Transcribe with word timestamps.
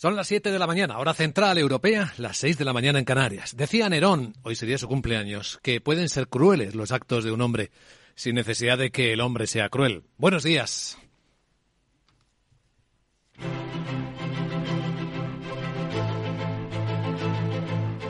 Son 0.00 0.16
las 0.16 0.28
7 0.28 0.50
de 0.50 0.58
la 0.58 0.66
mañana, 0.66 0.98
hora 0.98 1.12
central 1.12 1.58
europea, 1.58 2.14
las 2.16 2.38
6 2.38 2.56
de 2.56 2.64
la 2.64 2.72
mañana 2.72 2.98
en 2.98 3.04
Canarias. 3.04 3.54
Decía 3.54 3.86
Nerón, 3.90 4.32
hoy 4.42 4.54
sería 4.54 4.78
su 4.78 4.88
cumpleaños, 4.88 5.60
que 5.62 5.82
pueden 5.82 6.08
ser 6.08 6.28
crueles 6.28 6.74
los 6.74 6.90
actos 6.90 7.22
de 7.22 7.32
un 7.32 7.42
hombre, 7.42 7.70
sin 8.14 8.34
necesidad 8.34 8.78
de 8.78 8.90
que 8.92 9.12
el 9.12 9.20
hombre 9.20 9.46
sea 9.46 9.68
cruel. 9.68 10.04
Buenos 10.16 10.42
días. 10.42 10.96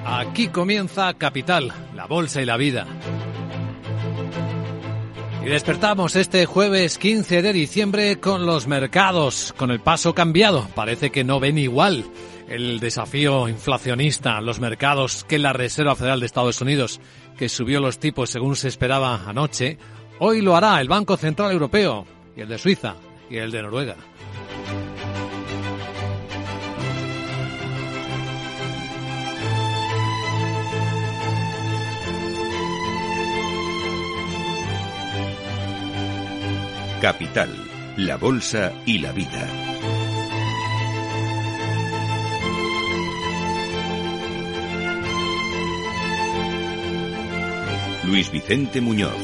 Aquí 0.06 0.46
comienza 0.46 1.12
Capital, 1.14 1.72
la 1.96 2.06
bolsa 2.06 2.40
y 2.40 2.44
la 2.44 2.56
vida. 2.56 2.86
Y 5.42 5.48
despertamos 5.48 6.16
este 6.16 6.44
jueves 6.44 6.98
15 6.98 7.40
de 7.40 7.52
diciembre 7.54 8.20
con 8.20 8.44
los 8.44 8.66
mercados, 8.66 9.54
con 9.56 9.70
el 9.70 9.80
paso 9.80 10.14
cambiado. 10.14 10.68
Parece 10.74 11.10
que 11.10 11.24
no 11.24 11.40
ven 11.40 11.56
igual 11.56 12.04
el 12.46 12.78
desafío 12.78 13.48
inflacionista, 13.48 14.40
los 14.42 14.60
mercados 14.60 15.24
que 15.24 15.38
la 15.38 15.54
Reserva 15.54 15.96
Federal 15.96 16.20
de 16.20 16.26
Estados 16.26 16.60
Unidos, 16.60 17.00
que 17.38 17.48
subió 17.48 17.80
los 17.80 17.98
tipos 17.98 18.28
según 18.28 18.54
se 18.54 18.68
esperaba 18.68 19.22
anoche, 19.26 19.78
hoy 20.18 20.42
lo 20.42 20.56
hará 20.56 20.78
el 20.80 20.88
Banco 20.88 21.16
Central 21.16 21.52
Europeo 21.52 22.06
y 22.36 22.42
el 22.42 22.48
de 22.48 22.58
Suiza 22.58 22.96
y 23.30 23.38
el 23.38 23.50
de 23.50 23.62
Noruega. 23.62 23.96
Capital, 37.00 37.48
la 37.96 38.18
Bolsa 38.18 38.74
y 38.84 38.98
la 38.98 39.10
Vida. 39.12 39.48
Luis 48.04 48.30
Vicente 48.30 48.82
Muñoz. 48.82 49.14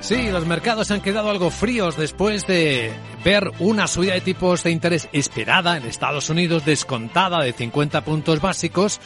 Sí, 0.00 0.30
los 0.30 0.46
mercados 0.46 0.90
han 0.90 1.02
quedado 1.02 1.28
algo 1.28 1.50
fríos 1.50 1.98
después 1.98 2.46
de 2.46 2.90
ver 3.22 3.50
una 3.58 3.86
subida 3.86 4.14
de 4.14 4.22
tipos 4.22 4.62
de 4.62 4.70
interés 4.70 5.10
esperada 5.12 5.76
en 5.76 5.84
Estados 5.84 6.30
Unidos, 6.30 6.64
descontada 6.64 7.42
de 7.42 7.52
50 7.52 8.00
puntos 8.02 8.40
básicos, 8.40 8.98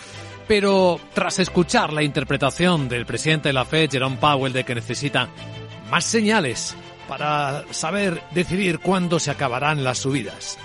pero 0.47 1.01
tras 1.15 1.41
escuchar 1.41 1.93
la 1.93 2.05
interpretación 2.05 2.89
del 2.89 3.07
presidente 3.07 3.49
de 3.49 3.55
la 3.55 3.65
Fed, 3.65 3.91
Jerome 3.91 4.19
Powell, 4.19 4.53
de 4.53 4.63
que 4.63 4.77
necesita 4.77 5.29
más 5.91 6.05
señales 6.05 6.77
para 7.13 7.63
saber 7.73 8.23
decidir 8.31 8.79
cuándo 8.79 9.21
se 9.21 9.31
acabarán 9.31 9.85
las 9.85 9.99
subidas. 9.99 10.59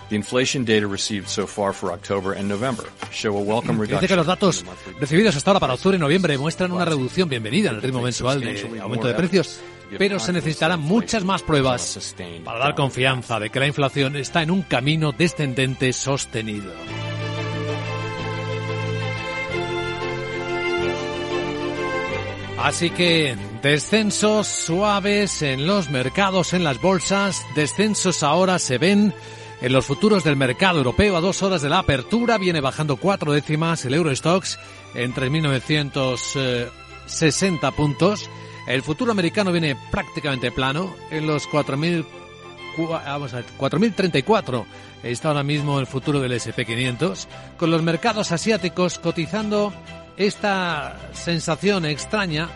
Dice 4.00 4.08
que 4.08 4.16
los 4.16 4.26
datos 4.26 4.64
recibidos 4.98 5.36
hasta 5.36 5.52
ahora 5.52 5.60
para 5.60 5.74
octubre 5.74 5.98
y 5.98 6.00
noviembre 6.00 6.38
muestran 6.38 6.72
una 6.72 6.86
reducción 6.86 7.28
bienvenida 7.28 7.72
en 7.72 7.76
el 7.76 7.82
ritmo 7.82 8.02
mensual 8.02 8.40
de 8.40 8.80
aumento 8.80 9.08
de 9.08 9.14
precios, 9.14 9.60
pero 9.98 10.22
se 10.22 10.32
necesitarán 10.32 10.80
muchas 10.80 11.26
más 11.26 11.44
pruebas 11.44 12.16
para 12.46 12.60
dar 12.60 12.76
confianza 12.76 13.42
de 13.42 13.50
que 13.50 13.60
la 13.60 13.68
inflación 13.68 14.16
está 14.16 14.42
en 14.42 14.52
un 14.52 14.62
camino 14.62 15.12
descendente 15.12 15.92
sostenido. 15.92 16.72
Así 22.58 22.90
que 22.90 23.36
descensos 23.68 24.48
suaves 24.48 25.42
en 25.42 25.68
los 25.68 25.90
mercados, 25.90 26.54
en 26.54 26.64
las 26.64 26.80
bolsas, 26.80 27.46
descensos 27.54 28.24
ahora 28.24 28.60
se 28.60 28.78
ven 28.78 29.14
en 29.60 29.74
los 29.74 29.86
futuros 29.86 30.24
del 30.24 30.38
mercado 30.38 30.78
europeo. 30.78 31.18
A 31.18 31.22
dos 31.22 31.44
horas 31.44 31.62
de 31.62 31.68
la 31.68 31.80
apertura, 31.80 32.38
viene 32.38 32.62
bajando 32.62 32.96
cuatro 32.96 33.34
décimas 33.34 33.84
el 33.84 33.96
Eurostox 33.96 34.58
en 34.96 35.14
3.960 35.14 37.74
puntos. 37.74 38.30
El 38.68 38.84
futuro 38.84 39.12
americano 39.12 39.52
viene 39.52 39.76
prácticamente 39.92 40.50
plano 40.50 40.96
en 41.12 41.28
los 41.28 41.46
4.000 41.50 42.06
vamos 42.78 43.34
a 43.34 43.42
4.034 43.42 44.64
está 45.04 45.28
ahora 45.28 45.44
mismo 45.44 45.82
el 45.82 45.88
futuro 45.88 46.22
del 46.22 46.32
SP500, 46.32 47.28
con 47.58 47.70
los 47.70 47.84
mercados 47.84 48.32
asiáticos 48.32 48.98
cotizando 48.98 49.74
esta 50.16 50.98
sensación 51.12 51.86
extraña 51.86 52.50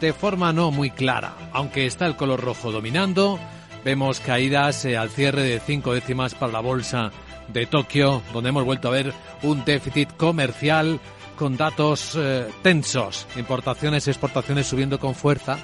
de 0.00 0.12
forma 0.12 0.52
no 0.52 0.70
muy 0.70 0.90
clara. 0.90 1.34
Aunque 1.52 1.86
está 1.86 2.06
el 2.06 2.16
color 2.16 2.40
rojo 2.40 2.72
dominando, 2.72 3.38
vemos 3.84 4.20
caídas 4.20 4.84
eh, 4.84 4.96
al 4.96 5.10
cierre 5.10 5.42
de 5.42 5.60
cinco 5.60 5.94
décimas 5.94 6.34
para 6.34 6.52
la 6.52 6.60
bolsa 6.60 7.10
de 7.48 7.66
Tokio, 7.66 8.22
donde 8.32 8.50
hemos 8.50 8.64
vuelto 8.64 8.88
a 8.88 8.92
ver 8.92 9.12
un 9.42 9.64
déficit 9.64 10.16
comercial 10.16 11.00
con 11.36 11.56
datos 11.56 12.14
eh, 12.16 12.46
tensos, 12.62 13.26
importaciones 13.36 14.06
exportaciones 14.08 14.66
subiendo 14.66 14.98
con 14.98 15.14
fuerza, 15.14 15.58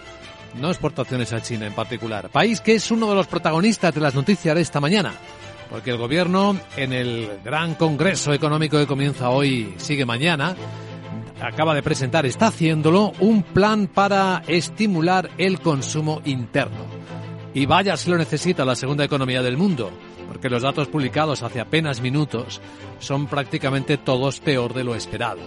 no 0.55 0.69
exportaciones 0.69 1.33
a 1.33 1.43
China 1.43 1.66
en 1.66 1.75
particular, 1.75 2.31
país 2.31 2.60
que 2.60 2.75
es 2.75 2.91
uno 2.91 3.09
de 3.09 3.15
los 3.15 3.27
protagonistas 3.27 3.95
de 3.95 4.00
las 4.00 4.15
noticias 4.15 4.55
de 4.55 4.62
esta 4.62 4.81
mañana, 4.81 5.12
porque 5.71 5.91
el 5.91 5.99
gobierno 5.99 6.59
en 6.77 6.93
el 6.93 7.31
gran 7.45 7.75
congreso 7.75 8.33
económico 8.33 8.78
que 8.78 8.87
comienza 8.87 9.31
hoy, 9.31 9.75
sigue 9.77 10.05
mañana, 10.05 10.56
acaba 11.41 11.75
de 11.75 11.82
presentar, 11.82 12.26
está 12.26 12.49
haciéndolo, 12.49 13.12
un 13.21 13.43
plan 13.43 13.87
para 13.87 14.43
estimular 14.47 15.31
el 15.38 15.60
consumo 15.60 16.21
interno. 16.25 16.87
Y 17.54 17.66
vaya 17.66 17.97
si 17.97 18.10
lo 18.10 18.19
necesita 18.19 18.65
la 18.65 18.75
segunda 18.75 19.04
economía 19.04 19.43
del 19.43 19.56
mundo, 19.56 19.91
porque 20.28 20.50
los 20.50 20.62
datos 20.62 20.88
publicados 20.88 21.43
hace 21.43 21.60
apenas 21.60 22.00
minutos 22.00 22.60
son 22.98 23.27
prácticamente 23.27 23.97
todos 23.97 24.41
peor 24.41 24.75
de 24.75 24.84
lo 24.84 24.94
esperado. 24.94 25.41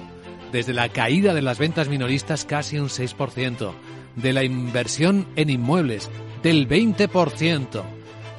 Desde 0.51 0.73
la 0.73 0.89
caída 0.89 1.33
de 1.33 1.41
las 1.41 1.59
ventas 1.59 1.87
minoristas 1.87 2.45
casi 2.45 2.77
un 2.77 2.89
6%, 2.89 3.71
de 4.15 4.33
la 4.33 4.43
inversión 4.43 5.27
en 5.35 5.49
inmuebles 5.49 6.09
del 6.43 6.67
20%, 6.67 7.81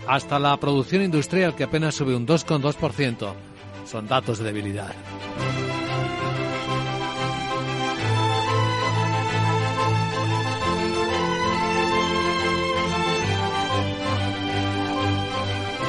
hasta 0.07 0.39
la 0.39 0.57
producción 0.59 1.03
industrial 1.03 1.55
que 1.55 1.65
apenas 1.65 1.95
sube 1.95 2.15
un 2.15 2.27
2,2%, 2.27 3.33
son 3.87 4.09
datos 4.09 4.39
de 4.39 4.45
debilidad. 4.45 4.93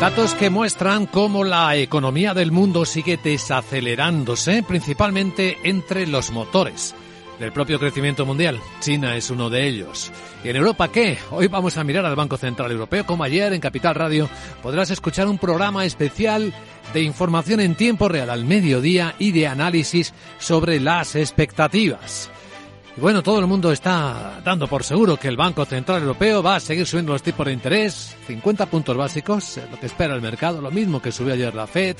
Datos 0.03 0.35
que 0.35 0.49
muestran 0.49 1.05
cómo 1.05 1.45
la 1.45 1.77
economía 1.77 2.33
del 2.33 2.51
mundo 2.51 2.83
sigue 2.83 3.15
desacelerándose, 3.15 4.61
principalmente 4.61 5.57
entre 5.63 6.07
los 6.07 6.29
motores 6.29 6.93
del 7.39 7.53
propio 7.53 7.79
crecimiento 7.79 8.25
mundial. 8.25 8.59
China 8.81 9.15
es 9.15 9.29
uno 9.29 9.49
de 9.49 9.65
ellos. 9.65 10.11
¿Y 10.43 10.49
en 10.49 10.57
Europa 10.57 10.89
qué? 10.89 11.17
Hoy 11.31 11.47
vamos 11.47 11.77
a 11.77 11.85
mirar 11.85 12.05
al 12.05 12.17
Banco 12.17 12.35
Central 12.35 12.69
Europeo. 12.69 13.05
Como 13.05 13.23
ayer 13.23 13.53
en 13.53 13.61
Capital 13.61 13.95
Radio 13.95 14.29
podrás 14.61 14.91
escuchar 14.91 15.29
un 15.29 15.37
programa 15.37 15.85
especial 15.85 16.53
de 16.93 17.01
información 17.01 17.61
en 17.61 17.75
tiempo 17.75 18.09
real 18.09 18.29
al 18.29 18.43
mediodía 18.43 19.15
y 19.19 19.31
de 19.31 19.47
análisis 19.47 20.13
sobre 20.37 20.81
las 20.81 21.15
expectativas. 21.15 22.29
Y 22.95 23.01
bueno, 23.01 23.23
todo 23.23 23.39
el 23.39 23.47
mundo 23.47 23.71
está 23.71 24.39
dando 24.43 24.67
por 24.67 24.83
seguro 24.83 25.17
que 25.17 25.27
el 25.27 25.35
Banco 25.35 25.65
Central 25.65 26.01
Europeo 26.01 26.43
va 26.43 26.57
a 26.57 26.59
seguir 26.59 26.85
subiendo 26.85 27.13
los 27.13 27.23
tipos 27.23 27.45
de 27.45 27.53
interés, 27.53 28.15
50 28.27 28.67
puntos 28.67 28.95
básicos, 28.95 29.59
lo 29.71 29.79
que 29.79 29.87
espera 29.87 30.13
el 30.13 30.21
mercado, 30.21 30.61
lo 30.61 30.69
mismo 30.69 31.01
que 31.01 31.11
subió 31.11 31.33
ayer 31.33 31.55
la 31.55 31.65
Fed, 31.65 31.97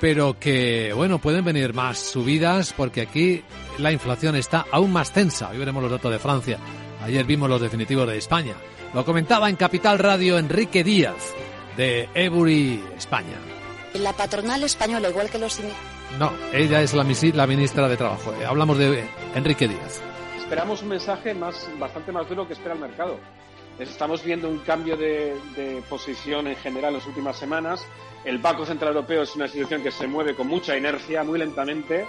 pero 0.00 0.38
que, 0.38 0.92
bueno, 0.94 1.18
pueden 1.18 1.44
venir 1.44 1.74
más 1.74 1.98
subidas 1.98 2.72
porque 2.74 3.02
aquí 3.02 3.42
la 3.76 3.92
inflación 3.92 4.34
está 4.36 4.64
aún 4.70 4.92
más 4.92 5.12
tensa. 5.12 5.50
Hoy 5.50 5.58
veremos 5.58 5.82
los 5.82 5.92
datos 5.92 6.10
de 6.10 6.18
Francia. 6.18 6.58
Ayer 7.02 7.26
vimos 7.26 7.50
los 7.50 7.60
definitivos 7.60 8.08
de 8.08 8.16
España. 8.16 8.54
Lo 8.94 9.04
comentaba 9.04 9.50
en 9.50 9.56
Capital 9.56 9.98
Radio 9.98 10.38
Enrique 10.38 10.82
Díaz, 10.82 11.34
de 11.76 12.08
Ebury, 12.14 12.82
España. 12.96 13.36
La 13.92 14.14
patronal 14.14 14.62
española, 14.62 15.10
igual 15.10 15.28
que 15.28 15.38
los 15.38 15.60
no, 16.16 16.32
ella 16.52 16.82
es 16.82 16.94
la, 16.94 17.04
la 17.34 17.46
ministra 17.46 17.88
de 17.88 17.96
Trabajo. 17.96 18.32
Eh, 18.40 18.44
hablamos 18.44 18.78
de 18.78 19.04
Enrique 19.34 19.68
Díaz. 19.68 20.00
Esperamos 20.48 20.80
un 20.80 20.88
mensaje 20.88 21.34
más, 21.34 21.68
bastante 21.78 22.10
más 22.10 22.26
duro 22.26 22.46
que 22.46 22.54
espera 22.54 22.72
el 22.72 22.80
mercado. 22.80 23.20
Estamos 23.78 24.24
viendo 24.24 24.48
un 24.48 24.60
cambio 24.60 24.96
de, 24.96 25.36
posición 25.90 26.46
en 26.46 26.56
general 26.56 26.94
en 26.94 27.00
las 27.00 27.06
últimas 27.06 27.36
semanas. 27.36 27.86
El 28.24 28.38
Banco 28.38 28.64
Central 28.64 28.94
Europeo 28.94 29.24
es 29.24 29.36
una 29.36 29.44
institución 29.44 29.82
que 29.82 29.90
se 29.90 30.06
mueve 30.06 30.34
con 30.34 30.46
mucha 30.46 30.74
inercia, 30.74 31.22
muy 31.22 31.38
lentamente, 31.38 32.06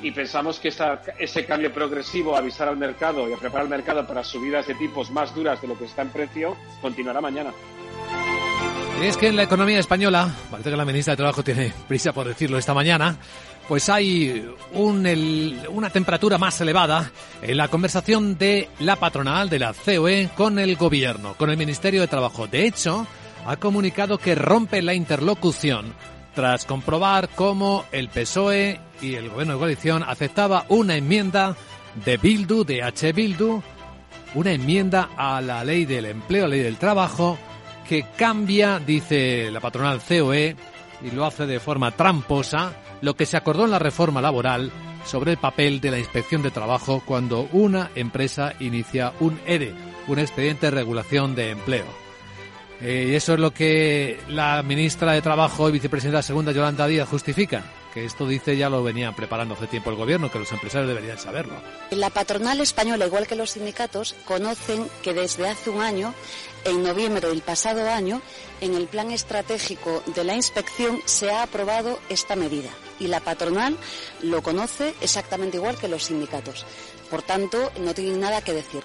y 0.00 0.10
pensamos 0.10 0.58
que 0.58 0.72
ese 1.18 1.44
cambio 1.44 1.70
progresivo, 1.70 2.34
avisar 2.34 2.68
al 2.68 2.78
mercado 2.78 3.28
y 3.28 3.34
a 3.34 3.36
preparar 3.36 3.64
el 3.64 3.70
mercado 3.70 4.06
para 4.06 4.24
subidas 4.24 4.66
de 4.66 4.74
tipos 4.74 5.10
más 5.10 5.34
duras 5.34 5.60
de 5.60 5.68
lo 5.68 5.76
que 5.76 5.84
está 5.84 6.00
en 6.00 6.08
precio, 6.08 6.56
continuará 6.80 7.20
mañana. 7.20 7.52
Y 9.02 9.04
es 9.04 9.18
que 9.18 9.28
en 9.28 9.36
la 9.36 9.42
economía 9.42 9.78
española, 9.78 10.34
parece 10.50 10.70
que 10.70 10.76
la 10.76 10.86
ministra 10.86 11.12
de 11.12 11.18
Trabajo 11.18 11.44
tiene 11.44 11.74
prisa 11.86 12.14
por 12.14 12.26
decirlo 12.26 12.56
esta 12.56 12.72
mañana, 12.72 13.18
pues 13.68 13.88
hay 13.88 14.48
una 14.74 15.90
temperatura 15.90 16.38
más 16.38 16.60
elevada 16.60 17.10
en 17.42 17.56
la 17.56 17.68
conversación 17.68 18.38
de 18.38 18.68
la 18.78 18.96
patronal 18.96 19.48
de 19.50 19.58
la 19.58 19.72
COE 19.72 20.30
con 20.36 20.58
el 20.58 20.76
gobierno, 20.76 21.34
con 21.34 21.50
el 21.50 21.56
Ministerio 21.56 22.00
de 22.00 22.06
Trabajo. 22.06 22.46
De 22.46 22.66
hecho, 22.66 23.06
ha 23.44 23.56
comunicado 23.56 24.18
que 24.18 24.34
rompe 24.34 24.82
la 24.82 24.94
interlocución 24.94 25.92
tras 26.34 26.64
comprobar 26.64 27.28
cómo 27.30 27.84
el 27.92 28.08
PSOE 28.08 28.78
y 29.00 29.14
el 29.14 29.30
gobierno 29.30 29.54
de 29.54 29.58
coalición 29.58 30.02
aceptaba 30.02 30.66
una 30.68 30.96
enmienda 30.96 31.56
de 32.04 32.18
Bildu, 32.18 32.64
de 32.64 32.82
H. 32.82 33.12
Bildu, 33.12 33.62
una 34.34 34.52
enmienda 34.52 35.10
a 35.16 35.40
la 35.40 35.64
ley 35.64 35.86
del 35.86 36.06
empleo, 36.06 36.44
a 36.44 36.48
la 36.48 36.54
ley 36.54 36.62
del 36.62 36.76
trabajo, 36.76 37.38
que 37.88 38.06
cambia, 38.16 38.78
dice 38.78 39.50
la 39.50 39.60
patronal 39.60 40.00
COE, 40.06 40.56
y 41.02 41.10
lo 41.10 41.24
hace 41.24 41.46
de 41.46 41.60
forma 41.60 41.90
tramposa, 41.92 42.72
lo 43.00 43.14
que 43.14 43.26
se 43.26 43.36
acordó 43.36 43.64
en 43.64 43.70
la 43.70 43.78
reforma 43.78 44.20
laboral 44.20 44.70
sobre 45.04 45.32
el 45.32 45.38
papel 45.38 45.80
de 45.80 45.90
la 45.90 45.98
inspección 45.98 46.42
de 46.42 46.50
trabajo 46.50 47.02
cuando 47.04 47.48
una 47.52 47.90
empresa 47.94 48.54
inicia 48.60 49.12
un 49.20 49.38
ERE, 49.46 49.74
un 50.08 50.18
expediente 50.18 50.66
de 50.66 50.72
regulación 50.72 51.34
de 51.34 51.50
empleo. 51.50 51.86
Eh, 52.80 53.08
y 53.10 53.14
eso 53.14 53.34
es 53.34 53.40
lo 53.40 53.52
que 53.52 54.20
la 54.28 54.62
ministra 54.62 55.12
de 55.12 55.22
Trabajo 55.22 55.68
y 55.68 55.72
vicepresidenta 55.72 56.20
segunda, 56.20 56.52
Yolanda 56.52 56.86
Díaz, 56.86 57.08
justifica 57.08 57.64
que 57.94 58.04
esto 58.04 58.26
dice 58.26 58.58
ya 58.58 58.68
lo 58.68 58.82
venía 58.82 59.12
preparando 59.12 59.54
hace 59.54 59.66
tiempo 59.66 59.88
el 59.88 59.96
gobierno, 59.96 60.30
que 60.30 60.38
los 60.38 60.52
empresarios 60.52 60.86
deberían 60.86 61.16
saberlo. 61.16 61.54
La 61.90 62.10
patronal 62.10 62.60
española, 62.60 63.06
igual 63.06 63.26
que 63.26 63.36
los 63.36 63.52
sindicatos, 63.52 64.14
conocen 64.26 64.86
que 65.02 65.14
desde 65.14 65.48
hace 65.48 65.70
un 65.70 65.80
año, 65.80 66.12
en 66.66 66.82
noviembre 66.82 67.28
del 67.28 67.40
pasado 67.42 67.88
año, 67.88 68.20
en 68.60 68.74
el 68.74 68.86
plan 68.86 69.10
estratégico 69.10 70.02
de 70.14 70.24
la 70.24 70.34
inspección 70.34 71.00
se 71.04 71.30
ha 71.30 71.42
aprobado 71.42 71.98
esta 72.08 72.36
medida 72.36 72.70
y 73.00 73.06
la 73.06 73.20
patronal 73.20 73.76
lo 74.22 74.42
conoce 74.42 74.94
exactamente 75.00 75.56
igual 75.56 75.78
que 75.78 75.88
los 75.88 76.04
sindicatos. 76.04 76.66
Por 77.10 77.22
tanto, 77.22 77.72
no 77.80 77.94
tienen 77.94 78.20
nada 78.20 78.42
que 78.42 78.52
decir. 78.52 78.82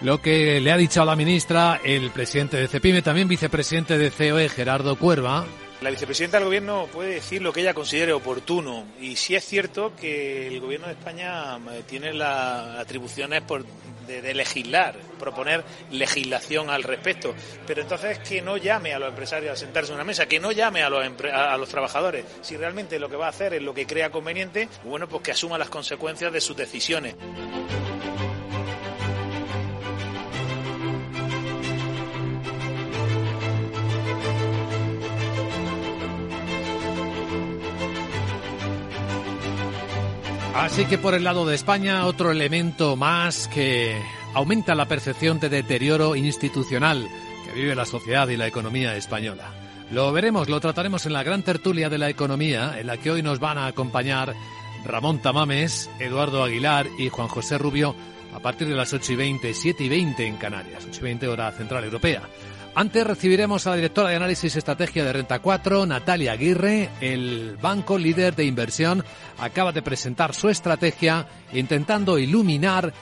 Lo 0.00 0.22
que 0.22 0.60
le 0.60 0.72
ha 0.72 0.76
dicho 0.78 1.02
a 1.02 1.04
la 1.04 1.14
ministra 1.14 1.80
el 1.84 2.10
presidente 2.10 2.56
de 2.56 2.68
CEPIME, 2.68 3.02
también 3.02 3.28
vicepresidente 3.28 3.98
de 3.98 4.10
COE, 4.10 4.48
Gerardo 4.48 4.96
Cuerva, 4.96 5.46
la 5.80 5.88
vicepresidenta 5.88 6.36
del 6.36 6.44
Gobierno 6.44 6.88
puede 6.92 7.14
decir 7.14 7.40
lo 7.40 7.54
que 7.54 7.62
ella 7.62 7.72
considere 7.72 8.12
oportuno 8.12 8.84
y 9.00 9.16
sí 9.16 9.34
es 9.34 9.46
cierto 9.46 9.92
que 9.98 10.46
el 10.46 10.60
Gobierno 10.60 10.88
de 10.88 10.92
España 10.92 11.56
eh, 11.56 11.82
tiene 11.88 12.12
las 12.12 12.78
atribuciones 12.78 13.40
de, 14.10 14.34
legislar, 14.34 14.96
proponer 15.18 15.64
legislación 15.90 16.70
al 16.70 16.82
respecto, 16.82 17.34
pero 17.66 17.82
entonces 17.82 18.18
que 18.20 18.42
no 18.42 18.56
llame 18.56 18.92
a 18.92 18.98
los 18.98 19.10
empresarios 19.10 19.52
a 19.52 19.56
sentarse 19.56 19.92
en 19.92 19.96
una 19.96 20.04
mesa, 20.04 20.26
que 20.26 20.40
no 20.40 20.52
llame 20.52 20.82
a 20.82 20.90
los, 20.90 21.04
a 21.32 21.56
los 21.56 21.68
trabajadores. 21.68 22.24
Si 22.42 22.56
realmente 22.56 22.98
lo 22.98 23.08
que 23.08 23.16
va 23.16 23.26
a 23.26 23.30
hacer 23.30 23.54
es 23.54 23.62
lo 23.62 23.74
que 23.74 23.86
crea 23.86 24.10
conveniente, 24.10 24.68
bueno, 24.84 25.08
pues 25.08 25.22
que 25.22 25.32
asuma 25.32 25.58
las 25.58 25.70
consecuencias 25.70 26.32
de 26.32 26.40
sus 26.40 26.56
decisiones. 26.56 27.14
Así 40.54 40.84
que 40.86 40.98
por 40.98 41.14
el 41.14 41.24
lado 41.24 41.46
de 41.46 41.54
España, 41.54 42.06
otro 42.06 42.30
elemento 42.30 42.96
más 42.96 43.48
que 43.48 44.02
aumenta 44.34 44.74
la 44.74 44.86
percepción 44.86 45.38
de 45.38 45.48
deterioro 45.48 46.16
institucional 46.16 47.08
que 47.44 47.52
vive 47.52 47.74
la 47.74 47.84
sociedad 47.84 48.28
y 48.28 48.36
la 48.36 48.46
economía 48.46 48.96
española. 48.96 49.52
Lo 49.90 50.12
veremos, 50.12 50.48
lo 50.48 50.60
trataremos 50.60 51.06
en 51.06 51.12
la 51.12 51.22
gran 51.22 51.42
tertulia 51.42 51.88
de 51.88 51.98
la 51.98 52.08
economía, 52.08 52.78
en 52.78 52.86
la 52.88 52.96
que 52.96 53.10
hoy 53.10 53.22
nos 53.22 53.38
van 53.38 53.58
a 53.58 53.66
acompañar 53.66 54.34
Ramón 54.84 55.20
Tamames, 55.20 55.88
Eduardo 55.98 56.42
Aguilar 56.42 56.86
y 56.98 57.08
Juan 57.08 57.28
José 57.28 57.56
Rubio 57.56 57.94
a 58.34 58.40
partir 58.40 58.68
de 58.68 58.74
las 58.74 58.92
8 58.92 59.12
y 59.12 59.16
20, 59.16 59.54
7 59.54 59.84
y 59.84 59.88
20 59.88 60.26
en 60.26 60.36
Canarias, 60.36 60.86
8 60.88 61.00
y 61.00 61.04
20 61.04 61.28
hora 61.28 61.50
central 61.52 61.84
europea. 61.84 62.22
Antes 62.74 63.06
recibiremos 63.06 63.66
a 63.66 63.70
la 63.70 63.76
directora 63.76 64.10
de 64.10 64.16
análisis 64.16 64.54
estrategia 64.54 65.04
de 65.04 65.12
Renta 65.12 65.40
4, 65.40 65.86
Natalia 65.86 66.32
Aguirre. 66.32 66.88
El 67.00 67.58
banco 67.60 67.98
líder 67.98 68.36
de 68.36 68.44
inversión 68.44 69.04
acaba 69.38 69.72
de 69.72 69.82
presentar 69.82 70.34
su 70.34 70.48
estrategia 70.48 71.26
intentando 71.52 72.18
iluminar 72.18 72.92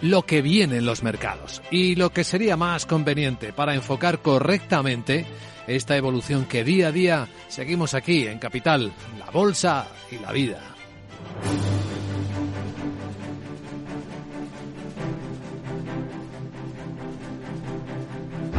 lo 0.00 0.22
que 0.24 0.42
viene 0.42 0.76
en 0.78 0.86
los 0.86 1.02
mercados 1.02 1.62
y 1.70 1.96
lo 1.96 2.10
que 2.10 2.24
sería 2.24 2.56
más 2.56 2.86
conveniente 2.86 3.52
para 3.52 3.74
enfocar 3.74 4.22
correctamente 4.22 5.26
esta 5.66 5.96
evolución 5.96 6.46
que 6.46 6.64
día 6.64 6.88
a 6.88 6.92
día 6.92 7.28
seguimos 7.48 7.94
aquí 7.94 8.26
en 8.26 8.38
Capital, 8.38 8.92
la 9.18 9.30
Bolsa 9.30 9.88
y 10.10 10.18
la 10.18 10.32
Vida. 10.32 10.60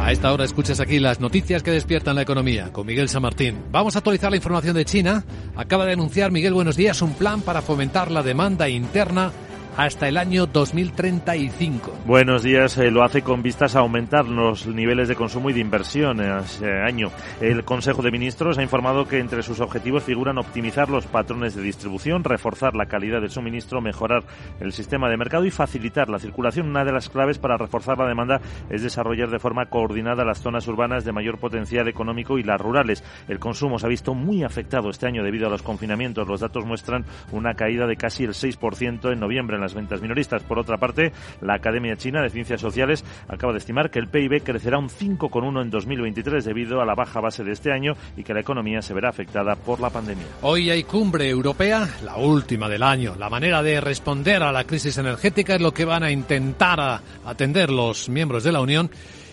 A 0.00 0.12
esta 0.12 0.32
hora 0.32 0.44
escuchas 0.44 0.80
aquí 0.80 0.98
las 0.98 1.20
noticias 1.20 1.62
que 1.62 1.70
despiertan 1.70 2.16
la 2.16 2.22
economía 2.22 2.72
con 2.72 2.86
Miguel 2.86 3.10
San 3.10 3.20
Martín. 3.20 3.58
Vamos 3.70 3.94
a 3.94 3.98
actualizar 3.98 4.30
la 4.30 4.38
información 4.38 4.74
de 4.74 4.86
China. 4.86 5.24
Acaba 5.54 5.84
de 5.84 5.92
anunciar 5.92 6.32
Miguel 6.32 6.54
Buenos 6.54 6.74
Días 6.74 7.02
un 7.02 7.12
plan 7.12 7.42
para 7.42 7.60
fomentar 7.60 8.10
la 8.10 8.22
demanda 8.22 8.68
interna 8.70 9.30
hasta 9.76 10.08
el 10.08 10.16
año 10.16 10.46
2035. 10.46 12.00
Buenos 12.06 12.42
días, 12.42 12.76
eh, 12.78 12.90
lo 12.90 13.02
hace 13.02 13.22
con 13.22 13.42
vistas 13.42 13.76
a 13.76 13.80
aumentar 13.80 14.26
los 14.26 14.66
niveles 14.66 15.08
de 15.08 15.16
consumo 15.16 15.50
y 15.50 15.52
de 15.52 15.60
inversión 15.60 16.20
ese 16.20 16.70
año. 16.80 17.10
El 17.40 17.64
Consejo 17.64 18.02
de 18.02 18.10
Ministros 18.10 18.58
ha 18.58 18.62
informado 18.62 19.06
que 19.06 19.18
entre 19.18 19.42
sus 19.42 19.60
objetivos 19.60 20.02
figuran 20.02 20.38
optimizar 20.38 20.88
los 20.88 21.06
patrones 21.06 21.54
de 21.54 21.62
distribución, 21.62 22.24
reforzar 22.24 22.74
la 22.74 22.86
calidad 22.86 23.20
del 23.20 23.30
suministro, 23.30 23.80
mejorar 23.80 24.24
el 24.60 24.72
sistema 24.72 25.08
de 25.08 25.16
mercado 25.16 25.44
y 25.44 25.50
facilitar 25.50 26.08
la 26.08 26.18
circulación. 26.18 26.68
Una 26.68 26.84
de 26.84 26.92
las 26.92 27.08
claves 27.08 27.38
para 27.38 27.56
reforzar 27.56 27.98
la 27.98 28.08
demanda 28.08 28.40
es 28.68 28.82
desarrollar 28.82 29.30
de 29.30 29.38
forma 29.38 29.66
coordinada 29.66 30.24
las 30.24 30.40
zonas 30.40 30.66
urbanas 30.68 31.04
de 31.04 31.12
mayor 31.12 31.38
potencial 31.38 31.88
económico 31.88 32.38
y 32.38 32.42
las 32.42 32.60
rurales. 32.60 33.04
El 33.28 33.38
consumo 33.38 33.78
se 33.78 33.86
ha 33.86 33.88
visto 33.88 34.14
muy 34.14 34.44
afectado 34.44 34.90
este 34.90 35.06
año 35.06 35.24
debido 35.24 35.46
a 35.46 35.50
los 35.50 35.62
confinamientos. 35.62 36.26
Los 36.28 36.40
datos 36.40 36.64
muestran 36.64 37.04
una 37.32 37.54
caída 37.54 37.86
de 37.86 37.96
casi 37.96 38.24
el 38.24 38.30
6% 38.30 39.12
en 39.12 39.20
noviembre 39.20 39.56
en 39.56 39.62
las 39.62 39.69
ventas 39.74 40.00
minoristas. 40.00 40.42
Por 40.42 40.58
otra 40.58 40.78
parte, 40.78 41.12
la 41.40 41.54
Academia 41.54 41.96
China 41.96 42.22
de 42.22 42.30
Ciencias 42.30 42.60
Sociales 42.60 43.04
acaba 43.28 43.52
de 43.52 43.58
estimar 43.58 43.90
que 43.90 43.98
el 43.98 44.08
PIB 44.08 44.42
crecerá 44.42 44.78
un 44.78 44.88
5,1 44.88 45.62
en 45.62 45.70
2023 45.70 46.44
debido 46.44 46.80
a 46.80 46.84
la 46.84 46.94
baja 46.94 47.20
base 47.20 47.44
de 47.44 47.52
este 47.52 47.72
año 47.72 47.94
y 48.16 48.24
que 48.24 48.34
la 48.34 48.40
economía 48.40 48.82
se 48.82 48.94
verá 48.94 49.10
afectada 49.10 49.56
por 49.56 49.80
la 49.80 49.90
pandemia. 49.90 50.26
Hoy 50.42 50.70
hay 50.70 50.84
cumbre 50.84 51.28
europea, 51.28 51.88
la 52.04 52.16
última 52.16 52.68
del 52.68 52.82
año. 52.82 53.14
La 53.18 53.28
manera 53.28 53.62
de 53.62 53.80
responder 53.80 54.42
a 54.42 54.52
la 54.52 54.64
crisis 54.64 54.98
energética 54.98 55.54
es 55.54 55.60
lo 55.60 55.72
que 55.72 55.84
van 55.84 56.02
a 56.02 56.10
intentar 56.10 57.00
atender 57.24 57.70
los 57.70 58.08
miembros 58.08 58.44
de 58.44 58.52
la 58.52 58.60
Unión 58.60 58.90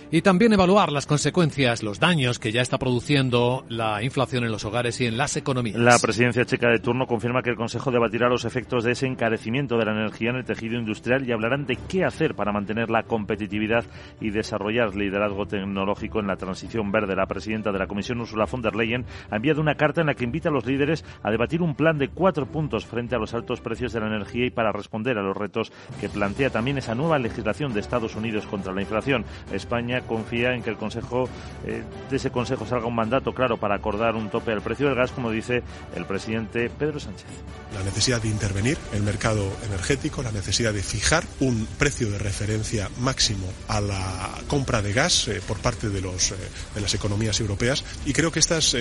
y 0.09 0.21
también 0.21 0.53
evaluar 0.53 0.91
las 0.91 1.05
consecuencias, 1.05 1.83
los 1.83 1.99
daños 1.99 2.39
que 2.39 2.51
ya 2.51 2.61
está 2.61 2.77
produciendo 2.77 3.65
la 3.67 4.01
inflación 4.03 4.45
en 4.45 4.51
los 4.51 4.63
hogares 4.63 5.01
y 5.01 5.05
en 5.05 5.17
las 5.17 5.35
economías. 5.35 5.77
La 5.77 5.99
presidencia 5.99 6.45
checa 6.45 6.69
de 6.69 6.79
turno 6.79 7.07
confirma 7.07 7.41
que 7.41 7.49
el 7.49 7.57
Consejo 7.57 7.91
debatirá 7.91 8.29
los 8.29 8.45
efectos 8.45 8.83
de 8.83 8.93
ese 8.93 9.07
encarecimiento 9.07 9.77
de 9.77 9.85
la 9.85 9.91
energía 9.91 10.29
en 10.29 10.37
el 10.37 10.45
tejido 10.45 10.79
industrial 10.79 11.27
y 11.27 11.31
hablarán 11.31 11.65
de 11.65 11.77
qué 11.89 12.05
hacer 12.05 12.35
para 12.35 12.53
mantener 12.53 12.89
la 12.89 13.03
competitividad 13.03 13.85
y 14.21 14.29
desarrollar 14.29 14.95
liderazgo 14.95 15.45
tecnológico 15.45 16.19
en 16.19 16.27
la 16.27 16.37
transición 16.37 16.91
verde. 16.91 17.15
La 17.15 17.25
presidenta 17.25 17.71
de 17.71 17.79
la 17.79 17.87
Comisión, 17.87 18.21
Ursula 18.21 18.45
von 18.49 18.61
der 18.61 18.75
Leyen, 18.75 19.05
ha 19.29 19.35
enviado 19.35 19.61
una 19.61 19.75
carta 19.75 20.01
en 20.01 20.07
la 20.07 20.13
que 20.13 20.23
invita 20.23 20.49
a 20.49 20.53
los 20.53 20.65
líderes 20.65 21.03
a 21.21 21.31
debatir 21.31 21.61
un 21.61 21.75
plan 21.75 21.97
de 21.97 22.09
cuatro 22.09 22.45
puntos 22.45 22.85
frente 22.85 23.15
a 23.15 23.19
los 23.19 23.33
altos 23.33 23.59
precios 23.59 23.91
de 23.91 23.99
la 23.99 24.07
energía 24.07 24.45
y 24.45 24.51
para 24.51 24.71
responder 24.71 25.17
a 25.17 25.23
los 25.23 25.35
retos 25.35 25.71
que 25.99 26.07
plantea 26.07 26.49
también 26.49 26.77
esa 26.77 26.95
nueva 26.95 27.19
legislación 27.19 27.73
de 27.73 27.81
Estados 27.81 28.15
Unidos 28.15 28.45
contra 28.45 28.73
la 28.73 28.81
inflación. 28.81 29.25
España 29.51 29.96
confía 30.01 30.53
en 30.53 30.63
que 30.63 30.69
el 30.69 30.77
Consejo, 30.77 31.29
eh, 31.65 31.83
de 32.09 32.15
ese 32.15 32.31
Consejo 32.31 32.65
salga 32.65 32.87
un 32.87 32.95
mandato 32.95 33.33
claro 33.33 33.57
para 33.57 33.75
acordar 33.75 34.15
un 34.15 34.29
tope 34.29 34.51
al 34.51 34.61
precio 34.61 34.87
del 34.87 34.95
gas, 34.95 35.11
como 35.11 35.31
dice 35.31 35.63
el 35.95 36.05
presidente 36.05 36.69
Pedro 36.69 36.99
Sánchez. 36.99 37.25
La 37.73 37.83
necesidad 37.83 38.21
de 38.21 38.29
intervenir 38.29 38.77
en 38.91 38.99
el 38.99 39.03
mercado 39.03 39.51
energético, 39.65 40.23
la 40.23 40.31
necesidad 40.31 40.73
de 40.73 40.83
fijar 40.83 41.23
un 41.39 41.67
precio 41.77 42.09
de 42.09 42.17
referencia 42.17 42.89
máximo 42.99 43.47
a 43.67 43.81
la 43.81 44.29
compra 44.47 44.81
de 44.81 44.93
gas 44.93 45.27
eh, 45.27 45.41
por 45.45 45.57
parte 45.57 45.89
de, 45.89 46.01
los, 46.01 46.31
eh, 46.31 46.35
de 46.75 46.81
las 46.81 46.93
economías 46.93 47.39
europeas 47.39 47.83
y 48.05 48.13
creo 48.13 48.31
que 48.31 48.39
esta 48.39 48.57
es 48.57 48.75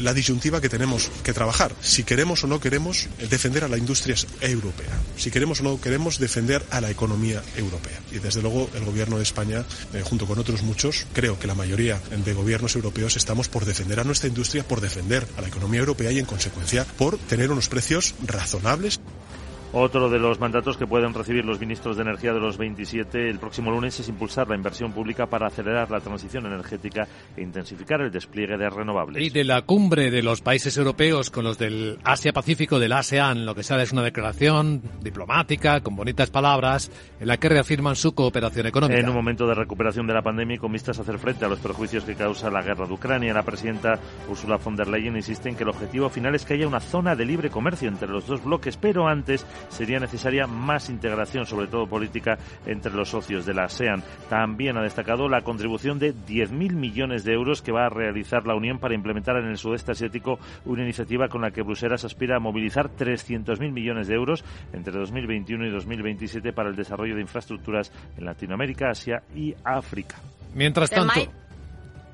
la 0.00 0.14
disyuntiva 0.14 0.60
que 0.60 0.68
tenemos 0.68 1.10
que 1.22 1.32
trabajar. 1.32 1.72
Si 1.80 2.04
queremos 2.04 2.44
o 2.44 2.46
no 2.46 2.60
queremos 2.60 3.08
defender 3.30 3.64
a 3.64 3.68
la 3.68 3.78
industria 3.78 4.16
europea, 4.40 4.98
si 5.16 5.30
queremos 5.30 5.60
o 5.60 5.64
no 5.64 5.80
queremos 5.80 6.18
defender 6.18 6.64
a 6.70 6.80
la 6.80 6.90
economía 6.90 7.42
europea. 7.56 7.98
Y 8.12 8.18
desde 8.18 8.42
luego 8.42 8.68
el 8.74 8.84
Gobierno 8.84 9.16
de 9.16 9.22
España, 9.22 9.64
junto 10.04 10.26
con 10.26 10.38
otros 10.38 10.57
muchos, 10.62 11.06
creo 11.12 11.38
que 11.38 11.46
la 11.46 11.54
mayoría 11.54 12.00
de 12.24 12.32
gobiernos 12.32 12.76
europeos 12.76 13.16
estamos 13.16 13.48
por 13.48 13.64
defender 13.64 14.00
a 14.00 14.04
nuestra 14.04 14.28
industria, 14.28 14.66
por 14.66 14.80
defender 14.80 15.26
a 15.36 15.40
la 15.40 15.48
economía 15.48 15.80
europea 15.80 16.12
y 16.12 16.18
en 16.18 16.26
consecuencia 16.26 16.84
por 16.96 17.18
tener 17.18 17.50
unos 17.50 17.68
precios 17.68 18.14
razonables. 18.26 19.00
Otro 19.72 20.08
de 20.08 20.18
los 20.18 20.40
mandatos 20.40 20.78
que 20.78 20.86
pueden 20.86 21.12
recibir 21.12 21.44
los 21.44 21.60
ministros 21.60 21.96
de 21.96 22.02
Energía 22.02 22.32
de 22.32 22.40
los 22.40 22.56
27 22.56 23.28
el 23.28 23.38
próximo 23.38 23.70
lunes 23.70 24.00
es 24.00 24.08
impulsar 24.08 24.48
la 24.48 24.56
inversión 24.56 24.92
pública 24.92 25.26
para 25.26 25.48
acelerar 25.48 25.90
la 25.90 26.00
transición 26.00 26.46
energética 26.46 27.06
e 27.36 27.42
intensificar 27.42 28.00
el 28.00 28.10
despliegue 28.10 28.56
de 28.56 28.70
renovables. 28.70 29.22
Y 29.22 29.28
de 29.28 29.44
la 29.44 29.60
cumbre 29.62 30.10
de 30.10 30.22
los 30.22 30.40
países 30.40 30.74
europeos 30.78 31.30
con 31.30 31.44
los 31.44 31.58
del 31.58 31.98
Asia-Pacífico, 32.02 32.78
del 32.78 32.92
ASEAN, 32.92 33.44
lo 33.44 33.54
que 33.54 33.62
sale 33.62 33.82
es 33.82 33.92
una 33.92 34.02
declaración 34.02 34.80
diplomática, 35.02 35.82
con 35.82 35.96
bonitas 35.96 36.30
palabras, 36.30 36.90
en 37.20 37.28
la 37.28 37.36
que 37.36 37.50
reafirman 37.50 37.94
su 37.94 38.14
cooperación 38.14 38.66
económica. 38.66 38.98
En 38.98 39.08
un 39.08 39.14
momento 39.14 39.46
de 39.46 39.54
recuperación 39.54 40.06
de 40.06 40.14
la 40.14 40.22
pandemia 40.22 40.56
y 40.56 40.58
con 40.58 40.72
vistas 40.72 40.98
a 40.98 41.02
hacer 41.02 41.18
frente 41.18 41.44
a 41.44 41.48
los 41.48 41.58
perjuicios 41.58 42.04
que 42.04 42.14
causa 42.14 42.50
la 42.50 42.62
guerra 42.62 42.86
de 42.86 42.94
Ucrania, 42.94 43.34
la 43.34 43.42
presidenta 43.42 43.98
Ursula 44.30 44.56
von 44.56 44.76
der 44.76 44.88
Leyen 44.88 45.16
insiste 45.16 45.50
en 45.50 45.56
que 45.56 45.64
el 45.64 45.68
objetivo 45.68 46.08
final 46.08 46.34
es 46.34 46.46
que 46.46 46.54
haya 46.54 46.66
una 46.66 46.80
zona 46.80 47.14
de 47.14 47.26
libre 47.26 47.50
comercio 47.50 47.88
entre 47.88 48.08
los 48.08 48.26
dos 48.26 48.42
bloques, 48.42 48.78
pero 48.78 49.06
antes 49.06 49.44
sería 49.68 49.98
necesaria 49.98 50.46
más 50.46 50.88
integración, 50.88 51.46
sobre 51.46 51.66
todo 51.66 51.86
política, 51.86 52.38
entre 52.66 52.92
los 52.92 53.10
socios 53.10 53.46
de 53.46 53.54
la 53.54 53.64
ASEAN. 53.64 54.02
También 54.28 54.76
ha 54.76 54.82
destacado 54.82 55.28
la 55.28 55.42
contribución 55.42 55.98
de 55.98 56.14
10.000 56.14 56.72
millones 56.72 57.24
de 57.24 57.32
euros 57.32 57.62
que 57.62 57.72
va 57.72 57.86
a 57.86 57.90
realizar 57.90 58.46
la 58.46 58.54
Unión 58.54 58.78
para 58.78 58.94
implementar 58.94 59.36
en 59.36 59.46
el 59.46 59.58
sudeste 59.58 59.92
asiático 59.92 60.38
una 60.64 60.82
iniciativa 60.82 61.28
con 61.28 61.42
la 61.42 61.50
que 61.50 61.62
Bruselas 61.62 62.04
aspira 62.04 62.36
a 62.36 62.40
movilizar 62.40 62.90
300.000 62.90 63.72
millones 63.72 64.08
de 64.08 64.14
euros 64.14 64.44
entre 64.72 64.92
2021 64.98 65.66
y 65.66 65.70
2027 65.70 66.52
para 66.52 66.68
el 66.68 66.76
desarrollo 66.76 67.14
de 67.14 67.22
infraestructuras 67.22 67.92
en 68.16 68.24
Latinoamérica, 68.24 68.90
Asia 68.90 69.22
y 69.34 69.54
África. 69.64 70.16
Mientras 70.54 70.90
tanto, 70.90 71.20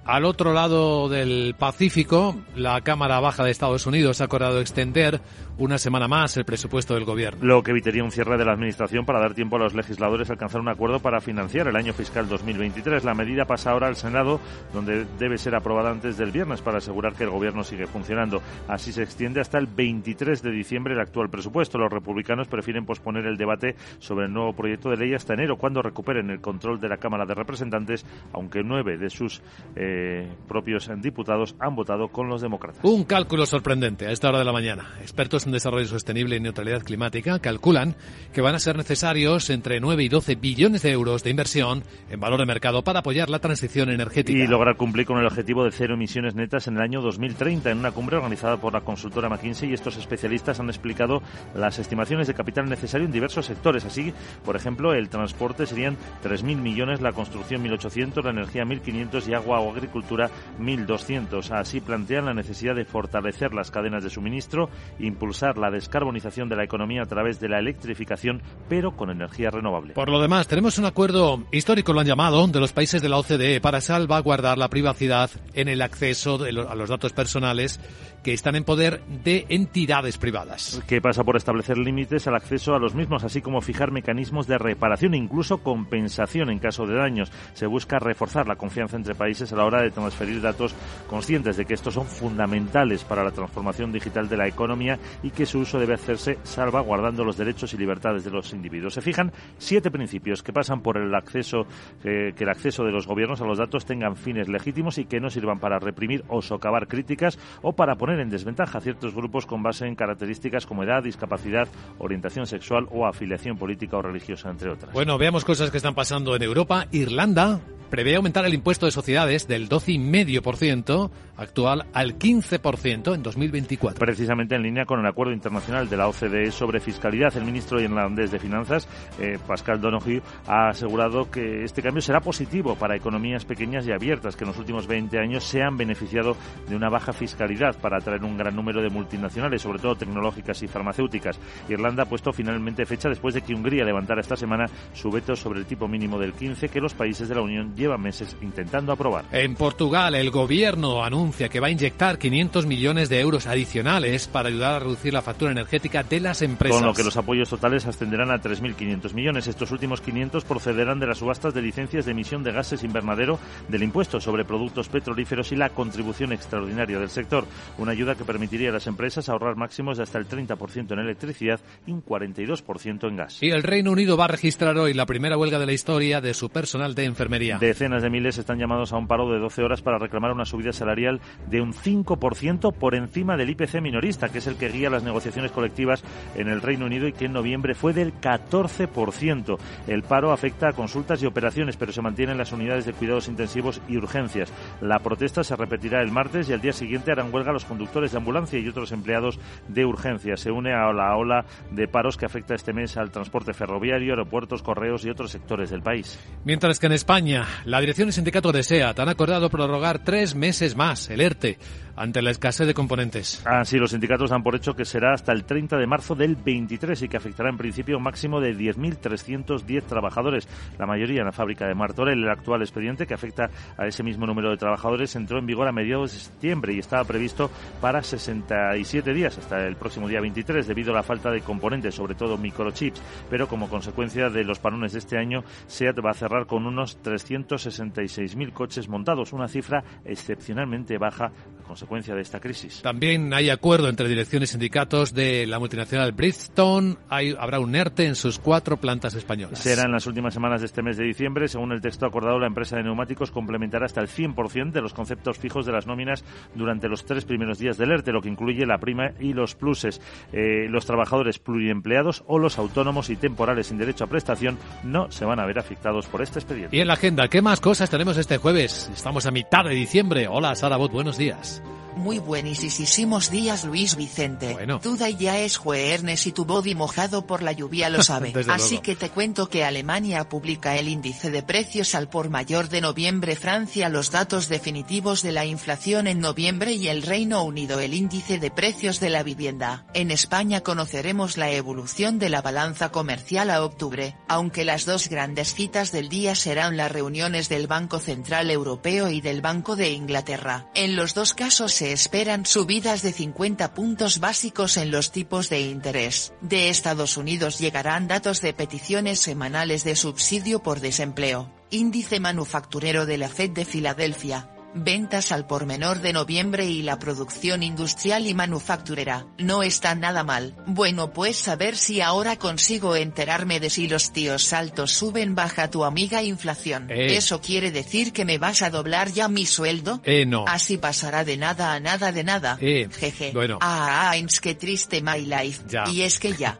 al 0.05 0.27
otro 0.27 0.53
lado 0.53 1.09
del 1.09 1.55
Pacífico, 1.59 2.37
la 2.55 2.83
Cámara 2.83 3.21
Baja 3.21 3.43
de 3.43 3.51
Estados 3.51 3.87
Unidos 3.87 4.21
ha 4.21 4.25
acordado 4.25 4.61
extender 4.61 5.21
una 5.58 5.78
semana 5.78 6.08
más 6.08 6.37
el 6.37 6.44
presupuesto 6.44 6.94
del 6.94 7.04
gobierno. 7.04 7.44
Lo 7.44 7.62
que 7.62 7.70
evitaría 7.70 8.02
un 8.02 8.11
cierre 8.11 8.37
de 8.37 8.44
la 8.44 8.52
Administración 8.52 9.04
para 9.04 9.20
dar 9.20 9.34
tiempo 9.34 9.56
a 9.56 9.61
los 9.61 9.75
legisladores 9.75 10.28
a 10.28 10.32
alcanzar 10.32 10.61
un 10.61 10.68
acuerdo 10.68 10.99
para 11.00 11.20
financiar 11.20 11.68
el 11.68 11.76
año 11.76 11.92
fiscal 11.92 12.28
2023. 12.28 13.04
La 13.04 13.14
medida 13.14 13.44
pasa 13.44 13.70
ahora 13.70 13.87
al 13.87 13.96
Senado, 13.96 14.40
donde 14.73 15.06
debe 15.18 15.38
ser 15.38 15.54
aprobada 15.54 15.90
antes 15.90 16.16
del 16.16 16.32
viernes 16.32 16.61
para 16.61 16.78
asegurar 16.78 17.14
que 17.14 17.25
el 17.25 17.30
gobierno 17.30 17.62
sigue 17.62 17.87
funcionando. 17.87 18.42
Así 18.68 18.92
se 18.92 19.02
extiende 19.02 19.40
hasta 19.40 19.58
el 19.58 19.66
23 19.66 20.42
de 20.42 20.50
diciembre 20.50 20.94
el 20.94 21.00
actual 21.00 21.30
presupuesto. 21.30 21.78
Los 21.78 21.92
republicanos 21.92 22.49
prefieren 22.49 22.84
posponer 22.84 23.26
el 23.26 23.37
debate 23.37 23.76
sobre 23.99 24.26
el 24.26 24.32
nuevo 24.32 24.54
proyecto 24.54 24.90
de 24.90 24.96
ley 24.96 25.14
hasta 25.14 25.34
enero, 25.34 25.56
cuando 25.56 25.82
recuperen 25.82 26.30
el 26.30 26.40
control 26.40 26.80
de 26.80 26.88
la 26.88 26.96
Cámara 26.96 27.26
de 27.26 27.34
Representantes, 27.34 28.04
aunque 28.32 28.62
nueve 28.64 28.99
de 28.99 29.08
sus 29.08 29.40
eh, 29.76 30.28
propios 30.49 30.90
diputados 31.00 31.54
han 31.61 31.76
votado 31.76 32.08
con 32.08 32.28
los 32.28 32.42
demócratas. 32.42 32.82
Un 32.82 33.04
cálculo 33.04 33.46
sorprendente 33.46 34.06
a 34.06 34.11
esta 34.11 34.28
hora 34.28 34.38
de 34.38 34.44
la 34.44 34.52
mañana. 34.52 34.94
Expertos 35.00 35.44
en 35.47 35.53
Desarrollo 35.53 35.87
Sostenible 35.87 36.37
y 36.37 36.41
Neutralidad 36.41 36.83
Climática 36.83 37.39
calculan 37.39 37.97
que 38.33 38.41
van 38.41 38.55
a 38.55 38.59
ser 38.59 38.77
necesarios 38.77 39.51
entre 39.51 39.81
9 39.81 40.05
y 40.05 40.09
12 40.09 40.35
billones 40.37 40.83
de 40.83 40.91
euros 40.91 41.23
de 41.23 41.31
inversión 41.31 41.85
en 42.11 42.21
valor 42.21 42.41
de 42.41 42.47
mercado 42.47 42.83
para 42.83 43.01
apoyar 43.01 43.31
la 43.31 43.39
transición 43.39 43.91
energética. 43.91 44.39
Y 44.39 44.47
lograr 44.47 44.77
cumplir 44.77 45.07
con 45.07 45.19
el 45.19 45.27
objetivo 45.27 45.65
de 45.65 45.71
cero 45.71 45.95
emisiones 45.95 46.35
netas 46.35 46.67
en 46.69 46.77
el 46.77 46.83
año 46.83 47.01
2030 47.03 47.71
en 47.71 47.79
una 47.79 47.93
cumbre 47.93 48.17
organizada 48.17 48.57
por 48.57 48.73
la 48.73 48.81
consultora 48.81 49.29
McKinsey 49.29 49.71
y 49.71 49.75
estos 49.75 49.97
especialistas 49.97 50.61
han 50.61 50.69
explicado 50.69 51.23
las 51.55 51.79
estimaciones 51.79 52.27
de 52.27 52.35
capital 52.35 52.69
necesario 52.69 53.07
en 53.07 53.13
diversos 53.13 53.47
sectores. 53.47 53.85
Así, 53.85 54.13
por 54.45 54.57
ejemplo, 54.57 54.95
el 54.95 55.09
transporte 55.09 55.67
serían 55.67 55.97
3.000 56.23 56.57
millones, 56.57 57.01
la 57.01 57.13
construcción 57.13 57.65
1.800, 57.65 58.25
la 58.25 58.31
energía 58.31 58.65
1.500 58.65 59.29
y 59.29 59.35
agua 59.35 59.61
o 59.61 59.71
agricultura 59.71 60.31
1.200. 60.59 61.51
Así 61.51 61.81
plantean 61.81 62.25
la 62.27 62.35
necesidad 62.35 62.75
de 62.75 62.85
fortalecer 62.85 63.53
las 63.55 63.71
cadenas 63.71 64.03
de 64.03 64.11
suministro, 64.11 64.71
impulsar 64.99 65.34
la 65.43 65.71
descarbonización 65.71 66.49
de 66.49 66.57
la 66.57 66.64
economía 66.64 67.03
a 67.03 67.07
través 67.07 67.41
de 67.41 67.49
la 67.49 67.59
electrificación, 67.59 68.43
pero 68.69 68.97
con 68.97 69.11
energía 69.11 69.50
renovable. 69.50 69.95
Por 69.95 70.11
lo 70.11 70.21
demás, 70.21 70.49
tenemos 70.49 70.79
un 70.79 70.87
acuerdo 70.87 71.45
histórico, 71.53 71.93
lo 71.93 72.00
han 72.00 72.07
llamado, 72.07 72.47
de 72.47 72.61
los 72.61 72.73
países 72.73 73.03
de 73.03 73.09
la 73.09 73.19
OCDE 73.19 73.61
para 73.61 73.81
salvaguardar 73.81 74.59
la 74.59 74.69
privacidad 74.69 75.31
en 75.55 75.69
el 75.69 75.83
acceso 75.83 76.38
a 76.45 76.75
los 76.75 76.88
datos 76.88 77.12
personales 77.12 77.81
que 78.25 78.33
están 78.33 78.57
en 78.57 78.64
poder 78.64 79.03
de 79.23 79.47
entidades 79.50 80.17
privadas. 80.17 80.83
Que 80.88 81.00
pasa 81.00 81.23
por 81.23 81.37
establecer 81.37 81.76
límites 81.76 82.26
al 82.26 82.35
acceso 82.35 82.75
a 82.75 82.79
los 82.79 82.95
mismos, 82.95 83.23
así 83.23 83.43
como 83.43 83.61
fijar 83.61 83.93
mecanismos 83.93 84.47
de 84.47 84.59
reparación 84.59 85.14
e 85.14 85.19
incluso 85.19 85.59
compensación 85.59 86.50
en 86.50 86.59
caso 86.59 86.87
de 86.87 86.95
daños. 86.95 87.31
Se 87.53 87.67
busca 87.67 87.99
reforzar 87.99 88.49
la 88.49 88.57
confianza 88.57 88.97
entre 88.97 89.14
países 89.14 89.53
a 89.53 89.57
la 89.57 89.67
hora 89.67 89.83
de 89.83 89.91
transferir 89.91 90.41
datos 90.41 90.75
conscientes 91.07 91.57
de 91.57 91.67
que 91.67 91.75
estos 91.75 91.95
son 91.95 92.07
fundamentales 92.07 93.05
para 93.05 93.23
la 93.23 93.31
transformación 93.31 93.93
digital 93.93 94.29
de 94.29 94.38
la 94.38 94.49
economía 94.49 94.99
y 95.25 95.31
que 95.31 95.47
su 95.47 95.61
uso 95.61 95.81
debe 95.81 95.95
hacerse 95.95 96.38
salvaguardando 96.43 97.25
los 97.25 97.38
derechos 97.38 97.73
y 97.73 97.78
libertades 97.78 98.25
de 98.25 98.31
los 98.31 98.52
individuos. 98.52 98.93
Se 98.93 99.00
fijan 99.00 99.33
siete 99.57 99.90
principios 99.90 100.43
que 100.43 100.52
pasan 100.52 100.83
por 100.83 100.99
el 100.99 101.14
acceso, 101.14 101.66
eh, 102.04 102.35
que 102.37 102.45
el 102.45 102.50
acceso 102.50 102.85
de 102.85 102.93
los 102.93 103.07
gobiernos 103.07 103.40
a 103.40 103.47
los 103.47 103.57
datos 103.57 103.87
tengan 103.87 104.16
fines 104.16 104.49
legítimos 104.49 104.99
y 104.99 105.07
que 105.07 105.21
no 105.21 105.31
sirvan 105.31 105.59
para 105.59 105.78
reprimir 105.78 106.25
o 106.28 106.43
socavar 106.43 106.87
críticas 106.88 107.38
o 107.62 107.73
para 107.73 107.97
poner 107.97 108.21
en 108.21 108.28
desventaja 108.28 108.78
a 108.78 108.81
ciertos 108.83 109.14
grupos 109.14 109.47
con 109.47 109.62
base 109.62 109.87
en 109.87 109.95
características 109.95 110.66
como 110.66 110.85
edad, 110.85 111.02
discapacidad, 111.02 111.69
orientación 111.99 112.47
sexual 112.47 112.87
o 112.90 113.07
afiliación 113.07 113.57
política 113.57 113.97
o 113.97 114.02
religiosa, 114.02 114.50
entre 114.50 114.71
otras. 114.71 114.93
Bueno, 114.93 115.16
veamos 115.16 115.45
cosas 115.47 115.71
que 115.71 115.78
están 115.78 115.95
pasando 115.95 116.37
en 116.37 116.43
Europa. 116.43 116.87
Irlanda 116.93 117.61
prevé 117.95 118.16
aumentar 118.16 118.45
el 118.45 118.54
impuesto 118.54 118.87
de 118.87 118.93
sociedades 118.93 119.47
del 119.47 119.69
12,5% 119.69 121.11
actual 121.37 121.87
al 121.93 122.19
15% 122.19 123.14
en 123.14 123.23
2024. 123.23 124.00
Precisamente 124.00 124.57
en 124.57 124.62
línea 124.62 124.85
con 124.85 124.99
el 124.99 125.07
acuerdo 125.14 125.33
internacional 125.33 125.88
de 125.88 125.97
la 125.97 126.09
OCDE 126.09 126.50
sobre 126.50 126.80
fiscalidad, 126.80 127.37
el 127.37 127.44
ministro 127.44 127.80
irlandés 127.80 128.33
de 128.33 128.40
Finanzas, 128.40 128.88
eh, 129.21 129.38
Pascal 129.47 129.80
Donoghue, 129.80 130.21
ha 130.49 130.71
asegurado 130.71 131.30
que 131.30 131.62
este 131.62 131.83
cambio 131.83 132.02
será 132.02 132.21
positivo 132.21 132.75
para 132.75 132.97
economías 132.97 133.44
pequeñas 133.44 133.87
y 133.87 133.92
abiertas 133.92 134.35
que 134.35 134.42
en 134.42 134.49
los 134.49 134.59
últimos 134.59 134.88
20 134.88 135.16
años 135.21 135.44
se 135.44 135.62
han 135.62 135.76
beneficiado 135.76 136.37
de 136.68 136.75
una 136.75 136.88
baja 136.88 137.12
fiscalidad 137.12 137.76
para 137.80 137.99
atraer 137.99 138.25
un 138.25 138.37
gran 138.37 138.56
número 138.56 138.83
de 138.83 138.90
multinacionales, 138.90 139.62
sobre 139.62 139.78
todo 139.78 139.94
tecnológicas 139.94 140.61
y 140.64 140.66
farmacéuticas. 140.66 141.38
Irlanda 141.68 142.02
ha 142.02 142.06
puesto 142.06 142.33
finalmente 142.33 142.85
fecha 142.85 143.09
después 143.09 143.35
de 143.35 143.42
que 143.42 143.54
Hungría 143.54 143.85
levantara 143.85 144.21
esta 144.21 144.35
semana 144.35 144.66
su 144.94 145.12
veto 145.12 145.37
sobre 145.37 145.61
el 145.61 145.66
tipo 145.66 145.87
mínimo 145.87 146.18
del 146.18 146.33
15 146.33 146.68
que 146.68 146.80
los 146.80 146.92
países 146.92 147.28
de 147.28 147.37
la 147.37 147.42
Unión 147.42 147.76
llevan 147.76 148.02
meses 148.02 148.37
intentando 148.42 148.90
aprobar. 148.90 149.26
En 149.30 149.54
Portugal, 149.54 150.16
el 150.16 150.33
gobierno 150.33 151.04
anuncia 151.04 151.49
que 151.49 151.61
va 151.61 151.68
a 151.68 151.71
inyectar 151.71 152.18
500 152.18 152.66
millones 152.66 153.09
de 153.09 153.21
euros 153.21 153.47
adicionales 153.47 154.26
para 154.26 154.49
ayudar 154.49 154.75
a 154.75 154.78
reducir 154.80 155.03
la 155.12 155.23
factura 155.23 155.52
energética 155.52 156.02
de 156.02 156.20
las 156.20 156.42
empresas. 156.42 156.78
Con 156.78 156.87
lo 156.87 156.94
que 156.94 157.04
los 157.04 157.16
apoyos 157.16 157.49
totales 157.49 157.87
ascenderán 157.87 158.30
a 158.30 158.40
3.500 158.40 159.14
millones. 159.14 159.46
Estos 159.46 159.70
últimos 159.70 160.00
500 160.00 160.44
procederán 160.44 160.99
de 160.99 161.06
las 161.06 161.18
subastas 161.18 161.54
de 161.54 161.62
licencias 161.62 162.04
de 162.04 162.12
emisión 162.12 162.42
de 162.42 162.52
gases 162.52 162.84
invernadero, 162.84 163.38
del 163.68 163.82
impuesto 163.82 164.20
sobre 164.20 164.44
productos 164.44 164.88
petrolíferos 164.88 165.52
y 165.52 165.56
la 165.56 165.70
contribución 165.70 166.32
extraordinaria 166.32 166.99
del 166.99 167.11
sector. 167.11 167.44
Una 167.78 167.92
ayuda 167.92 168.14
que 168.14 168.25
permitiría 168.25 168.70
a 168.70 168.73
las 168.73 168.87
empresas 168.87 169.28
ahorrar 169.28 169.56
máximos 169.56 169.99
de 169.99 170.04
hasta 170.04 170.18
el 170.18 170.28
30% 170.28 170.92
en 170.92 170.99
electricidad 170.99 171.61
y 171.87 171.92
un 171.92 172.04
42% 172.04 173.08
en 173.08 173.16
gas. 173.16 173.42
Y 173.42 173.50
el 173.50 173.62
Reino 173.62 173.92
Unido 173.92 174.16
va 174.16 174.25
a 174.26 174.28
registrar 174.28 174.76
hoy 174.78 174.94
la 174.94 175.06
primera 175.06 175.37
huelga 175.37 175.58
de 175.58 175.66
la 175.66 175.73
historia 175.73 176.20
de 176.20 176.34
su 176.34 176.50
personal 176.50 176.94
de 176.94 177.04
enfermería. 177.04 177.58
Decenas 177.58 178.02
de 178.02 178.11
miles 178.11 178.38
están 178.38 178.58
llamados 178.58 178.92
a 178.92 178.96
un 178.96 179.06
paro 179.06 179.30
de 179.30 179.38
12 179.38 179.62
horas 179.62 179.82
para 179.82 179.99
reclamar 179.99 180.32
una 180.32 180.44
subida 180.44 180.73
salarial 180.73 181.20
de 181.50 181.61
un 181.61 181.73
5% 181.73 182.73
por 182.73 182.94
encima 182.94 183.37
del 183.37 183.50
IPC 183.50 183.80
minorista, 183.80 184.28
que 184.28 184.38
es 184.38 184.46
el 184.46 184.56
que 184.56 184.68
guía 184.68 184.90
las 184.95 185.03
negociaciones 185.03 185.53
colectivas 185.53 186.03
en 186.35 186.49
el 186.49 186.63
Reino 186.63 186.87
Unido 186.87 187.07
y 187.07 187.13
que 187.13 187.27
en 187.27 187.33
noviembre 187.33 187.75
fue 187.75 187.93
del 187.93 188.15
14%. 188.15 189.59
El 189.87 190.03
paro 190.03 190.33
afecta 190.33 190.69
a 190.69 190.73
consultas 190.73 191.23
y 191.23 191.27
operaciones, 191.27 191.77
pero 191.77 191.93
se 191.93 192.03
mantienen 192.03 192.39
las 192.39 192.53
unidades 192.53 192.87
de 192.87 192.93
cuidados 192.93 193.29
intensivos 193.29 193.81
y 193.89 193.97
urgencias. 193.97 194.53
La 194.81 194.99
protesta 194.99 195.45
se 195.45 195.57
repetirá 195.57 196.01
el 196.01 196.11
martes 196.11 196.49
y 196.49 196.53
al 196.53 196.61
día 196.61 196.73
siguiente 196.73 197.13
harán 197.13 197.33
huelga 197.33 197.53
los 197.53 197.65
conductores 197.65 198.13
de 198.13 198.19
ambulancia 198.19 198.59
y 198.59 198.69
otros 198.69 198.93
empleados 198.93 199.39
de 199.69 199.85
urgencia. 199.85 200.37
Se 200.37 200.51
une 200.51 200.73
a 200.73 200.93
la 200.93 201.17
ola 201.17 201.45
de 201.71 201.89
paros 201.89 202.17
que 202.17 202.27
afecta 202.27 202.55
este 202.55 202.73
mes 202.73 202.97
al 202.97 203.11
transporte 203.11 203.53
ferroviario, 203.53 204.13
aeropuertos, 204.13 204.63
correos 204.63 205.05
y 205.05 205.11
otros 205.11 205.31
sectores 205.31 205.71
del 205.71 205.83
país. 205.83 206.19
Mientras 206.45 206.79
que 206.79 206.87
en 206.87 206.93
España, 206.93 207.47
la 207.65 207.81
dirección 207.81 208.09
y 208.09 208.13
sindicato 208.13 208.53
de 208.53 208.63
SEAT 208.63 208.99
han 208.99 209.09
acordado 209.09 209.51
prorrogar 209.51 210.05
tres 210.05 210.35
meses 210.35 210.77
más 210.77 211.11
el 211.11 211.21
ERTE 211.21 211.59
ante 211.97 212.23
la 212.23 212.31
escasez 212.31 212.67
de 212.67 212.75
componentes. 212.75 213.43
Así, 213.47 213.79
los 213.79 213.91
sindicatos 213.91 214.31
dan 214.31 214.43
por 214.43 214.57
hecho 214.57 214.75
que 214.75 214.85
será 214.85 215.15
hasta 215.15 215.33
el 215.33 215.45
30 215.45 215.77
de 215.77 215.87
marzo 215.87 216.15
del 216.15 216.37
23 216.37 217.03
y 217.03 217.09
que 217.09 217.17
afectará 217.17 217.51
en 217.51 217.57
principio 217.57 217.97
un 217.97 218.03
máximo 218.03 218.41
de 218.41 218.55
10.310 218.57 219.83
trabajadores, 219.85 220.49
la 220.79 220.87
mayoría 220.87 221.21
en 221.21 221.27
la 221.27 221.33
fábrica 221.33 221.67
de 221.67 221.75
Martorell. 221.75 222.23
El 222.23 222.31
actual 222.31 222.63
expediente, 222.63 223.07
que 223.07 223.15
afecta 223.15 223.51
a 223.77 223.87
ese 223.87 224.03
mismo 224.03 224.27
número 224.27 224.51
de 224.51 224.57
trabajadores, 224.57 225.15
entró 225.17 225.39
en 225.39 225.47
vigor 225.47 225.69
a 225.69 225.73
mediados 225.73 226.13
de 226.13 226.19
septiembre 226.19 226.75
y 226.75 226.79
estaba 226.79 227.05
previsto 227.05 227.51
para 227.81 228.03
67 228.03 229.13
días, 229.13 229.39
hasta 229.39 229.67
el 229.67 229.77
próximo 229.77 230.09
día 230.09 230.21
23, 230.21 230.67
debido 230.67 230.93
a 230.93 230.97
la 230.97 231.03
falta 231.03 231.31
de 231.31 231.41
componentes, 231.41 231.95
sobre 231.95 232.15
todo 232.15 232.39
microchips. 232.39 233.03
Pero 233.31 233.49
como 233.49 233.69
consecuencia 233.69 234.31
de 234.31 234.45
los 234.45 234.59
parones 234.59 234.93
de 234.93 234.99
este 234.99 235.19
año, 235.19 235.45
SEAT 235.67 235.99
va 236.05 236.11
a 236.11 236.15
cerrar 236.15 236.47
con 236.47 236.67
unos 236.67 237.01
300 237.03 237.35
166.000 237.35 238.53
coches 238.53 238.89
montados, 238.89 239.33
una 239.33 239.49
cifra 239.49 239.85
excepcionalmente 240.05 240.99
baja 240.99 241.33
a 241.67 241.73
de 241.88 242.21
esta 242.21 242.41
crisis. 242.41 242.83
También 242.83 243.33
hay 243.33 243.50
acuerdo 243.50 243.88
entre 243.88 244.09
direcciones 244.09 244.50
y 244.50 244.53
sindicatos 244.53 245.14
de 245.14 245.47
la 245.47 245.59
multinacional 245.59 246.12
Bridgestone. 246.12 246.97
Hay, 247.09 247.35
habrá 247.38 247.61
un 247.61 247.75
ERTE 247.75 248.07
en 248.07 248.14
sus 248.14 248.38
cuatro 248.38 248.79
plantas 248.79 249.14
españolas. 249.14 249.61
Será 249.61 249.85
en 249.85 249.93
las 249.93 250.07
últimas 250.07 250.35
semanas 250.35 250.61
de 250.61 250.67
este 250.67 250.83
mes 250.83 250.97
de 250.97 251.05
diciembre. 251.05 251.47
Según 251.49 251.73
el 251.73 251.81
texto 251.81 252.07
acordado, 252.07 252.38
la 252.38 252.47
empresa 252.47 252.76
de 252.76 252.83
neumáticos 252.83 253.31
complementará 253.31 253.87
hasta 253.87 254.00
el 254.00 254.09
100% 254.09 254.73
de 254.73 254.81
los 254.81 254.93
conceptos 254.93 255.38
fijos 255.38 255.67
de 255.67 255.73
las 255.73 255.87
nóminas 255.87 256.25
durante 256.55 256.88
los 256.88 257.05
tres 257.05 257.25
primeros 257.25 257.59
días 257.59 257.76
del 257.76 257.93
ERTE, 257.93 258.12
lo 258.12 258.21
que 258.21 258.29
incluye 258.29 258.67
la 258.67 258.79
prima 258.79 259.12
y 259.21 259.33
los 259.33 259.55
pluses. 259.55 260.00
Eh, 260.33 260.67
los 260.69 260.87
trabajadores 260.87 261.38
pluriempleados 261.38 262.25
o 262.26 262.38
los 262.38 262.59
autónomos 262.59 263.11
y 263.11 263.17
temporales 263.17 263.69
sin 263.69 263.79
derecho 263.79 264.05
a 264.05 264.07
prestación 264.09 264.59
no 264.83 265.11
se 265.11 265.25
van 265.25 265.38
a 265.38 265.47
ver 265.47 265.59
afectados 265.59 266.07
por 266.07 266.23
este 266.23 266.38
expediente. 266.38 266.76
Y 266.76 266.81
en 266.81 266.88
la 266.88 266.95
agenda, 266.95 267.29
¿qué 267.29 267.43
más 267.43 267.61
cosas 267.61 267.91
tenemos 267.91 268.17
este 268.17 268.38
jueves? 268.38 268.91
Estamos 268.93 269.26
a 269.26 269.31
mitad 269.31 269.64
de 269.64 269.75
diciembre. 269.75 270.26
Hola, 270.29 270.55
Sara 270.55 270.76
Bot, 270.76 270.93
buenos 270.93 271.19
días. 271.19 271.62
Muy 271.97 272.19
buenísimos 272.19 273.31
días, 273.31 273.65
Luis 273.65 273.97
Vicente. 273.97 274.53
Bueno. 274.53 274.81
Duda 274.83 275.09
ya 275.11 275.39
es 275.39 275.57
jueves 275.57 276.27
y 276.27 276.33
tu 276.33 276.45
body 276.45 276.75
mojado 276.75 277.27
por 277.27 277.43
la 277.43 277.53
lluvia 277.53 277.91
lo 277.91 278.03
sabe. 278.03 278.33
Así 278.49 278.71
luego. 278.75 278.83
que 278.83 278.97
te 278.97 279.11
cuento 279.11 279.49
que 279.49 279.65
Alemania 279.65 280.29
publica 280.29 280.77
el 280.77 280.89
índice 280.89 281.31
de 281.31 281.43
precios 281.43 281.95
al 281.95 282.09
por 282.09 282.31
mayor 282.31 282.69
de 282.69 282.81
noviembre, 282.81 283.37
Francia 283.37 283.89
los 283.89 284.11
datos 284.11 284.49
definitivos 284.49 285.23
de 285.23 285.33
la 285.33 285.45
inflación 285.45 286.07
en 286.07 286.21
noviembre 286.21 286.73
y 286.73 286.89
el 286.89 287.03
Reino 287.03 287.43
Unido 287.45 287.81
el 287.81 287.95
índice 287.95 288.39
de 288.39 288.51
precios 288.51 288.99
de 289.01 289.11
la 289.11 289.23
vivienda. 289.23 289.87
En 289.95 290.11
España 290.11 290.63
conoceremos 290.63 291.37
la 291.37 291.51
evolución 291.51 292.19
de 292.19 292.29
la 292.29 292.43
balanza 292.43 292.91
comercial 292.91 293.51
a 293.51 293.65
octubre, 293.65 294.17
aunque 294.29 294.65
las 294.65 294.85
dos 294.85 295.09
grandes 295.09 295.55
citas 295.55 295.93
del 295.93 296.09
día 296.09 296.35
serán 296.35 296.77
las 296.77 296.91
reuniones 296.91 297.49
del 297.49 297.67
Banco 297.67 297.99
Central 297.99 298.51
Europeo 298.51 299.11
y 299.11 299.21
del 299.21 299.43
Banco 299.43 299.77
de 299.77 299.91
Inglaterra. 299.91 300.67
En 300.75 300.97
los 300.97 301.15
dos 301.15 301.35
casos 301.35 301.73
se 301.73 301.84
esperan 301.93 302.47
subidas 302.47 303.03
de 303.03 303.12
50 303.12 303.75
puntos 303.75 304.21
básicos 304.21 304.76
en 304.76 304.91
los 304.91 305.11
tipos 305.11 305.49
de 305.49 305.61
interés. 305.61 306.33
De 306.41 306.69
Estados 306.69 307.17
Unidos 307.17 307.59
llegarán 307.59 308.09
datos 308.09 308.41
de 308.41 308.55
peticiones 308.55 309.21
semanales 309.21 309.85
de 309.85 309.97
subsidio 309.97 310.62
por 310.62 310.81
desempleo. 310.81 311.50
Índice 311.71 312.21
manufacturero 312.21 313.07
de 313.07 313.19
la 313.19 313.29
Fed 313.29 313.50
de 313.50 313.64
Filadelfia. 313.64 314.53
Ventas 314.75 315.33
al 315.33 315.47
por 315.47 315.66
menor 315.66 316.00
de 316.00 316.12
noviembre 316.12 316.66
y 316.66 316.83
la 316.83 316.99
producción 316.99 317.62
industrial 317.62 318.26
y 318.26 318.35
manufacturera. 318.35 319.26
No 319.38 319.62
está 319.62 319.95
nada 319.95 320.25
mal. 320.25 320.54
Bueno 320.66 321.12
pues 321.12 321.47
a 321.49 321.57
ver 321.57 321.76
si 321.76 322.00
ahora 322.00 322.37
consigo 322.37 322.97
enterarme 322.97 323.61
de 323.61 323.71
si 323.71 323.88
los 323.88 324.12
tíos 324.12 324.52
altos 324.52 324.93
suben 324.93 325.35
baja 325.35 325.71
tu 325.71 325.85
amiga 325.85 326.23
inflación. 326.23 326.90
Eh. 326.90 327.16
¿Eso 327.16 327.40
quiere 327.40 327.71
decir 327.71 328.12
que 328.12 328.25
me 328.25 328.38
vas 328.38 328.62
a 328.62 328.71
doblar 328.71 329.12
ya 329.12 329.28
mi 329.28 329.47
sueldo? 329.47 330.00
Eh, 330.04 330.26
no. 330.26 330.45
Así 330.49 330.78
pasará 330.78 331.25
de 331.25 331.37
nada 331.37 331.73
a 331.73 331.81
nada 331.81 332.12
de 332.12 332.25
nada. 332.25 332.59
Eh, 332.61 332.88
Jeje. 332.90 333.31
bueno. 333.33 333.59
Ah, 333.61 334.14
es 334.16 334.40
que 334.40 334.54
triste 334.54 335.00
my 335.02 335.25
life. 335.25 335.62
Ya. 335.69 335.85
Y 335.88 336.02
es 336.02 336.19
que 336.19 336.33
ya. 336.33 336.59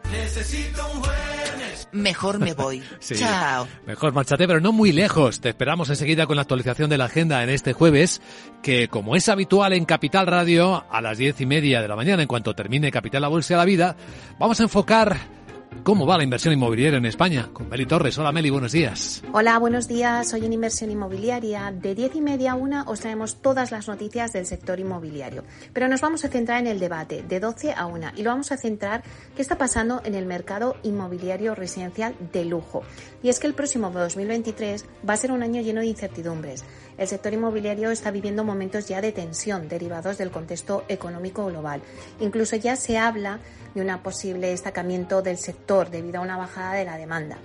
Mejor 1.93 2.39
me 2.39 2.55
voy. 2.55 2.83
Sí. 3.01 3.17
Chao. 3.17 3.67
Mejor 3.87 4.13
márchate, 4.13 4.47
pero 4.47 4.61
no 4.61 4.73
muy 4.73 4.93
lejos. 4.93 5.41
Te 5.41 5.51
esperamos 5.51 5.91
enseguida 5.91 6.27
con 6.27 6.37
la 6.37 6.43
actualización 6.43 6.89
de 6.89 6.97
la 6.97 7.07
agenda 7.07 7.43
en 7.43 7.51
este 7.51 7.73
jueves, 7.73 8.23
que 8.63 8.89
como 8.89 9.15
es 9.17 9.29
habitual 9.29 9.73
en 9.75 9.85
Capital 9.85 10.27
Radio, 10.27 10.85
a 10.91 11.01
las 11.03 11.19
diez 11.19 11.41
y 11.41 11.47
media 11.47 11.83
de 11.83 11.89
la 11.89 11.97
mañana, 11.97 12.23
en 12.23 12.29
cuanto 12.29 12.55
termine 12.55 12.91
Capital 12.91 13.23
La 13.23 13.29
Bolsa 13.29 13.55
de 13.55 13.59
la 13.59 13.65
Vida, 13.65 13.97
vamos 14.39 14.61
a 14.61 14.63
enfocar 14.63 15.19
cómo 15.83 16.07
va 16.07 16.17
la 16.17 16.25
inversión 16.25 16.55
inmobiliaria 16.55 16.99
en 16.99 17.07
España. 17.07 17.51
Con 17.53 17.69
Meli 17.69 17.87
Torres. 17.87 18.17
Hola 18.19 18.33
Meli, 18.33 18.51
buenos 18.51 18.73
días. 18.73 19.23
Hola, 19.33 19.59
buenos 19.59 19.89
días. 19.89 20.33
Hoy 20.33 20.45
en 20.45 20.53
Inversión 20.53 20.91
Inmobiliaria 20.91 21.73
de 21.73 21.95
10 21.95 22.17
y 22.17 22.21
media 22.21 22.53
a 22.53 22.55
1 22.55 22.85
os 22.87 23.01
traemos 23.01 23.37
todas 23.43 23.71
las 23.73 23.89
noticias 23.89 24.33
del 24.33 24.47
sector 24.47 24.79
inmobiliario. 24.81 25.45
Pero 25.73 25.89
nos 25.89 26.01
vamos 26.01 26.25
a 26.25 26.29
centrar 26.29 26.61
en 26.61 26.67
el 26.67 26.79
debate 26.79 27.23
de 27.23 27.41
12 27.41 27.73
a 27.73 27.87
1 27.87 28.13
y 28.17 28.23
lo 28.23 28.31
vamos 28.31 28.53
a 28.53 28.57
centrar 28.57 29.03
qué 29.35 29.43
está 29.43 29.59
pasando 29.59 30.01
en 30.05 30.15
el 30.15 30.27
mercado 30.27 30.77
inmobiliario 30.83 31.55
residencial 31.55 32.15
de 32.33 32.45
lujo. 32.45 32.83
Y 33.23 33.29
es 33.29 33.41
que 33.41 33.47
el 33.47 33.55
próximo 33.55 33.91
2023 33.91 34.85
va 35.09 35.15
a 35.15 35.17
ser 35.17 35.33
un 35.33 35.43
año 35.43 35.63
lleno 35.63 35.81
de 35.81 35.87
incertidumbres. 35.87 36.65
El 36.97 37.09
sector 37.09 37.33
inmobiliario 37.33 37.91
está 37.91 38.11
viviendo 38.11 38.45
momentos 38.45 38.87
ya 38.87 39.01
de 39.01 39.13
tensión 39.13 39.69
derivados 39.69 40.19
del 40.19 40.31
contexto 40.31 40.85
económico 40.89 41.47
global. 41.47 41.83
Incluso 42.21 42.57
ya 42.57 42.77
se 42.77 42.99
habla 42.99 43.41
de 43.75 43.81
un 43.81 43.99
posible 43.99 44.49
destacamiento 44.49 45.23
del 45.23 45.39
sector 45.39 45.91
debido 45.91 46.19
a 46.19 46.23
una 46.23 46.37
bajada 46.37 46.75
de 46.75 46.85
la 46.85 46.97
demanda. 46.97 47.39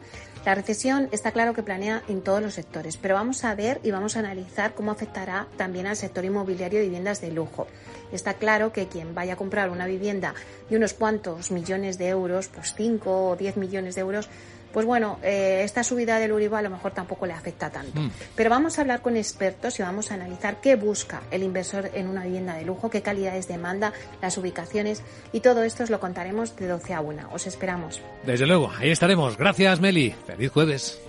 La 0.45 0.55
recesión 0.55 1.09
está 1.11 1.31
claro 1.33 1.53
que 1.53 1.63
planea 1.63 2.01
en 2.07 2.21
todos 2.21 2.41
los 2.41 2.53
sectores, 2.53 2.95
pero 2.95 3.15
vamos 3.15 3.43
a 3.43 3.55
ver 3.55 3.81
y 3.83 3.91
vamos 3.91 4.15
a 4.15 4.19
analizar 4.19 4.73
cómo 4.73 4.91
afectará 4.91 5.47
también 5.57 5.85
al 5.85 5.97
sector 5.97 6.23
inmobiliario 6.23 6.79
de 6.79 6.85
viviendas 6.85 7.19
de 7.19 7.31
lujo. 7.31 7.67
Está 8.13 8.35
claro 8.35 8.71
que 8.71 8.87
quien 8.87 9.13
vaya 9.13 9.33
a 9.33 9.37
comprar 9.37 9.69
una 9.69 9.85
vivienda 9.85 10.33
de 10.69 10.77
unos 10.77 10.93
cuantos 10.93 11.51
millones 11.51 11.97
de 11.97 12.07
euros, 12.07 12.47
pues 12.47 12.73
5 12.75 13.29
o 13.29 13.35
10 13.35 13.57
millones 13.57 13.95
de 13.95 14.01
euros, 14.01 14.29
pues 14.73 14.85
bueno, 14.85 15.19
eh, 15.23 15.61
esta 15.63 15.83
subida 15.83 16.19
del 16.19 16.31
Euribor 16.31 16.59
a 16.59 16.61
lo 16.61 16.69
mejor 16.69 16.91
tampoco 16.91 17.25
le 17.25 17.33
afecta 17.33 17.69
tanto. 17.69 17.99
Mm. 17.99 18.11
Pero 18.35 18.49
vamos 18.49 18.77
a 18.77 18.81
hablar 18.81 19.01
con 19.01 19.17
expertos 19.17 19.79
y 19.79 19.83
vamos 19.83 20.11
a 20.11 20.15
analizar 20.15 20.61
qué 20.61 20.75
busca 20.75 21.21
el 21.31 21.43
inversor 21.43 21.91
en 21.93 22.07
una 22.07 22.23
vivienda 22.23 22.55
de 22.55 22.65
lujo, 22.65 22.89
qué 22.89 23.01
calidades 23.01 23.47
demanda, 23.47 23.93
las 24.21 24.37
ubicaciones 24.37 25.03
y 25.31 25.39
todo 25.41 25.63
esto 25.63 25.83
os 25.83 25.89
lo 25.89 25.99
contaremos 25.99 26.55
de 26.55 26.67
12 26.67 26.93
a 26.93 27.01
1. 27.01 27.29
Os 27.31 27.47
esperamos. 27.47 28.01
Desde 28.25 28.45
luego, 28.45 28.71
ahí 28.77 28.91
estaremos. 28.91 29.37
Gracias 29.37 29.79
Meli. 29.79 30.15
Feliz 30.25 30.51
jueves. 30.51 30.99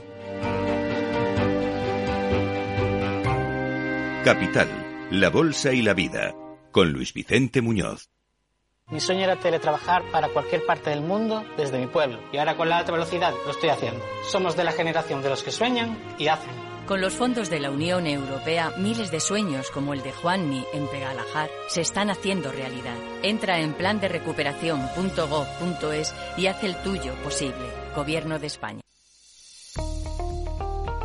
Capital, 4.25 4.69
la 5.11 5.31
Bolsa 5.31 5.73
y 5.73 5.81
la 5.81 5.95
Vida, 5.95 6.35
con 6.73 6.93
Luis 6.93 7.15
Vicente 7.15 7.63
Muñoz. 7.63 8.11
Mi 8.91 8.99
sueño 8.99 9.23
era 9.23 9.37
teletrabajar 9.37 10.03
para 10.11 10.29
cualquier 10.29 10.67
parte 10.67 10.91
del 10.91 11.01
mundo 11.01 11.45
desde 11.57 11.79
mi 11.79 11.87
pueblo 11.87 12.19
y 12.33 12.39
ahora 12.39 12.57
con 12.57 12.69
la 12.69 12.79
alta 12.79 12.91
velocidad 12.91 13.33
lo 13.45 13.53
estoy 13.53 13.71
haciendo. 13.71 14.05
Somos 14.29 14.57
de 14.57 14.65
la 14.65 14.73
generación 14.73 15.23
de 15.23 15.31
los 15.31 15.45
que 15.45 15.53
sueñan 15.53 15.97
y 16.19 16.27
hacen. 16.27 16.51
Con 16.87 17.01
los 17.01 17.15
fondos 17.15 17.49
de 17.51 17.61
la 17.61 17.71
Unión 17.71 18.09
Europea, 18.09 18.73
miles 18.77 19.13
de 19.13 19.21
sueños 19.21 19.71
como 19.71 19.95
el 19.95 20.03
de 20.03 20.13
Juanmi 20.13 20.65
en 20.73 20.89
Pegalajar 20.89 21.49
se 21.69 21.83
están 21.83 22.11
haciendo 22.11 22.51
realidad. 22.51 22.97
Entra 23.23 23.61
en 23.61 23.75
plan 23.75 24.01
de 24.01 24.09
recuperación.gov.es 24.09 26.13
y 26.37 26.49
haz 26.49 26.65
el 26.65 26.75
tuyo 26.83 27.15
posible. 27.23 27.71
Gobierno 27.95 28.41
de 28.41 28.49
España. 28.49 28.81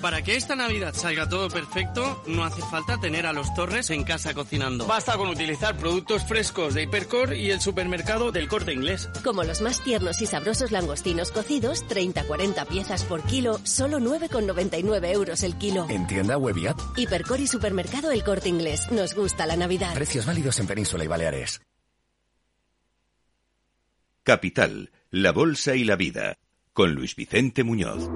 Para 0.00 0.22
que 0.22 0.34
esta 0.34 0.56
Navidad 0.56 0.94
salga 0.94 1.28
todo 1.28 1.48
perfecto, 1.48 2.22
no 2.26 2.44
hace 2.44 2.62
falta 2.62 2.98
tener 2.98 3.26
a 3.26 3.34
los 3.34 3.52
Torres 3.52 3.90
en 3.90 4.04
casa 4.04 4.32
cocinando. 4.32 4.86
Basta 4.86 5.16
con 5.16 5.28
utilizar 5.28 5.76
productos 5.76 6.24
frescos 6.24 6.72
de 6.74 6.84
Hipercor 6.84 7.34
y 7.34 7.50
el 7.50 7.60
supermercado 7.60 8.32
del 8.32 8.48
Corte 8.48 8.72
Inglés. 8.72 9.10
Como 9.22 9.44
los 9.44 9.60
más 9.60 9.84
tiernos 9.84 10.22
y 10.22 10.26
sabrosos 10.26 10.70
langostinos 10.70 11.30
cocidos, 11.30 11.84
30-40 11.86 12.66
piezas 12.66 13.04
por 13.04 13.22
kilo, 13.24 13.60
solo 13.64 13.98
9,99 13.98 15.12
euros 15.12 15.42
el 15.42 15.58
kilo. 15.58 15.86
En 15.90 16.06
tienda 16.06 16.38
web 16.38 16.56
y 16.56 16.66
app. 16.66 16.80
Hipercor 16.96 17.40
y 17.40 17.46
supermercado 17.46 18.10
El 18.10 18.24
Corte 18.24 18.48
Inglés. 18.48 18.90
Nos 18.90 19.14
gusta 19.14 19.44
la 19.44 19.56
Navidad. 19.56 19.94
Precios 19.94 20.24
válidos 20.24 20.58
en 20.60 20.66
Península 20.66 21.04
y 21.04 21.08
Baleares. 21.08 21.60
Capital, 24.22 24.92
la 25.10 25.32
Bolsa 25.32 25.74
y 25.74 25.84
la 25.84 25.96
Vida, 25.96 26.38
con 26.72 26.92
Luis 26.94 27.16
Vicente 27.16 27.64
Muñoz. 27.64 28.08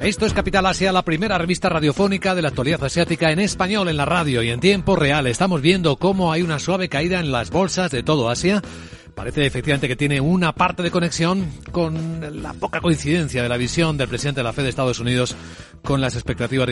Esto 0.00 0.26
es 0.26 0.32
Capital 0.32 0.66
Asia, 0.66 0.92
la 0.92 1.02
primera 1.02 1.38
revista 1.38 1.68
radiofónica 1.68 2.34
de 2.34 2.42
la 2.42 2.48
actualidad 2.48 2.84
asiática 2.84 3.30
en 3.30 3.40
español 3.40 3.88
en 3.88 3.96
la 3.96 4.04
radio 4.04 4.42
y 4.42 4.50
en 4.50 4.60
tiempo 4.60 4.96
real. 4.96 5.26
Estamos 5.26 5.60
viendo 5.62 5.96
cómo 5.96 6.32
hay 6.32 6.42
una 6.42 6.58
suave 6.58 6.88
caída 6.88 7.20
en 7.20 7.32
las 7.32 7.50
bolsas 7.50 7.90
de 7.90 8.02
todo 8.02 8.28
Asia, 8.28 8.62
parece 9.14 9.44
efectivamente 9.44 9.88
que 9.88 9.96
tiene 9.96 10.20
una 10.20 10.54
parte 10.54 10.82
de 10.82 10.90
conexión 10.90 11.46
con 11.70 12.42
la 12.42 12.54
poca 12.54 12.80
coincidencia 12.80 13.42
de 13.42 13.48
la 13.48 13.56
visión 13.56 13.96
del 13.96 14.08
presidente 14.08 14.40
de 14.40 14.44
la 14.44 14.52
Fed 14.52 14.62
de 14.62 14.70
Estados 14.70 14.98
Unidos 14.98 15.36
con 15.82 16.00
las 16.00 16.14
expectativas 16.14 16.66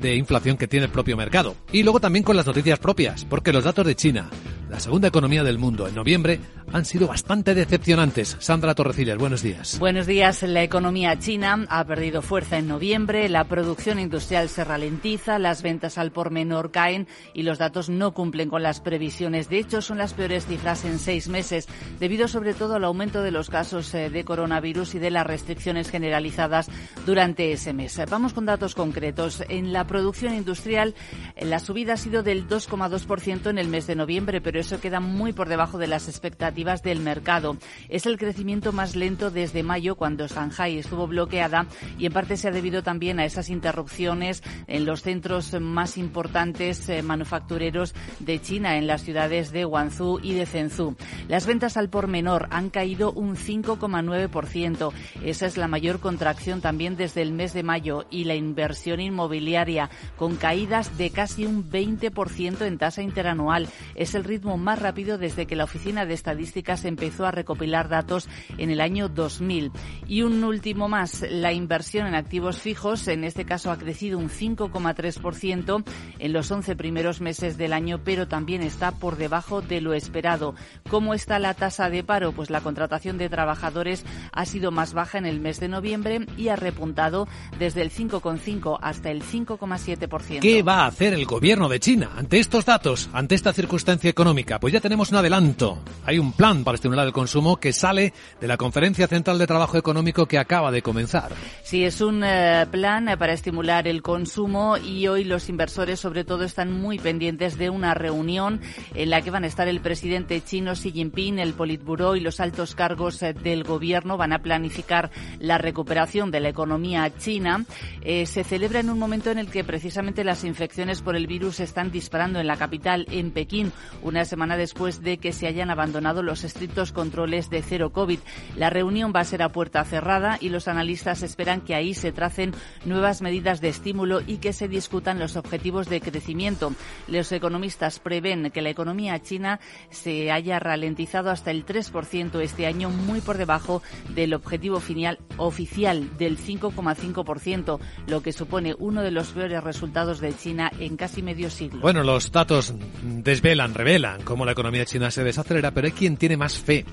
de, 0.00 0.14
inflación 0.16 0.56
que 0.56 0.68
tiene 0.68 0.86
el 0.86 0.92
propio 0.92 1.16
mercado. 1.16 1.56
Y 1.72 1.82
luego 1.82 2.00
también 2.00 2.24
con 2.24 2.36
las 2.36 2.46
noticias 2.46 2.78
propias, 2.78 3.24
porque 3.24 3.52
los 3.52 3.64
datos 3.64 3.86
de 3.86 3.96
China, 3.96 4.30
la 4.70 4.80
segunda 4.80 5.08
economía 5.08 5.42
del 5.42 5.58
mundo 5.58 5.88
en 5.88 5.94
noviembre, 5.94 6.40
han 6.72 6.84
sido 6.84 7.08
bastante 7.08 7.54
decepcionantes. 7.54 8.36
Sandra 8.40 8.74
Torrecillas, 8.74 9.16
buenos 9.16 9.42
días. 9.42 9.78
Buenos 9.78 10.06
días. 10.06 10.42
La 10.42 10.62
economía 10.62 11.18
china 11.18 11.66
ha 11.68 11.84
perdido 11.84 12.22
fuerza 12.22 12.58
en 12.58 12.68
noviembre, 12.68 13.28
la 13.28 13.44
producción 13.44 13.98
industrial 13.98 14.48
se 14.48 14.64
ralentiza, 14.64 15.38
las 15.38 15.62
ventas 15.62 15.98
al 15.98 16.12
por 16.12 16.30
menor 16.30 16.70
caen 16.70 17.08
y 17.32 17.42
los 17.42 17.58
datos 17.58 17.88
no 17.88 18.12
cumplen 18.12 18.48
con 18.48 18.62
las 18.62 18.80
previsiones. 18.80 19.48
De 19.48 19.58
hecho, 19.58 19.80
son 19.80 19.98
las 19.98 20.14
peores 20.14 20.46
cifras 20.46 20.84
en 20.84 20.98
seis 20.98 21.28
meses, 21.28 21.68
debido 21.98 22.28
sobre 22.28 22.54
todo 22.54 22.74
al 22.74 22.84
aumento 22.84 23.22
de 23.22 23.30
los 23.30 23.50
casos 23.50 23.94
eh, 23.94 24.10
de 24.10 24.24
coronavirus 24.24 24.96
y 24.96 24.98
de 24.98 25.10
las 25.10 25.26
restricciones 25.26 25.90
generalizadas 25.90 26.68
durante 27.06 27.52
ese 27.52 27.72
mes. 27.72 27.98
Vamos 28.10 28.32
con 28.32 28.46
datos 28.46 28.74
concretos. 28.74 29.42
En 29.48 29.72
la 29.72 29.86
producción 29.86 30.34
industrial, 30.34 30.94
la 31.40 31.58
subida 31.58 31.94
ha 31.94 31.96
sido 31.96 32.22
del 32.22 32.48
2,2% 32.48 33.50
en 33.50 33.58
el 33.58 33.68
mes 33.68 33.86
de 33.86 33.96
noviembre, 33.96 34.40
pero 34.40 34.60
eso 34.60 34.80
queda 34.80 35.00
muy 35.00 35.32
por 35.32 35.48
debajo 35.48 35.78
de 35.78 35.86
las 35.86 36.08
expectativas 36.08 36.57
del 36.58 36.98
mercado. 36.98 37.56
Es 37.88 38.06
el 38.06 38.18
crecimiento 38.18 38.72
más 38.72 38.96
lento 38.96 39.30
desde 39.30 39.62
mayo, 39.62 39.94
cuando 39.94 40.26
Shanghai 40.26 40.76
estuvo 40.76 41.06
bloqueada, 41.06 41.66
y 41.98 42.06
en 42.06 42.12
parte 42.12 42.36
se 42.36 42.48
ha 42.48 42.50
debido 42.50 42.82
también 42.82 43.20
a 43.20 43.24
esas 43.24 43.48
interrupciones 43.48 44.42
en 44.66 44.84
los 44.84 45.02
centros 45.02 45.54
más 45.60 45.96
importantes 45.96 46.88
eh, 46.88 47.02
manufactureros 47.02 47.94
de 48.18 48.40
China, 48.40 48.76
en 48.76 48.88
las 48.88 49.02
ciudades 49.02 49.52
de 49.52 49.64
Guangzhou 49.64 50.18
y 50.20 50.34
de 50.34 50.46
Zhengzhou. 50.46 50.96
Las 51.28 51.46
ventas 51.46 51.76
al 51.76 51.90
por 51.90 52.08
menor 52.08 52.48
han 52.50 52.70
caído 52.70 53.12
un 53.12 53.36
5,9%. 53.36 54.92
Esa 55.22 55.46
es 55.46 55.56
la 55.56 55.68
mayor 55.68 56.00
contracción 56.00 56.60
también 56.60 56.96
desde 56.96 57.22
el 57.22 57.30
mes 57.30 57.52
de 57.52 57.62
mayo 57.62 58.04
y 58.10 58.24
la 58.24 58.34
inversión 58.34 59.00
inmobiliaria, 59.00 59.90
con 60.16 60.34
caídas 60.34 60.98
de 60.98 61.10
casi 61.10 61.46
un 61.46 61.70
20% 61.70 62.66
en 62.66 62.78
tasa 62.78 63.00
interanual. 63.00 63.68
Es 63.94 64.16
el 64.16 64.24
ritmo 64.24 64.58
más 64.58 64.82
rápido 64.82 65.18
desde 65.18 65.46
que 65.46 65.54
la 65.54 65.68
Oficina 65.68 66.06
de 66.06 66.14
Estadísticas 66.48 66.86
empezó 66.86 67.26
a 67.26 67.30
recopilar 67.30 67.90
datos 67.90 68.26
en 68.56 68.70
el 68.70 68.80
año 68.80 69.10
2000. 69.10 69.70
Y 70.06 70.22
un 70.22 70.42
último 70.42 70.88
más, 70.88 71.26
la 71.28 71.52
inversión 71.52 72.06
en 72.06 72.14
activos 72.14 72.56
fijos, 72.56 73.06
en 73.06 73.22
este 73.22 73.44
caso 73.44 73.70
ha 73.70 73.76
crecido 73.76 74.18
un 74.18 74.30
5,3% 74.30 75.84
en 76.18 76.32
los 76.32 76.50
11 76.50 76.74
primeros 76.74 77.20
meses 77.20 77.58
del 77.58 77.74
año, 77.74 78.00
pero 78.02 78.28
también 78.28 78.62
está 78.62 78.92
por 78.92 79.18
debajo 79.18 79.60
de 79.60 79.82
lo 79.82 79.92
esperado. 79.92 80.54
¿Cómo 80.88 81.12
está 81.12 81.38
la 81.38 81.52
tasa 81.52 81.90
de 81.90 82.02
paro? 82.02 82.32
Pues 82.32 82.48
la 82.48 82.62
contratación 82.62 83.18
de 83.18 83.28
trabajadores 83.28 84.06
ha 84.32 84.46
sido 84.46 84.70
más 84.70 84.94
baja 84.94 85.18
en 85.18 85.26
el 85.26 85.40
mes 85.40 85.60
de 85.60 85.68
noviembre 85.68 86.24
y 86.38 86.48
ha 86.48 86.56
repuntado 86.56 87.28
desde 87.58 87.82
el 87.82 87.90
5,5 87.90 88.78
hasta 88.80 89.10
el 89.10 89.22
5,7%. 89.22 90.40
¿Qué 90.40 90.62
va 90.62 90.84
a 90.84 90.86
hacer 90.86 91.12
el 91.12 91.26
gobierno 91.26 91.68
de 91.68 91.78
China 91.78 92.12
ante 92.16 92.38
estos 92.38 92.64
datos, 92.64 93.10
ante 93.12 93.34
esta 93.34 93.52
circunstancia 93.52 94.08
económica? 94.08 94.58
Pues 94.58 94.72
ya 94.72 94.80
tenemos 94.80 95.10
un 95.10 95.18
adelanto. 95.18 95.78
Hay 96.06 96.18
un 96.18 96.32
plan 96.38 96.62
para 96.62 96.76
estimular 96.76 97.04
el 97.04 97.12
consumo 97.12 97.56
que 97.56 97.72
sale 97.72 98.14
de 98.40 98.46
la 98.46 98.56
Conferencia 98.56 99.08
Central 99.08 99.38
de 99.38 99.46
Trabajo 99.48 99.76
Económico 99.76 100.26
que 100.26 100.38
acaba 100.38 100.70
de 100.70 100.82
comenzar. 100.82 101.32
Sí, 101.64 101.82
es 101.84 102.00
un 102.00 102.22
eh, 102.22 102.64
plan 102.70 103.08
para 103.18 103.32
estimular 103.32 103.88
el 103.88 104.02
consumo 104.02 104.76
y 104.76 105.08
hoy 105.08 105.24
los 105.24 105.48
inversores 105.48 105.98
sobre 105.98 106.22
todo 106.22 106.44
están 106.44 106.72
muy 106.72 107.00
pendientes 107.00 107.58
de 107.58 107.70
una 107.70 107.92
reunión 107.92 108.60
en 108.94 109.10
la 109.10 109.20
que 109.20 109.32
van 109.32 109.42
a 109.42 109.48
estar 109.48 109.66
el 109.66 109.80
presidente 109.80 110.40
chino 110.40 110.74
Xi 110.74 110.92
Jinping, 110.92 111.40
el 111.40 111.54
Politburo 111.54 112.14
y 112.14 112.20
los 112.20 112.38
altos 112.38 112.76
cargos 112.76 113.20
eh, 113.24 113.32
del 113.32 113.64
gobierno. 113.64 114.16
Van 114.16 114.32
a 114.32 114.38
planificar 114.38 115.10
la 115.40 115.58
recuperación 115.58 116.30
de 116.30 116.38
la 116.38 116.50
economía 116.50 117.12
china. 117.18 117.64
Eh, 118.02 118.26
se 118.26 118.44
celebra 118.44 118.78
en 118.78 118.90
un 118.90 118.98
momento 119.00 119.32
en 119.32 119.38
el 119.38 119.50
que 119.50 119.64
precisamente 119.64 120.22
las 120.22 120.44
infecciones 120.44 121.02
por 121.02 121.16
el 121.16 121.26
virus 121.26 121.58
están 121.58 121.90
disparando 121.90 122.38
en 122.38 122.46
la 122.46 122.56
capital, 122.56 123.06
en 123.10 123.32
Pekín, 123.32 123.72
una 124.02 124.24
semana 124.24 124.56
después 124.56 125.02
de 125.02 125.18
que 125.18 125.32
se 125.32 125.48
hayan 125.48 125.70
abandonado 125.70 126.27
los 126.28 126.44
estrictos 126.44 126.92
controles 126.92 127.48
de 127.48 127.62
cero 127.62 127.90
COVID. 127.90 128.18
La 128.54 128.68
reunión 128.68 129.14
va 129.16 129.20
a 129.20 129.24
ser 129.24 129.42
a 129.42 129.48
puerta 129.48 129.82
cerrada 129.84 130.36
y 130.42 130.50
los 130.50 130.68
analistas 130.68 131.22
esperan 131.22 131.62
que 131.62 131.74
ahí 131.74 131.94
se 131.94 132.12
tracen 132.12 132.52
nuevas 132.84 133.22
medidas 133.22 133.62
de 133.62 133.70
estímulo 133.70 134.20
y 134.26 134.36
que 134.36 134.52
se 134.52 134.68
discutan 134.68 135.18
los 135.18 135.36
objetivos 135.36 135.88
de 135.88 136.02
crecimiento. 136.02 136.74
Los 137.06 137.32
economistas 137.32 137.98
prevén 137.98 138.50
que 138.50 138.60
la 138.60 138.68
economía 138.68 139.22
china 139.22 139.58
se 139.88 140.30
haya 140.30 140.58
ralentizado 140.58 141.30
hasta 141.30 141.50
el 141.50 141.64
3% 141.64 142.40
este 142.40 142.66
año, 142.66 142.90
muy 142.90 143.22
por 143.22 143.38
debajo 143.38 143.82
del 144.10 144.34
objetivo 144.34 144.80
final 144.80 145.18
oficial 145.38 146.18
del 146.18 146.36
5,5%, 146.36 147.78
lo 148.06 148.20
que 148.20 148.32
supone 148.34 148.74
uno 148.78 149.00
de 149.00 149.12
los 149.12 149.28
peores 149.28 149.64
resultados 149.64 150.20
de 150.20 150.36
China 150.36 150.70
en 150.78 150.98
casi 150.98 151.22
medio 151.22 151.48
siglo. 151.48 151.80
Bueno, 151.80 152.02
los 152.04 152.30
datos 152.30 152.74
desvelan, 153.02 153.72
revelan 153.72 154.20
cómo 154.22 154.44
la 154.44 154.52
economía 154.52 154.84
china 154.84 155.10
se 155.10 155.24
desacelera, 155.24 155.70
pero 155.70 155.86
hay 155.86 155.92
quien 155.92 156.07
tiene 156.16 156.36
más 156.36 156.58
fe 156.58 156.84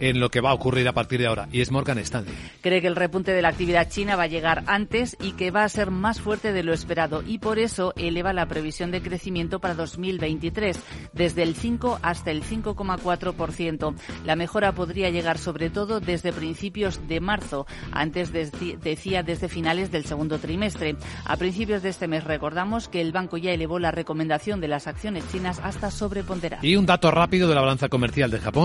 en 0.00 0.20
lo 0.20 0.28
que 0.28 0.40
va 0.40 0.50
a 0.50 0.54
ocurrir 0.54 0.88
a 0.88 0.92
partir 0.92 1.20
de 1.20 1.26
ahora, 1.26 1.48
y 1.52 1.60
es 1.60 1.70
Morgan 1.70 1.98
Stanley. 1.98 2.34
Cree 2.60 2.80
que 2.80 2.86
el 2.86 2.96
repunte 2.96 3.32
de 3.32 3.42
la 3.42 3.48
actividad 3.48 3.88
china 3.88 4.16
va 4.16 4.24
a 4.24 4.28
llegar 4.28 4.64
antes 4.66 5.16
y 5.20 5.32
que 5.32 5.50
va 5.50 5.64
a 5.64 5.68
ser 5.68 5.90
más 5.90 6.20
fuerte 6.20 6.52
de 6.52 6.62
lo 6.62 6.72
esperado, 6.72 7.22
y 7.24 7.38
por 7.38 7.58
eso 7.58 7.92
eleva 7.96 8.32
la 8.32 8.46
previsión 8.46 8.90
de 8.90 9.02
crecimiento 9.02 9.60
para 9.60 9.74
2023, 9.74 10.78
desde 11.12 11.42
el 11.42 11.54
5 11.54 12.00
hasta 12.02 12.30
el 12.30 12.42
5,4%. 12.42 13.94
La 14.24 14.36
mejora 14.36 14.72
podría 14.72 15.10
llegar 15.10 15.38
sobre 15.38 15.70
todo 15.70 16.00
desde 16.00 16.32
principios 16.32 17.06
de 17.06 17.20
marzo, 17.20 17.66
antes 17.92 18.32
decía 18.32 19.22
desde 19.22 19.48
finales 19.48 19.92
del 19.92 20.04
segundo 20.04 20.38
trimestre. 20.38 20.96
A 21.24 21.36
principios 21.36 21.82
de 21.82 21.90
este 21.90 22.08
mes 22.08 22.24
recordamos 22.24 22.88
que 22.88 23.00
el 23.00 23.12
banco 23.12 23.36
ya 23.36 23.52
elevó 23.52 23.78
la 23.78 23.90
recomendación 23.90 24.60
de 24.60 24.68
las 24.68 24.86
acciones 24.86 25.24
chinas 25.30 25.60
hasta 25.62 25.90
sobreponderar. 25.90 26.64
Y 26.64 26.76
un 26.76 26.86
dato 26.86 27.10
rápido 27.10 27.48
de 27.48 27.54
la 27.54 27.60
balanza 27.60 27.88
comercial 27.88 28.30
de 28.30 28.40
Japón. 28.40 28.63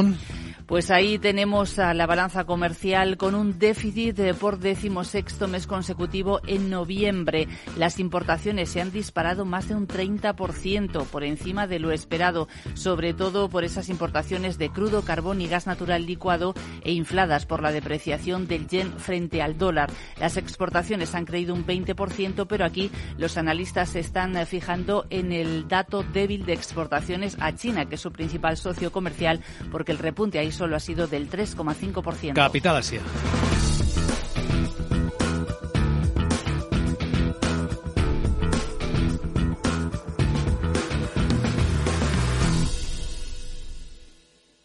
Pues 0.69 0.91
ahí 0.91 1.17
tenemos 1.17 1.79
a 1.79 1.95
la 1.95 2.05
balanza 2.05 2.43
comercial 2.43 3.17
con 3.17 3.33
un 3.33 3.57
déficit 3.57 4.35
por 4.39 4.59
decimosexto 4.59 5.47
mes 5.47 5.65
consecutivo 5.65 6.41
en 6.45 6.69
noviembre. 6.69 7.47
Las 7.75 7.99
importaciones 7.99 8.69
se 8.69 8.79
han 8.79 8.91
disparado 8.91 9.45
más 9.45 9.67
de 9.67 9.73
un 9.73 9.87
30% 9.87 11.07
por 11.07 11.23
encima 11.23 11.65
de 11.65 11.79
lo 11.79 11.91
esperado, 11.91 12.47
sobre 12.75 13.15
todo 13.15 13.49
por 13.49 13.63
esas 13.63 13.89
importaciones 13.89 14.59
de 14.59 14.69
crudo, 14.69 15.01
carbón 15.01 15.41
y 15.41 15.47
gas 15.47 15.65
natural 15.65 16.05
licuado 16.05 16.53
e 16.83 16.91
infladas 16.91 17.47
por 17.47 17.63
la 17.63 17.71
depreciación 17.71 18.47
del 18.47 18.67
yen 18.67 18.93
frente 18.99 19.41
al 19.41 19.57
dólar. 19.57 19.89
Las 20.19 20.37
exportaciones 20.37 21.15
han 21.15 21.25
creído 21.25 21.55
un 21.55 21.65
20%, 21.65 22.45
pero 22.47 22.63
aquí 22.63 22.91
los 23.17 23.37
analistas 23.37 23.89
se 23.89 24.01
están 24.01 24.35
fijando 24.45 25.07
en 25.09 25.31
el 25.31 25.67
dato 25.67 26.03
débil 26.03 26.45
de 26.45 26.53
exportaciones 26.53 27.37
a 27.39 27.55
China, 27.55 27.85
que 27.89 27.95
es 27.95 28.01
su 28.01 28.11
principal 28.11 28.55
socio 28.55 28.91
comercial, 28.91 29.41
porque 29.71 29.88
el 29.91 29.97
repunte 29.97 30.39
ahí 30.39 30.51
solo 30.51 30.75
ha 30.75 30.79
sido 30.79 31.07
del 31.07 31.29
3,5%. 31.29 32.33
Capital 32.33 32.77
Asia. 32.77 33.01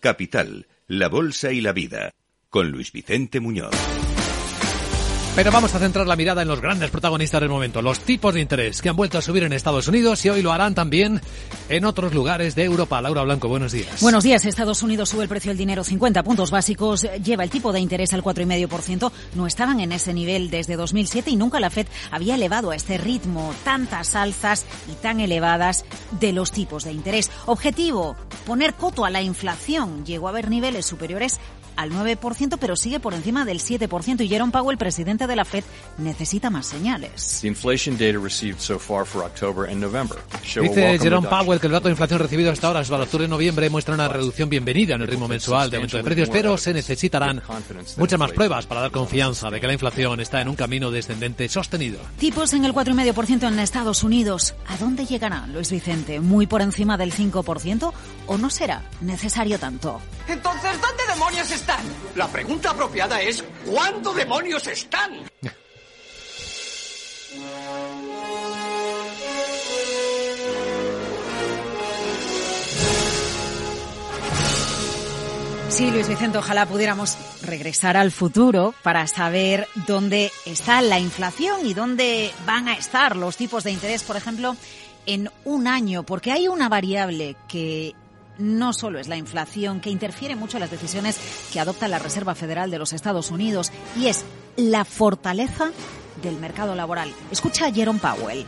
Capital, 0.00 0.66
la 0.86 1.08
Bolsa 1.08 1.50
y 1.50 1.62
la 1.62 1.72
Vida, 1.72 2.10
con 2.50 2.70
Luis 2.70 2.92
Vicente 2.92 3.40
Muñoz. 3.40 4.03
Pero 5.34 5.50
vamos 5.50 5.74
a 5.74 5.80
centrar 5.80 6.06
la 6.06 6.14
mirada 6.14 6.42
en 6.42 6.48
los 6.48 6.60
grandes 6.60 6.90
protagonistas 6.90 7.40
del 7.40 7.50
momento, 7.50 7.82
los 7.82 7.98
tipos 7.98 8.32
de 8.34 8.40
interés 8.40 8.80
que 8.80 8.88
han 8.88 8.94
vuelto 8.94 9.18
a 9.18 9.22
subir 9.22 9.42
en 9.42 9.52
Estados 9.52 9.88
Unidos 9.88 10.24
y 10.24 10.28
hoy 10.28 10.42
lo 10.42 10.52
harán 10.52 10.76
también 10.76 11.20
en 11.68 11.84
otros 11.84 12.14
lugares 12.14 12.54
de 12.54 12.62
Europa. 12.62 13.02
Laura 13.02 13.24
Blanco, 13.24 13.48
buenos 13.48 13.72
días. 13.72 14.00
Buenos 14.00 14.22
días. 14.22 14.44
Estados 14.44 14.84
Unidos 14.84 15.08
sube 15.08 15.24
el 15.24 15.28
precio 15.28 15.50
del 15.50 15.58
dinero 15.58 15.82
50 15.82 16.22
puntos 16.22 16.52
básicos, 16.52 17.04
lleva 17.24 17.42
el 17.42 17.50
tipo 17.50 17.72
de 17.72 17.80
interés 17.80 18.12
al 18.12 18.22
4,5%. 18.22 19.10
No 19.34 19.48
estaban 19.48 19.80
en 19.80 19.90
ese 19.90 20.14
nivel 20.14 20.50
desde 20.50 20.76
2007 20.76 21.32
y 21.32 21.36
nunca 21.36 21.58
la 21.58 21.70
Fed 21.70 21.88
había 22.12 22.36
elevado 22.36 22.70
a 22.70 22.76
este 22.76 22.96
ritmo 22.96 23.52
tantas 23.64 24.14
alzas 24.14 24.64
y 24.88 24.94
tan 25.02 25.18
elevadas 25.18 25.84
de 26.20 26.32
los 26.32 26.52
tipos 26.52 26.84
de 26.84 26.92
interés. 26.92 27.32
Objetivo, 27.46 28.14
poner 28.46 28.74
coto 28.74 29.04
a 29.04 29.10
la 29.10 29.20
inflación. 29.20 30.06
Llegó 30.06 30.28
a 30.28 30.30
haber 30.30 30.48
niveles 30.48 30.86
superiores 30.86 31.40
al 31.76 31.90
9%, 31.90 32.56
pero 32.60 32.76
sigue 32.76 33.00
por 33.00 33.14
encima 33.14 33.44
del 33.44 33.60
7%. 33.60 34.24
Y 34.24 34.28
Jerome 34.28 34.52
Powell, 34.52 34.78
presidente 34.78 35.26
de 35.26 35.36
la 35.36 35.44
Fed, 35.44 35.64
necesita 35.98 36.50
más 36.50 36.66
señales. 36.66 37.40
Dice 40.60 40.98
Jerome 40.98 41.28
Powell 41.28 41.60
que 41.60 41.66
el 41.66 41.72
dato 41.72 41.88
de 41.88 41.92
inflación 41.92 42.20
recibido 42.20 42.50
hasta 42.50 42.66
ahora, 42.68 42.80
hasta 42.80 42.94
octubre 42.96 43.24
de 43.24 43.28
noviembre, 43.28 43.70
muestra 43.70 43.94
una 43.94 44.08
reducción 44.08 44.48
bienvenida 44.48 44.94
en 44.94 45.02
el 45.02 45.08
ritmo 45.08 45.28
mensual 45.28 45.70
de 45.70 45.76
aumento 45.76 45.96
de 45.96 46.04
precios, 46.04 46.28
pero 46.30 46.56
se 46.56 46.72
necesitarán 46.72 47.42
muchas 47.96 48.18
más 48.18 48.32
pruebas 48.32 48.66
para 48.66 48.80
dar 48.80 48.90
confianza 48.90 49.50
de 49.50 49.60
que 49.60 49.66
la 49.66 49.72
inflación 49.72 50.20
está 50.20 50.40
en 50.40 50.48
un 50.48 50.56
camino 50.56 50.90
descendente 50.90 51.48
sostenido. 51.48 51.98
Tipos 52.18 52.52
en 52.54 52.64
el 52.64 52.72
4,5% 52.72 53.48
en 53.48 53.58
Estados 53.58 54.02
Unidos. 54.02 54.54
¿A 54.66 54.76
dónde 54.76 55.06
llegará, 55.06 55.46
Luis 55.46 55.70
Vicente? 55.70 56.20
¿Muy 56.20 56.46
por 56.46 56.62
encima 56.62 56.96
del 56.96 57.12
5% 57.12 57.92
o 58.26 58.38
no 58.38 58.50
será 58.50 58.82
necesario 59.00 59.58
tanto? 59.58 60.00
Entonces, 60.28 60.70
¿dónde 60.80 61.02
demonios 61.12 61.50
La 62.14 62.28
pregunta 62.28 62.70
apropiada 62.70 63.20
es 63.20 63.42
¿cuándo 63.66 64.12
demonios 64.12 64.66
están? 64.66 65.24
Sí, 75.74 75.90
Luis 75.90 76.08
Vicente, 76.08 76.38
ojalá 76.38 76.66
pudiéramos 76.66 77.18
regresar 77.42 77.96
al 77.96 78.12
futuro 78.12 78.74
para 78.84 79.08
saber 79.08 79.66
dónde 79.88 80.30
está 80.46 80.80
la 80.80 81.00
inflación 81.00 81.66
y 81.66 81.74
dónde 81.74 82.30
van 82.46 82.68
a 82.68 82.74
estar 82.74 83.16
los 83.16 83.36
tipos 83.36 83.64
de 83.64 83.72
interés, 83.72 84.04
por 84.04 84.16
ejemplo, 84.16 84.56
en 85.04 85.30
un 85.44 85.66
año, 85.66 86.04
porque 86.04 86.30
hay 86.30 86.46
una 86.46 86.68
variable 86.68 87.34
que 87.48 87.94
no 88.38 88.72
solo 88.72 88.98
es 88.98 89.08
la 89.08 89.16
inflación, 89.16 89.80
que 89.80 89.90
interfiere 89.90 90.36
mucho 90.36 90.56
en 90.56 90.62
las 90.62 90.70
decisiones 90.70 91.18
que 91.52 91.60
adopta 91.60 91.88
la 91.88 91.98
Reserva 91.98 92.34
Federal 92.34 92.70
de 92.70 92.78
los 92.78 92.92
Estados 92.92 93.30
Unidos, 93.30 93.70
y 93.96 94.06
es 94.06 94.24
la 94.56 94.84
fortaleza 94.84 95.70
del 96.22 96.36
mercado 96.38 96.74
laboral. 96.74 97.12
Escucha 97.30 97.66
a 97.66 97.72
Jerome 97.72 98.00
Powell. 98.00 98.46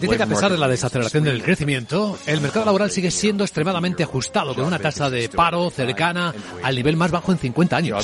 Dice 0.00 0.16
que 0.16 0.22
a 0.22 0.26
pesar 0.26 0.52
de 0.52 0.58
la 0.58 0.68
desaceleración 0.68 1.24
del 1.24 1.42
crecimiento, 1.42 2.16
el 2.26 2.40
mercado 2.40 2.66
laboral 2.66 2.90
sigue 2.90 3.10
siendo 3.10 3.42
extremadamente 3.42 4.04
ajustado, 4.04 4.54
con 4.54 4.64
una 4.64 4.78
tasa 4.78 5.10
de 5.10 5.28
paro 5.28 5.70
cercana 5.70 6.32
al 6.62 6.76
nivel 6.76 6.96
más 6.96 7.10
bajo 7.10 7.32
en 7.32 7.38
50 7.38 7.76
años. 7.76 7.98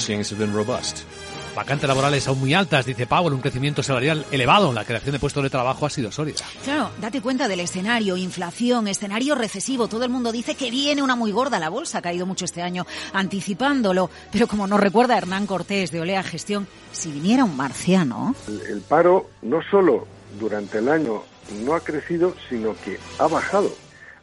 Vacantes 1.57 1.89
laborales 1.89 2.29
aún 2.29 2.39
muy 2.39 2.53
altas, 2.53 2.85
dice 2.85 3.07
Powell, 3.07 3.33
un 3.33 3.41
crecimiento 3.41 3.83
salarial 3.83 4.27
elevado, 4.31 4.75
la 4.75 4.85
creación 4.85 5.13
de 5.13 5.19
puestos 5.19 5.43
de 5.43 5.49
trabajo 5.49 5.87
ha 5.87 5.91
sido 5.91 6.13
sólida. 6.13 6.45
Claro, 6.63 6.91
date 7.01 7.23
cuenta 7.23 7.49
del 7.49 7.61
escenario, 7.61 8.19
inflación, 8.19 8.87
escenario 8.89 9.35
recesivo, 9.35 9.89
todo 9.89 10.05
el 10.05 10.11
mundo 10.11 10.33
dice 10.33 10.55
que 10.55 10.71
viene 10.71 11.03
una 11.03 11.17
muy 11.17 11.33
gorda, 11.33 11.59
la 11.59 11.71
bolsa 11.71 11.99
ha 11.99 12.03
caído 12.03 12.27
mucho 12.27 12.45
este 12.45 12.61
año, 12.61 12.87
anticipándolo, 13.15 14.11
pero 14.31 14.47
como 14.47 14.67
nos 14.67 14.79
recuerda 14.79 15.17
Hernán 15.17 15.47
Cortés 15.47 15.91
de 15.91 16.01
Olea 16.01 16.23
Gestión, 16.23 16.69
si 16.93 17.11
viniera 17.11 17.45
un 17.45 17.57
marciano... 17.57 18.35
El, 18.47 18.61
el 18.61 18.81
paro 18.83 19.31
no 19.41 19.61
solo 19.71 20.07
durante 20.39 20.79
el 20.79 20.91
año 20.91 21.23
no 21.65 21.75
ha 21.75 21.81
crecido, 21.81 22.35
sino 22.51 22.75
que 22.85 22.99
ha 23.19 23.29
bajado. 23.29 23.73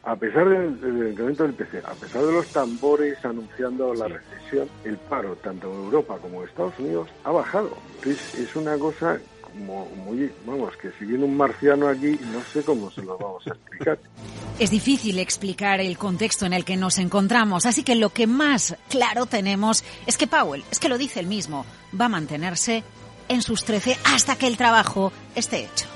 A 0.06 0.16
pesar 0.16 0.48
del, 0.48 1.10
incremento 1.10 1.44
del 1.44 1.54
PC, 1.54 1.78
a 1.78 1.94
pesar 1.94 2.22
de 2.24 2.32
los 2.32 2.46
tambores 2.48 3.24
anunciando 3.24 3.94
la 3.94 4.08
recesión, 4.08 4.68
el 4.84 4.98
paro, 4.98 5.34
tanto 5.36 5.70
en 5.72 5.84
Europa 5.84 6.18
como 6.20 6.42
en 6.42 6.48
Estados 6.48 6.78
Unidos, 6.78 7.08
ha 7.24 7.30
bajado. 7.30 7.76
Entonces, 7.96 8.34
es 8.34 8.54
una 8.54 8.76
cosa 8.78 9.18
como 9.42 9.86
muy, 10.04 10.30
vamos, 10.44 10.76
que 10.76 10.90
si 10.98 11.06
viene 11.06 11.24
un 11.24 11.36
marciano 11.36 11.88
aquí, 11.88 12.18
no 12.32 12.40
sé 12.52 12.62
cómo 12.62 12.90
se 12.90 13.02
lo 13.02 13.16
vamos 13.16 13.46
a 13.46 13.50
explicar. 13.50 13.98
Es 14.56 14.70
difícil 14.70 15.18
explicar 15.18 15.80
el 15.80 15.98
contexto 15.98 16.46
en 16.46 16.52
el 16.52 16.64
que 16.64 16.76
nos 16.76 16.98
encontramos, 16.98 17.66
así 17.66 17.82
que 17.82 17.96
lo 17.96 18.10
que 18.10 18.28
más 18.28 18.76
claro 18.88 19.26
tenemos 19.26 19.82
es 20.06 20.16
que 20.16 20.28
Powell, 20.28 20.62
es 20.70 20.78
que 20.78 20.88
lo 20.88 20.96
dice 20.96 21.18
él 21.18 21.26
mismo, 21.26 21.66
va 22.00 22.04
a 22.04 22.08
mantenerse 22.08 22.84
en 23.28 23.42
sus 23.42 23.64
13 23.64 23.96
hasta 24.04 24.36
que 24.36 24.46
el 24.46 24.56
trabajo 24.56 25.12
esté 25.34 25.64
hecho. 25.64 25.93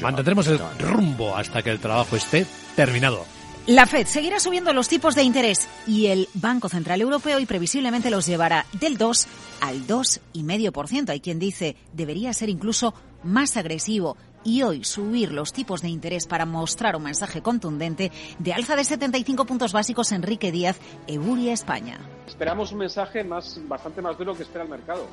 Mantendremos 0.00 0.46
el 0.46 0.60
rumbo 0.78 1.36
hasta 1.36 1.62
que 1.62 1.70
el 1.70 1.78
trabajo 1.78 2.16
esté 2.16 2.46
terminado. 2.76 3.24
La 3.68 3.84
Fed 3.84 4.06
seguirá 4.06 4.40
subiendo 4.40 4.72
los 4.72 4.88
tipos 4.88 5.14
de 5.14 5.22
interés 5.22 5.68
y 5.86 6.06
el 6.06 6.26
Banco 6.32 6.70
Central 6.70 7.02
Europeo 7.02 7.38
y 7.38 7.44
previsiblemente 7.44 8.08
los 8.08 8.24
llevará 8.24 8.64
del 8.72 8.96
2 8.96 9.26
al 9.60 9.86
2,5%. 9.86 11.10
Hay 11.10 11.20
quien 11.20 11.38
dice 11.38 11.76
debería 11.92 12.32
ser 12.32 12.48
incluso 12.48 12.94
más 13.22 13.58
agresivo 13.58 14.16
y 14.44 14.62
hoy 14.62 14.84
subir 14.84 15.32
los 15.32 15.52
tipos 15.52 15.82
de 15.82 15.88
interés 15.88 16.26
para 16.26 16.46
mostrar 16.46 16.96
un 16.96 17.02
mensaje 17.02 17.42
contundente 17.42 18.10
de 18.38 18.52
alza 18.52 18.76
de 18.76 18.84
75 18.84 19.44
puntos 19.44 19.72
básicos 19.72 20.12
Enrique 20.12 20.52
Díaz, 20.52 20.78
Eburia, 21.06 21.52
España. 21.52 21.98
Esperamos 22.26 22.72
un 22.72 22.78
mensaje 22.78 23.24
más, 23.24 23.60
bastante 23.66 24.02
más 24.02 24.16
duro 24.16 24.34
que 24.34 24.42
espera 24.42 24.64
el 24.64 24.70
mercado. 24.70 25.06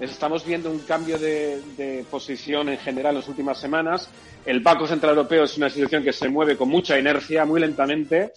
Estamos 0.00 0.46
viendo 0.46 0.70
un 0.70 0.78
cambio 0.80 1.18
de, 1.18 2.04
posición 2.10 2.70
en 2.70 2.78
general 2.78 3.14
en 3.14 3.20
las 3.20 3.28
últimas 3.28 3.58
semanas. 3.58 4.08
El 4.46 4.60
Banco 4.60 4.86
Central 4.86 5.14
Europeo 5.16 5.44
es 5.44 5.56
una 5.58 5.66
institución 5.66 6.02
que 6.02 6.12
se 6.12 6.28
mueve 6.28 6.56
con 6.56 6.70
mucha 6.70 6.98
inercia, 6.98 7.44
muy 7.44 7.60
lentamente, 7.60 8.32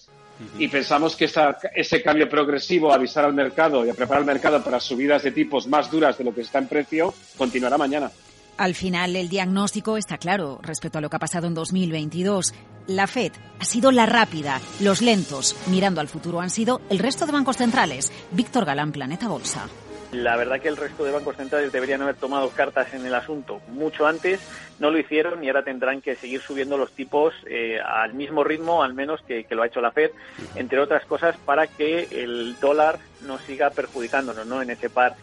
y 0.60 0.68
pensamos 0.68 1.16
que 1.16 1.30
ese 1.76 2.04
cambio 2.04 2.28
progresivo, 2.28 2.92
avisar 2.92 3.24
al 3.24 3.34
mercado 3.34 3.86
y 3.86 3.90
a 3.90 3.94
preparar 3.94 4.22
al 4.22 4.26
mercado 4.26 4.62
para 4.62 4.82
subidas 4.82 5.24
de 5.24 5.32
tipos 5.32 5.68
más 5.68 5.90
duras 5.90 6.18
de 6.18 6.26
lo 6.26 6.36
que 6.36 6.42
está 6.42 6.60
en 6.60 6.68
precio, 6.68 7.14
continuará 7.38 7.78
mañana. 7.78 8.12
Al 8.58 8.76
final, 8.76 9.16
el 9.16 9.30
diagnóstico 9.30 9.98
está 9.98 10.20
claro 10.20 10.60
respecto 10.62 11.00
a 11.00 11.02
lo 11.02 11.10
que 11.10 11.16
ha 11.16 11.20
pasado 11.20 11.48
en 11.48 11.56
2022. 11.56 12.54
La 12.86 13.08
Fed 13.08 13.32
ha 13.60 13.66
sido 13.66 13.92
la 13.92 14.06
rápida, 14.06 14.62
los 14.80 15.02
lentos, 15.02 15.56
mirando 15.68 16.02
al 16.02 16.08
futuro 16.08 16.40
han 16.40 16.52
sido 16.52 16.82
el 16.90 17.00
resto 17.00 17.26
de 17.26 17.32
bancos 17.32 17.58
centrales. 17.58 18.12
Víctor 18.32 18.66
Galán, 18.66 18.92
Planeta 18.92 19.28
Bolsa. 19.28 19.68
La 20.12 20.38
verdad 20.38 20.62
que 20.62 20.68
el 20.68 20.78
resto 20.78 21.04
de 21.04 21.12
bancos 21.12 21.38
centrales 21.38 21.72
deberían 21.72 22.04
haber 22.04 22.14
tomado 22.14 22.50
cartas 22.50 22.94
en 22.94 23.04
el 23.04 23.16
asunto 23.16 23.62
mucho 23.70 24.06
antes, 24.06 24.40
no 24.80 24.92
lo 24.92 25.00
hicieron 25.00 25.44
y 25.44 25.48
ahora 25.48 25.64
tendrán 25.64 26.02
que 26.02 26.16
seguir 26.16 26.40
subiendo 26.40 26.78
los 26.78 26.92
tipos 26.92 27.34
eh, 27.48 27.80
al 27.84 28.14
mismo 28.14 28.44
ritmo, 28.44 28.84
al 28.84 28.94
menos 28.94 29.22
que, 29.24 29.46
que, 29.46 29.56
lo 29.56 29.64
ha 29.64 29.68
hecho 29.68 29.82
la 29.82 29.90
Fed, 29.90 30.12
entre 30.54 30.80
otras 30.80 31.04
cosas 31.06 31.36
para 31.38 31.66
que 31.66 32.08
el 32.12 32.56
dólar 32.60 33.00
no 33.26 33.40
siga 33.40 33.72
perjudicándonos 33.72 34.46
¿no? 34.46 34.62
en 34.62 34.70
ese 34.70 34.92
par 34.92 35.16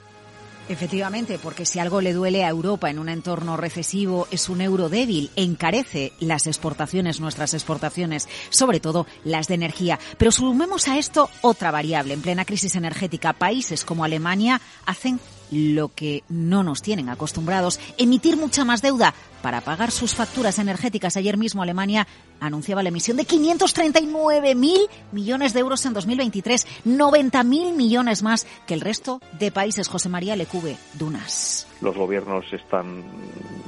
Efectivamente, 0.71 1.41
porque 1.41 1.67
si 1.67 1.81
algo 1.81 2.01
le 2.01 2.13
duele 2.13 2.45
a 2.45 2.49
Europa 2.49 2.91
en 2.91 3.01
un 3.01 3.09
entorno 3.09 3.57
recesivo 3.57 4.29
es 4.31 4.49
un 4.49 4.61
euro 4.61 4.89
débil, 4.89 5.33
encarece 5.35 6.13
las 6.21 6.47
exportaciones, 6.47 7.19
nuestras 7.19 7.55
exportaciones, 7.55 8.29
sobre 8.51 8.79
todo 8.79 9.05
las 9.25 9.49
de 9.49 9.57
energía. 9.57 9.99
Pero 10.17 10.31
sumemos 10.31 10.87
a 10.87 10.97
esto 10.97 11.29
otra 11.41 11.73
variable. 11.73 12.15
En 12.15 12.23
plena 12.23 12.45
crisis 12.45 12.77
energética, 12.77 13.33
países 13.33 13.85
como 13.85 14.05
Alemania 14.05 14.61
hacen 14.87 15.19
lo 15.51 15.89
que 15.89 16.23
no 16.29 16.63
nos 16.63 16.83
tienen 16.83 17.09
acostumbrados, 17.09 17.81
emitir 17.99 18.37
mucha 18.37 18.65
más 18.65 18.83
deuda 18.83 19.15
para 19.43 19.61
pagar 19.61 19.91
sus 19.91 20.15
facturas 20.15 20.59
energéticas. 20.59 21.17
Ayer 21.17 21.37
mismo 21.37 21.63
Alemania 21.63 22.07
anunciaba 22.41 22.83
la 22.83 22.91
emisión 22.91 23.17
de 23.17 23.27
539.000 23.27 24.89
millones 25.13 25.55
de 25.55 25.61
euros 25.61 25.85
en 25.87 25.93
2023, 25.93 26.67
90.000 26.87 27.75
millones 27.75 28.23
más 28.23 28.47
que 28.67 28.75
el 28.75 28.81
resto 28.81 29.21
de 29.39 29.51
países. 29.51 29.89
José 29.89 30.09
María 30.09 30.37
Lecube, 30.37 30.77
Dunas. 30.95 31.67
Los 31.81 31.97
gobiernos 31.97 32.45
están 32.53 33.05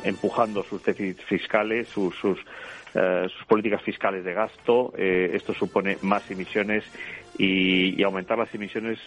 empujando 0.05 0.65
sus 0.65 0.83
déficits 0.83 1.25
fiscales, 1.25 1.89
sus, 1.89 2.15
sus, 2.17 2.39
eh, 2.95 3.27
sus 3.35 3.47
políticas 3.47 3.83
fiscales 3.83 4.25
de 4.25 4.35
gasto. 4.35 4.93
Eh, 4.97 5.31
esto 5.35 5.55
supone 5.55 5.99
más 6.03 6.31
emisiones 6.31 6.85
y, 7.39 8.03
aumentar 8.03 8.37
las 8.37 8.55
emisiones 8.55 8.99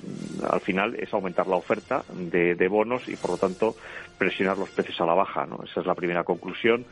al 0.50 0.62
final 0.62 0.95
es 0.95 1.13
aumentar 1.13 1.48
la 1.48 1.58
oferta 1.58 2.04
de, 2.10 2.67
bonos 2.67 3.08
y 3.08 3.15
por 3.15 3.32
lo 3.32 3.38
tanto 3.38 3.76
presionar 4.17 4.58
los 4.58 4.69
precios 4.69 5.00
a 5.02 5.06
la 5.06 5.13
baja. 5.13 5.45
¿no? 5.45 5.60
Esa 5.63 5.82
es 5.82 5.86
la 5.86 5.95
primera 5.95 6.24
conclusión. 6.24 6.86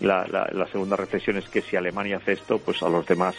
La, 0.00 0.26
la, 0.26 0.66
segunda 0.68 0.94
reflexión 0.94 1.36
es 1.38 1.48
que 1.48 1.62
si 1.62 1.74
Alemania 1.74 2.18
hace 2.18 2.32
esto, 2.32 2.58
pues 2.58 2.82
a 2.82 2.88
los 2.88 3.06
demás 3.06 3.34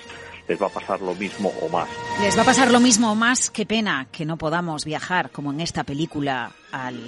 les 0.47 0.61
va 0.61 0.67
a 0.67 0.69
pasar 0.69 1.01
lo 1.01 1.13
mismo 1.13 1.53
o 1.61 1.69
más. 1.69 1.87
Les 2.21 2.35
va 2.35 2.41
a 2.41 2.45
pasar 2.45 2.71
lo 2.71 2.79
mismo 2.79 3.11
o 3.11 3.15
más. 3.15 3.51
Qué 3.51 3.65
pena 3.65 4.07
que 4.11 4.25
no 4.25 4.37
podamos 4.37 4.83
viajar 4.83 5.29
como 5.29 5.53
en 5.53 5.61
esta 5.61 5.83
película 5.83 6.51
al 6.71 6.99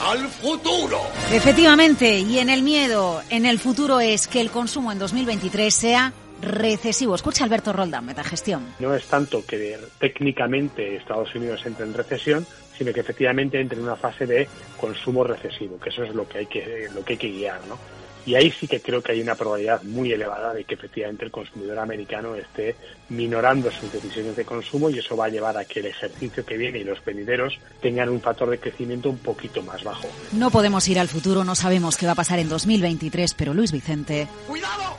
al 0.00 0.28
futuro. 0.28 1.00
Efectivamente, 1.32 2.18
y 2.20 2.38
en 2.38 2.50
el 2.50 2.62
miedo, 2.62 3.22
en 3.30 3.46
el 3.46 3.58
futuro 3.58 4.00
es 4.00 4.26
que 4.26 4.40
el 4.40 4.50
consumo 4.50 4.92
en 4.92 4.98
2023 4.98 5.74
sea 5.74 6.12
recesivo. 6.42 7.14
Escucha 7.14 7.44
Alberto 7.44 7.72
Roldán, 7.72 8.04
Metagestión. 8.04 8.74
No 8.78 8.94
es 8.94 9.06
tanto 9.06 9.44
que 9.46 9.78
técnicamente 9.98 10.96
Estados 10.96 11.34
Unidos 11.34 11.62
entre 11.64 11.86
en 11.86 11.94
recesión, 11.94 12.46
sino 12.76 12.92
que 12.92 13.00
efectivamente 13.00 13.60
entre 13.60 13.78
en 13.78 13.84
una 13.84 13.96
fase 13.96 14.26
de 14.26 14.48
consumo 14.78 15.24
recesivo, 15.24 15.78
que 15.78 15.90
eso 15.90 16.04
es 16.04 16.14
lo 16.14 16.28
que 16.28 16.38
hay 16.38 16.46
que, 16.46 16.88
lo 16.94 17.04
que, 17.04 17.14
hay 17.14 17.18
que 17.18 17.30
guiar, 17.30 17.60
¿no? 17.68 17.78
Y 18.26 18.34
ahí 18.34 18.50
sí 18.50 18.66
que 18.66 18.80
creo 18.80 19.02
que 19.02 19.12
hay 19.12 19.20
una 19.20 19.34
probabilidad 19.34 19.82
muy 19.82 20.12
elevada 20.12 20.54
de 20.54 20.64
que 20.64 20.74
efectivamente 20.74 21.24
el 21.24 21.30
consumidor 21.30 21.78
americano 21.78 22.34
esté 22.34 22.74
minorando 23.10 23.70
sus 23.70 23.92
decisiones 23.92 24.36
de 24.36 24.44
consumo 24.44 24.88
y 24.90 24.98
eso 24.98 25.16
va 25.16 25.26
a 25.26 25.28
llevar 25.28 25.56
a 25.56 25.64
que 25.64 25.80
el 25.80 25.86
ejercicio 25.86 26.44
que 26.44 26.56
viene 26.56 26.78
y 26.78 26.84
los 26.84 27.04
venideros 27.04 27.58
tengan 27.82 28.08
un 28.08 28.20
factor 28.20 28.48
de 28.50 28.58
crecimiento 28.58 29.10
un 29.10 29.18
poquito 29.18 29.62
más 29.62 29.84
bajo. 29.84 30.08
No 30.32 30.50
podemos 30.50 30.88
ir 30.88 30.98
al 30.98 31.08
futuro, 31.08 31.44
no 31.44 31.54
sabemos 31.54 31.96
qué 31.96 32.06
va 32.06 32.12
a 32.12 32.16
pasar 32.16 32.38
en 32.38 32.48
2023, 32.48 33.34
pero 33.34 33.52
Luis 33.52 33.72
Vicente. 33.72 34.28
¡Cuidado! 34.46 34.98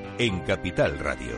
en 0.17 0.39
Capital 0.41 0.99
Radio. 0.99 1.35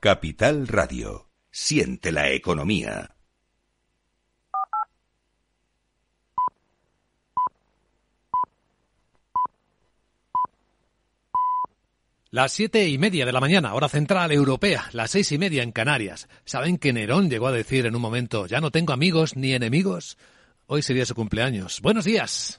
Capital 0.00 0.66
Radio. 0.66 1.28
Siente 1.50 2.12
la 2.12 2.30
economía. 2.30 3.16
Las 12.30 12.52
siete 12.52 12.88
y 12.88 12.96
media 12.96 13.26
de 13.26 13.32
la 13.32 13.40
mañana, 13.40 13.74
hora 13.74 13.88
central 13.88 14.32
europea, 14.32 14.88
las 14.92 15.10
seis 15.10 15.30
y 15.32 15.38
media 15.38 15.62
en 15.62 15.70
Canarias. 15.70 16.28
¿Saben 16.44 16.78
que 16.78 16.92
Nerón 16.92 17.28
llegó 17.28 17.46
a 17.48 17.52
decir 17.52 17.84
en 17.84 17.94
un 17.94 18.00
momento, 18.00 18.46
ya 18.46 18.60
no 18.60 18.70
tengo 18.70 18.92
amigos 18.92 19.36
ni 19.36 19.52
enemigos? 19.52 20.16
Hoy 20.66 20.82
sería 20.82 21.04
su 21.04 21.14
cumpleaños. 21.14 21.80
Buenos 21.82 22.06
días. 22.06 22.58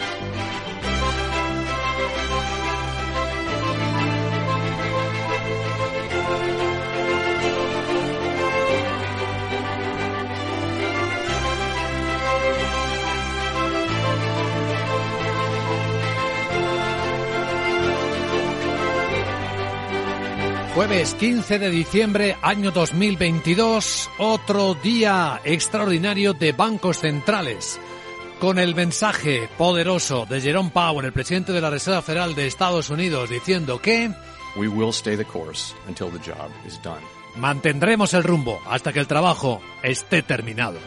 Jueves 20.91 21.15
15 21.15 21.57
de 21.57 21.69
diciembre, 21.69 22.35
año 22.41 22.71
2022, 22.71 24.09
otro 24.17 24.73
día 24.73 25.39
extraordinario 25.45 26.33
de 26.33 26.51
bancos 26.51 26.99
centrales. 26.99 27.79
Con 28.41 28.59
el 28.59 28.75
mensaje 28.75 29.47
poderoso 29.57 30.25
de 30.25 30.41
Jerome 30.41 30.69
Powell, 30.69 31.05
el 31.05 31.13
presidente 31.13 31.53
de 31.53 31.61
la 31.61 31.69
Reserva 31.69 32.01
Federal 32.01 32.35
de 32.35 32.45
Estados 32.45 32.89
Unidos, 32.89 33.29
diciendo 33.29 33.81
que 33.81 34.11
We 34.57 34.67
will 34.67 34.89
stay 34.89 35.15
the 35.15 35.23
course 35.23 35.73
until 35.87 36.09
the 36.09 36.19
job 36.29 36.51
is 36.67 36.77
done. 36.83 36.99
mantendremos 37.37 38.13
el 38.13 38.23
rumbo 38.23 38.59
hasta 38.67 38.91
que 38.91 38.99
el 38.99 39.07
trabajo 39.07 39.61
esté 39.83 40.21
terminado. 40.23 40.77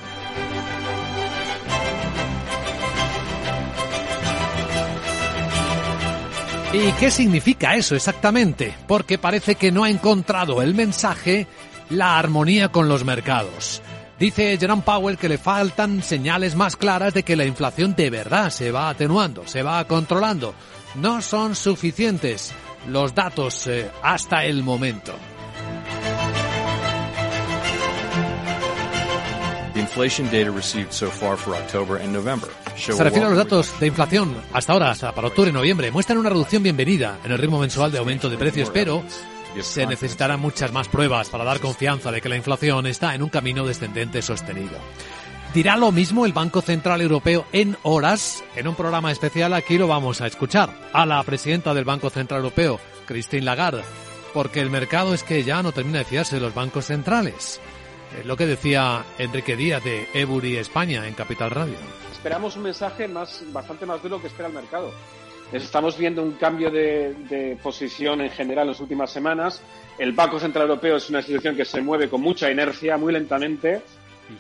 ¿Y 6.75 6.91
qué 6.99 7.09
significa 7.13 7.77
eso 7.77 7.95
exactamente? 7.95 8.75
Porque 8.89 9.17
parece 9.17 9.55
que 9.55 9.71
no 9.71 9.85
ha 9.85 9.91
encontrado 9.91 10.61
el 10.61 10.75
mensaje 10.75 11.47
la 11.89 12.19
armonía 12.19 12.71
con 12.71 12.89
los 12.89 13.05
mercados. 13.05 13.81
Dice 14.19 14.59
Jerome 14.59 14.83
Powell 14.83 15.17
que 15.17 15.29
le 15.29 15.39
faltan 15.39 16.03
señales 16.03 16.57
más 16.57 16.75
claras 16.75 17.15
de 17.15 17.23
que 17.23 17.37
la 17.37 17.45
inflación 17.45 17.95
de 17.95 18.11
verdad 18.11 18.51
se 18.51 18.73
va 18.73 18.89
atenuando, 18.89 19.47
se 19.47 19.63
va 19.63 19.85
controlando. 19.85 20.53
No 20.97 21.23
son 21.23 21.55
suficientes 21.55 22.53
los 22.89 23.15
datos 23.15 23.69
eh, 23.69 23.89
hasta 24.03 24.45
el 24.45 24.65
momento. 24.65 25.15
Inflation 29.77 30.27
data 30.27 30.51
received 30.51 30.91
so 30.93 31.09
far 31.09 31.37
for 31.37 31.55
October 31.55 32.01
and 32.01 32.13
November 32.13 32.49
Se 32.77 33.05
refiere 33.05 33.27
a 33.27 33.29
los 33.31 33.39
datos 33.39 33.79
de 33.81 33.87
inflación 33.87 34.35
hasta 34.53 34.73
ahora, 34.73 34.91
hasta 34.91 35.15
para 35.15 35.29
octubre 35.29 35.51
y 35.51 35.53
noviembre. 35.53 35.91
Muestran 35.91 36.19
una 36.19 36.31
reducción 36.31 36.63
bienvenida 36.63 37.19
en 37.25 37.33
el 37.33 37.39
ritmo 37.39 37.59
mensual 37.59 37.93
de 37.93 37.99
aumento 37.99 38.29
de 38.29 38.37
precios, 38.37 38.71
pero 38.73 39.03
se 39.61 39.87
necesitarán 39.87 40.41
muchas 40.41 40.73
más 40.73 40.89
pruebas 40.89 41.29
para 41.29 41.45
dar 41.45 41.61
confianza 41.61 42.11
de 42.11 42.21
que 42.21 42.29
la 42.29 42.37
inflación 42.37 42.87
está 42.87 43.15
en 43.15 43.23
un 43.23 43.29
camino 43.29 43.65
descendente 43.65 44.23
sostenido. 44.23 44.77
Dirá 45.55 45.77
lo 45.77 45.93
mismo 45.93 46.27
el 46.27 46.33
Banco 46.33 46.63
Central 46.63 47.01
Europeo 47.01 47.47
en 47.53 47.77
horas. 47.85 48.43
En 48.57 48.67
un 48.67 48.75
programa 48.75 49.13
especial 49.13 49.53
aquí 49.55 49.79
lo 49.79 49.87
vamos 49.87 50.21
a 50.21 50.27
escuchar 50.27 50.71
a 50.93 51.07
la 51.07 51.23
presidenta 51.23 51.73
del 51.75 51.85
Banco 51.85 52.11
Central 52.11 52.41
Europeo, 52.41 52.81
Christine 53.07 53.45
Lagarde, 53.45 53.85
porque 54.33 54.61
el 54.61 54.71
mercado 54.71 55.15
es 55.15 55.23
que 55.23 55.45
ya 55.45 55.63
no 55.63 55.71
termina 55.71 55.99
de 55.99 56.05
fiarse 56.05 56.35
de 56.35 56.43
los 56.43 56.55
bancos 56.55 56.87
centrales. 56.87 57.61
Es 58.19 58.27
lo 58.27 58.37
que 58.37 58.47
decía 58.47 59.05
Enrique 59.19 59.57
Díaz 59.57 59.83
de 59.83 60.07
Ebury 60.15 60.57
España 60.57 61.07
en 61.07 61.15
Capital 61.15 61.51
Radio. 61.51 61.75
Esperamos 62.13 62.57
un 62.57 62.63
mensaje 62.63 63.09
más, 63.09 63.43
bastante 63.53 63.85
más 63.87 64.03
duro 64.03 64.21
que 64.21 64.29
espera 64.29 64.49
el 64.49 64.55
mercado. 64.55 64.93
Estamos 65.53 65.99
viendo 65.99 66.23
un 66.23 66.33
cambio 66.33 66.71
de, 66.71 67.15
de 67.29 67.59
posición 67.63 68.21
en 68.23 68.31
general 68.31 68.65
en 68.65 68.71
las 68.71 68.81
últimas 68.81 69.11
semanas. 69.11 69.63
El 69.99 70.13
Banco 70.13 70.39
Central 70.41 70.69
Europeo 70.69 70.97
es 70.97 71.11
una 71.11 71.19
institución 71.19 71.55
que 71.57 71.65
se 71.65 71.81
mueve 71.83 72.09
con 72.09 72.21
mucha 72.23 72.51
inercia, 72.51 72.97
muy 72.97 73.13
lentamente, 73.13 73.83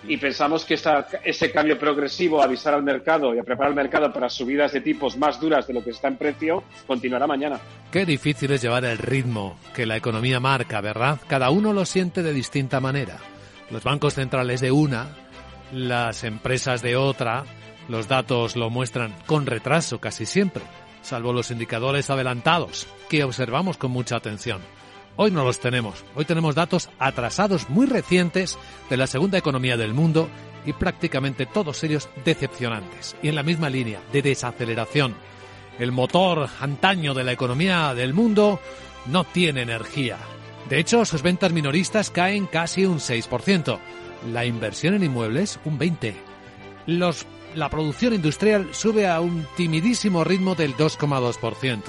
y 0.08 0.16
pensamos 0.16 0.64
que 0.64 0.74
esta- 0.74 1.06
ese 1.22 1.52
cambio 1.52 1.78
progresivo, 1.78 2.40
a 2.40 2.44
avisar 2.44 2.72
al 2.74 2.82
mercado 2.82 3.34
y 3.34 3.38
a 3.38 3.42
preparar 3.42 3.68
al 3.68 3.76
mercado 3.76 4.10
para 4.12 4.30
subidas 4.30 4.72
de 4.72 4.80
tipos 4.80 5.16
más 5.18 5.38
duras 5.38 5.66
de 5.66 5.74
lo 5.74 5.84
que 5.84 5.90
está 5.90 6.08
en 6.08 6.16
precio, 6.16 6.64
continuará 6.86 7.26
mañana. 7.26 7.60
Qué 7.92 8.06
difícil 8.06 8.50
es 8.52 8.62
llevar 8.62 8.84
el 8.86 8.96
ritmo 8.98 9.58
que 9.74 9.84
la 9.84 9.96
economía 9.96 10.40
marca, 10.40 10.80
¿verdad? 10.80 11.20
Cada 11.28 11.50
uno 11.50 11.72
lo 11.74 11.84
siente 11.84 12.22
de 12.22 12.32
distinta 12.32 12.80
manera. 12.80 13.18
Los 13.70 13.84
bancos 13.84 14.14
centrales 14.14 14.60
de 14.60 14.70
una, 14.70 15.08
las 15.72 16.24
empresas 16.24 16.82
de 16.82 16.96
otra, 16.96 17.44
los 17.88 18.08
datos 18.08 18.56
lo 18.56 18.70
muestran 18.70 19.14
con 19.26 19.46
retraso 19.46 20.00
casi 20.00 20.26
siempre, 20.26 20.62
salvo 21.02 21.32
los 21.32 21.50
indicadores 21.50 22.10
adelantados, 22.10 22.86
que 23.08 23.24
observamos 23.24 23.76
con 23.76 23.90
mucha 23.90 24.16
atención. 24.16 24.60
Hoy 25.16 25.30
no 25.30 25.44
los 25.44 25.60
tenemos. 25.60 26.04
Hoy 26.16 26.24
tenemos 26.24 26.54
datos 26.54 26.90
atrasados 26.98 27.70
muy 27.70 27.86
recientes 27.86 28.58
de 28.90 28.96
la 28.96 29.06
segunda 29.06 29.38
economía 29.38 29.76
del 29.76 29.94
mundo 29.94 30.28
y 30.66 30.72
prácticamente 30.72 31.46
todos 31.46 31.84
ellos 31.84 32.08
decepcionantes. 32.24 33.16
Y 33.22 33.28
en 33.28 33.36
la 33.36 33.44
misma 33.44 33.70
línea 33.70 34.00
de 34.12 34.22
desaceleración. 34.22 35.14
El 35.78 35.92
motor 35.92 36.48
antaño 36.60 37.14
de 37.14 37.24
la 37.24 37.32
economía 37.32 37.94
del 37.94 38.12
mundo 38.12 38.60
no 39.06 39.24
tiene 39.24 39.62
energía. 39.62 40.18
De 40.68 40.78
hecho, 40.78 41.04
sus 41.04 41.22
ventas 41.22 41.52
minoristas 41.52 42.10
caen 42.10 42.46
casi 42.46 42.86
un 42.86 42.98
6%. 42.98 43.78
La 44.32 44.46
inversión 44.46 44.94
en 44.94 45.04
inmuebles 45.04 45.60
un 45.64 45.78
20%. 45.78 46.14
Los, 46.86 47.26
la 47.54 47.70
producción 47.70 48.14
industrial 48.14 48.68
sube 48.72 49.08
a 49.08 49.20
un 49.20 49.46
timidísimo 49.56 50.24
ritmo 50.24 50.54
del 50.54 50.76
2,2% 50.76 51.82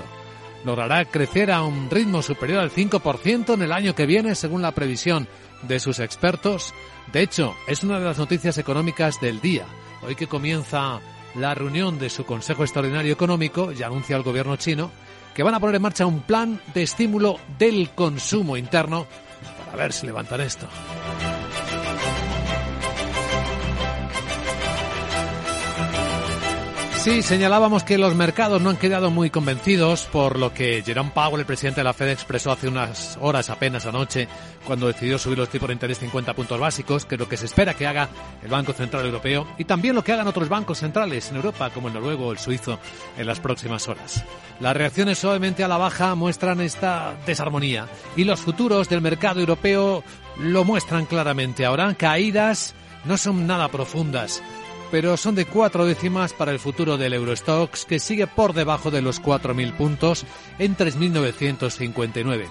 logrará 0.66 1.06
crecer 1.06 1.52
a 1.52 1.64
un 1.64 1.90
ritmo 1.90 2.22
superior 2.22 2.60
al 2.60 2.72
5% 2.72 3.54
en 3.54 3.62
el 3.62 3.72
año 3.72 3.96
que 3.96 4.08
viene, 4.08 4.36
según 4.36 4.62
la 4.62 4.72
previsión 4.74 5.28
de 5.62 5.80
sus 5.80 6.00
expertos. 6.00 6.74
De 7.14 7.22
hecho, 7.22 7.56
es 7.68 7.84
una 7.84 8.00
de 8.00 8.06
las 8.06 8.18
noticias 8.18 8.58
económicas 8.58 9.22
del 9.22 9.40
día. 9.40 9.66
Hoy 10.02 10.16
que 10.16 10.28
comienza 10.28 11.00
la 11.36 11.54
reunión 11.54 12.00
de 12.00 12.10
su 12.10 12.26
Consejo 12.26 12.64
Extraordinario 12.64 13.14
Económico, 13.14 13.72
ya 13.72 13.88
anuncia 13.88 14.18
el 14.18 14.24
gobierno 14.24 14.56
chino 14.56 14.92
que 15.36 15.44
van 15.44 15.54
a 15.54 15.60
poner 15.60 15.76
en 15.76 15.82
marcha 15.82 16.06
un 16.06 16.22
plan 16.22 16.60
de 16.74 16.84
estímulo 16.84 17.38
del 17.60 17.90
consumo 17.90 18.56
interno 18.56 19.06
para 19.66 19.84
ver 19.84 19.94
si 19.94 20.06
levantan 20.06 20.40
esto. 20.42 20.66
Sí, 27.06 27.22
señalábamos 27.22 27.84
que 27.84 28.00
los 28.00 28.16
mercados 28.16 28.64
no 28.64 28.72
han 28.72 28.78
quedado 28.78 29.12
muy 29.12 29.30
convencidos, 29.30 30.06
por 30.06 30.40
lo 30.40 30.56
que 30.56 30.82
Jerome 30.84 31.12
Powell, 31.14 31.42
el 31.42 31.46
presidente 31.46 31.82
de 31.82 31.84
la 31.84 31.94
Fed, 31.94 32.10
expresó 32.10 32.52
hace 32.52 32.68
unas 32.68 33.20
horas 33.22 33.52
apenas 33.52 33.86
anoche, 33.86 34.28
cuando 34.66 34.88
decidió 34.88 35.20
subir 35.20 35.38
los 35.38 35.50
tipos 35.50 35.68
de 35.68 35.74
interés 35.74 36.00
50 36.00 36.34
puntos 36.34 36.60
básicos, 36.60 37.06
que 37.06 37.14
es 37.14 37.20
lo 37.20 37.30
que 37.30 37.38
se 37.38 37.46
espera 37.46 37.76
que 37.76 37.86
haga 37.86 38.10
el 38.42 38.50
Banco 38.50 38.74
Central 38.74 39.06
Europeo 39.06 39.46
y 39.60 39.66
también 39.66 39.94
lo 39.94 40.04
que 40.04 40.14
hagan 40.14 40.26
otros 40.26 40.50
bancos 40.50 40.80
centrales 40.80 41.30
en 41.30 41.36
Europa, 41.36 41.70
como 41.70 41.90
el 41.90 41.94
noruego 41.94 42.26
o 42.26 42.32
el 42.32 42.40
suizo, 42.40 42.80
en 43.20 43.28
las 43.28 43.40
próximas 43.40 43.88
horas. 43.88 44.26
Las 44.60 44.76
reacciones 44.76 45.20
suavemente 45.20 45.64
a 45.64 45.68
la 45.68 45.78
baja 45.78 46.16
muestran 46.16 46.60
esta 46.60 47.14
desarmonía 47.28 47.86
y 48.16 48.24
los 48.24 48.40
futuros 48.40 48.90
del 48.90 49.02
mercado 49.02 49.42
europeo 49.42 50.04
lo 50.40 50.64
muestran 50.64 51.06
claramente. 51.06 51.68
Ahora 51.68 51.94
caídas 51.94 52.74
no 53.06 53.16
son 53.16 53.46
nada 53.46 53.68
profundas 53.68 54.42
pero 54.92 55.18
son 55.18 55.36
de 55.36 55.46
cuatro 55.46 55.86
décimas 55.86 56.34
para 56.34 56.52
el 56.52 56.60
futuro 56.60 56.98
del 56.98 57.14
Eurostox, 57.14 57.86
que 57.86 58.00
sigue 58.00 58.28
por 58.28 58.54
debajo 58.54 58.92
de 58.92 59.02
los 59.02 59.22
4.000 59.22 59.76
puntos 59.76 60.26
en 60.60 60.76
3.959. 60.76 62.48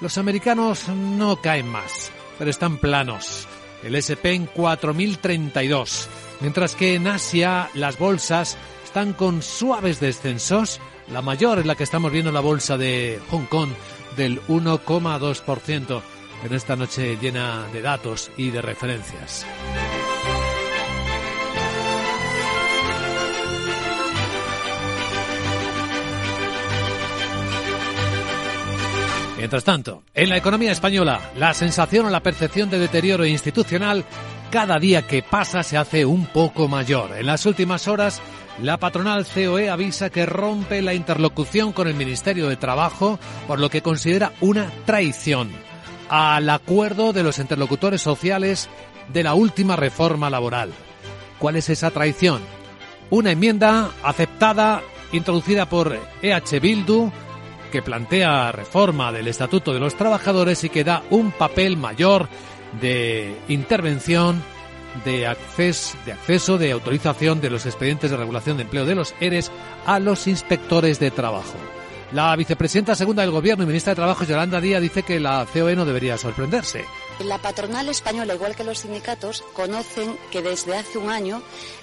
Los 0.00 0.18
americanos 0.18 0.88
no 0.88 1.36
caen 1.36 1.68
más, 1.68 2.10
pero 2.38 2.50
están 2.50 2.78
planos. 2.78 3.46
El 3.82 3.94
SP 3.98 4.34
en 4.34 4.48
4.032, 4.48 6.06
mientras 6.40 6.74
que 6.74 6.94
en 6.94 7.06
Asia 7.06 7.70
las 7.74 7.98
bolsas 7.98 8.56
están 8.84 9.12
con 9.12 9.42
suaves 9.42 10.00
descensos. 10.00 10.80
La 11.10 11.22
mayor 11.22 11.58
es 11.58 11.66
la 11.66 11.74
que 11.74 11.84
estamos 11.84 12.12
viendo 12.12 12.30
en 12.30 12.34
la 12.34 12.40
bolsa 12.40 12.76
de 12.76 13.20
Hong 13.30 13.46
Kong, 13.46 13.70
del 14.16 14.40
1,2%, 14.42 16.02
en 16.44 16.54
esta 16.54 16.76
noche 16.76 17.16
llena 17.20 17.66
de 17.72 17.82
datos 17.82 18.30
y 18.36 18.50
de 18.50 18.60
referencias. 18.60 19.46
Mientras 29.42 29.64
tanto, 29.64 30.04
en 30.14 30.28
la 30.28 30.36
economía 30.36 30.70
española, 30.70 31.32
la 31.36 31.52
sensación 31.52 32.06
o 32.06 32.10
la 32.10 32.22
percepción 32.22 32.70
de 32.70 32.78
deterioro 32.78 33.26
institucional 33.26 34.04
cada 34.52 34.78
día 34.78 35.02
que 35.02 35.24
pasa 35.24 35.64
se 35.64 35.76
hace 35.76 36.04
un 36.04 36.26
poco 36.26 36.68
mayor. 36.68 37.10
En 37.18 37.26
las 37.26 37.44
últimas 37.44 37.88
horas, 37.88 38.22
la 38.62 38.76
patronal 38.76 39.26
COE 39.26 39.68
avisa 39.68 40.10
que 40.10 40.26
rompe 40.26 40.80
la 40.80 40.94
interlocución 40.94 41.72
con 41.72 41.88
el 41.88 41.94
Ministerio 41.94 42.48
de 42.48 42.56
Trabajo 42.56 43.18
por 43.48 43.58
lo 43.58 43.68
que 43.68 43.82
considera 43.82 44.30
una 44.40 44.70
traición 44.86 45.50
al 46.08 46.48
acuerdo 46.48 47.12
de 47.12 47.24
los 47.24 47.40
interlocutores 47.40 48.00
sociales 48.00 48.68
de 49.12 49.24
la 49.24 49.34
última 49.34 49.74
reforma 49.74 50.30
laboral. 50.30 50.70
¿Cuál 51.40 51.56
es 51.56 51.68
esa 51.68 51.90
traición? 51.90 52.40
Una 53.10 53.32
enmienda 53.32 53.90
aceptada, 54.04 54.82
introducida 55.10 55.68
por 55.68 55.98
EH 56.22 56.60
Bildu, 56.60 57.10
que 57.72 57.82
plantea 57.82 58.52
reforma 58.52 59.10
del 59.10 59.26
Estatuto 59.26 59.72
de 59.74 59.80
los 59.80 59.96
Trabajadores 59.96 60.62
y 60.62 60.68
que 60.68 60.84
da 60.84 61.02
un 61.10 61.32
papel 61.32 61.76
mayor 61.76 62.28
de 62.80 63.36
intervención, 63.48 64.40
de 65.04 65.26
acceso, 65.26 65.96
de 66.06 66.12
acceso, 66.12 66.58
de 66.58 66.70
autorización 66.70 67.40
de 67.40 67.50
los 67.50 67.66
expedientes 67.66 68.10
de 68.10 68.16
regulación 68.16 68.58
de 68.58 68.64
empleo 68.64 68.84
de 68.84 68.94
los 68.94 69.14
ERES 69.20 69.50
a 69.86 69.98
los 69.98 70.28
inspectores 70.28 71.00
de 71.00 71.10
trabajo. 71.10 71.54
La 72.12 72.36
vicepresidenta 72.36 72.94
segunda 72.94 73.22
del 73.22 73.30
Gobierno 73.30 73.64
y 73.64 73.66
ministra 73.66 73.92
de 73.92 73.96
Trabajo, 73.96 74.24
Yolanda 74.24 74.60
Díaz, 74.60 74.82
dice 74.82 75.02
que 75.02 75.18
la 75.18 75.46
COE 75.50 75.74
no 75.74 75.86
debería 75.86 76.18
sorprenderse. 76.18 76.84
La 77.20 77.38
patronal 77.38 77.88
española, 77.88 78.34
igual 78.34 78.56
que 78.56 78.64
los 78.64 78.80
sindicatos, 78.80 79.44
conocen 79.52 80.18
que 80.30 80.42
desde 80.42 80.76
hace 80.76 80.98
un 80.98 81.10
año, 81.10 81.42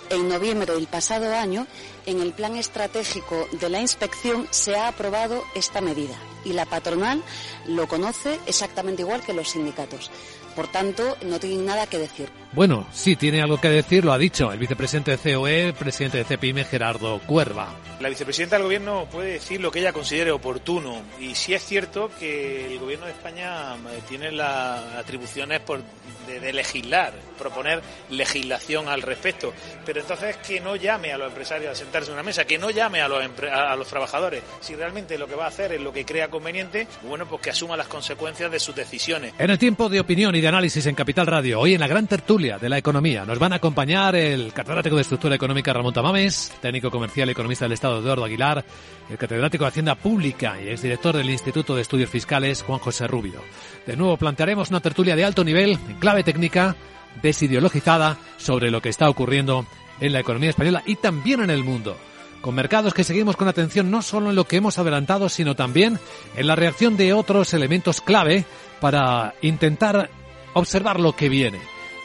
en 0.09 0.27
noviembre 0.27 0.73
del 0.73 0.87
pasado 0.87 1.33
año, 1.33 1.67
en 2.05 2.19
el 2.21 2.33
plan 2.33 2.55
estratégico 2.55 3.47
de 3.51 3.69
la 3.69 3.79
inspección 3.79 4.47
se 4.49 4.75
ha 4.75 4.87
aprobado 4.87 5.43
esta 5.55 5.81
medida. 5.81 6.15
Y 6.43 6.53
la 6.53 6.65
patronal 6.65 7.23
lo 7.67 7.87
conoce 7.87 8.39
exactamente 8.47 9.03
igual 9.03 9.21
que 9.21 9.33
los 9.33 9.49
sindicatos. 9.49 10.09
Por 10.55 10.67
tanto, 10.67 11.15
no 11.21 11.39
tienen 11.39 11.65
nada 11.65 11.87
que 11.87 11.99
decir. 11.99 12.29
Bueno, 12.51 12.87
sí 12.91 13.15
tiene 13.15 13.43
algo 13.43 13.61
que 13.61 13.69
decir, 13.69 14.03
lo 14.03 14.11
ha 14.11 14.17
dicho 14.17 14.51
el 14.51 14.57
vicepresidente 14.57 15.15
de 15.15 15.35
COE, 15.35 15.73
presidente 15.73 16.17
de 16.17 16.25
CPIME, 16.25 16.65
Gerardo 16.65 17.19
Cuerva. 17.19 17.75
La 17.99 18.09
vicepresidenta 18.09 18.55
del 18.55 18.63
Gobierno 18.63 19.07
puede 19.11 19.33
decir 19.33 19.61
lo 19.61 19.69
que 19.69 19.79
ella 19.79 19.93
considere 19.93 20.31
oportuno 20.31 21.03
y 21.19 21.35
sí 21.35 21.53
es 21.53 21.63
cierto 21.63 22.09
que 22.19 22.65
el 22.65 22.79
Gobierno 22.79 23.05
de 23.05 23.11
España 23.11 23.75
eh, 23.75 23.99
tiene 24.07 24.31
las 24.31 24.83
atribuciones 24.95 25.59
por, 25.59 25.83
de, 26.25 26.51
legislar, 26.51 27.13
proponer 27.37 27.81
legislación 28.09 28.89
al 28.89 29.03
respecto, 29.03 29.53
pero 29.85 30.01
entonces 30.01 30.37
que 30.37 30.59
no 30.59 30.75
llame 30.75 31.13
a 31.13 31.19
los 31.19 31.27
empresarios 31.27 31.71
a 31.71 31.75
sentarse 31.75 32.09
en 32.09 32.13
una 32.13 32.23
mesa, 32.23 32.45
que 32.45 32.57
no 32.57 32.71
llame 32.71 33.01
a 33.01 33.07
los, 33.07 33.23
a 33.51 33.75
los 33.75 33.87
trabajadores. 33.87 34.41
Si 34.59 34.73
realmente 34.73 35.19
lo 35.19 35.27
que 35.27 35.35
va 35.35 35.45
a 35.45 35.49
hacer 35.49 35.73
es 35.73 35.81
lo 35.81 35.93
que 35.93 36.03
crea 36.03 36.29
conveniente, 36.29 36.87
bueno, 37.03 37.27
pues 37.27 37.43
que 37.43 37.49
asuma 37.51 37.77
las 37.77 37.87
consecuencias 37.87 38.51
de 38.51 38.59
sus 38.59 38.75
decisiones. 38.75 39.33
En 39.37 39.51
el 39.51 39.59
tiempo 39.59 39.87
de 39.87 39.99
opinión 39.99 40.33
y 40.35 40.41
de 40.41 40.47
análisis 40.47 40.87
en 40.87 40.95
Capital 40.95 41.27
Radio, 41.27 41.59
hoy 41.59 41.75
en 41.75 41.79
la 41.79 41.87
gran 41.87 42.07
tertulia 42.07 42.38
de 42.39 42.69
la 42.69 42.77
economía, 42.77 43.25
nos 43.25 43.37
van 43.37 43.51
a 43.51 43.57
acompañar 43.57 44.15
el 44.15 44.53
catedrático 44.53 44.95
de 44.95 45.01
estructura 45.01 45.35
económica 45.35 45.73
Ramón 45.73 45.93
Tamames, 45.93 46.53
técnico 46.61 46.89
comercial 46.89 47.27
y 47.27 47.33
economista 47.33 47.65
del 47.65 47.73
Estado 47.73 47.99
Eduardo 47.99 48.23
Aguilar, 48.23 48.63
el 49.09 49.17
catedrático 49.17 49.65
de 49.65 49.67
Hacienda 49.67 49.95
Pública 49.95 50.55
y 50.57 50.69
exdirector 50.69 51.17
del 51.17 51.29
Instituto 51.29 51.75
de 51.75 51.81
Estudios 51.81 52.09
Fiscales 52.09 52.61
Juan 52.61 52.79
José 52.79 53.07
Rubio. 53.07 53.41
De 53.85 53.97
nuevo 53.97 54.15
plantearemos 54.15 54.69
una 54.69 54.79
tertulia 54.79 55.17
de 55.17 55.25
alto 55.25 55.43
nivel, 55.43 55.71
en 55.71 55.99
clave 55.99 56.23
técnica, 56.23 56.77
desideologizada, 57.21 58.17
sobre 58.37 58.71
lo 58.71 58.81
que 58.81 58.87
está 58.87 59.09
ocurriendo 59.09 59.65
en 59.99 60.13
la 60.13 60.21
economía 60.21 60.51
española 60.51 60.81
y 60.85 60.95
también 60.95 61.41
en 61.41 61.49
el 61.49 61.65
mundo 61.65 61.97
con 62.39 62.55
mercados 62.55 62.93
que 62.93 63.03
seguimos 63.03 63.35
con 63.35 63.49
atención 63.49 63.91
no 63.91 64.01
solo 64.01 64.29
en 64.29 64.37
lo 64.37 64.45
que 64.45 64.55
hemos 64.55 64.77
adelantado, 64.77 65.27
sino 65.27 65.57
también 65.57 65.99
en 66.37 66.47
la 66.47 66.55
reacción 66.55 66.95
de 66.95 67.11
otros 67.11 67.53
elementos 67.53 67.99
clave 67.99 68.45
para 68.79 69.35
intentar 69.41 70.09
observar 70.53 71.01
lo 71.01 71.17
que 71.17 71.27
viene. 71.27 71.59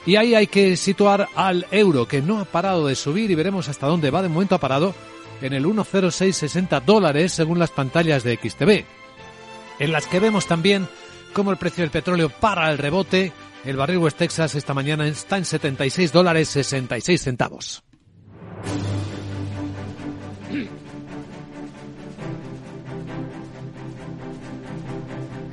Y 0.07 0.17
ahí 0.17 0.35
hay 0.35 0.47
que 0.47 0.77
situar 0.77 1.29
al 1.35 1.67
euro, 1.71 2.07
que 2.07 2.21
no 2.21 2.39
ha 2.39 2.45
parado 2.45 2.87
de 2.87 2.95
subir 2.95 3.31
y 3.31 3.35
veremos 3.35 3.69
hasta 3.69 3.87
dónde 3.87 4.11
va. 4.11 4.23
De 4.23 4.29
momento 4.29 4.55
ha 4.55 4.61
parado 4.61 4.95
en 5.41 5.53
el 5.53 5.65
1,0660 5.65 6.83
dólares 6.85 7.33
según 7.33 7.59
las 7.59 7.71
pantallas 7.71 8.23
de 8.23 8.37
XTB, 8.37 8.85
en 9.79 9.93
las 9.93 10.07
que 10.07 10.21
vemos 10.21 10.47
también 10.47 10.89
cómo 11.33 11.51
el 11.51 11.57
precio 11.57 11.83
del 11.83 11.91
petróleo 11.91 12.29
para 12.29 12.71
el 12.71 12.79
rebote. 12.79 13.33
El 13.65 13.77
barril 13.77 13.99
West 13.99 14.19
Texas 14.19 14.55
esta 14.55 14.75
mañana 14.75 15.07
está 15.07 15.39
en 15.39 15.47
76 15.47 16.13
dólares 16.13 16.49
66 16.51 17.23
centavos. 17.23 17.83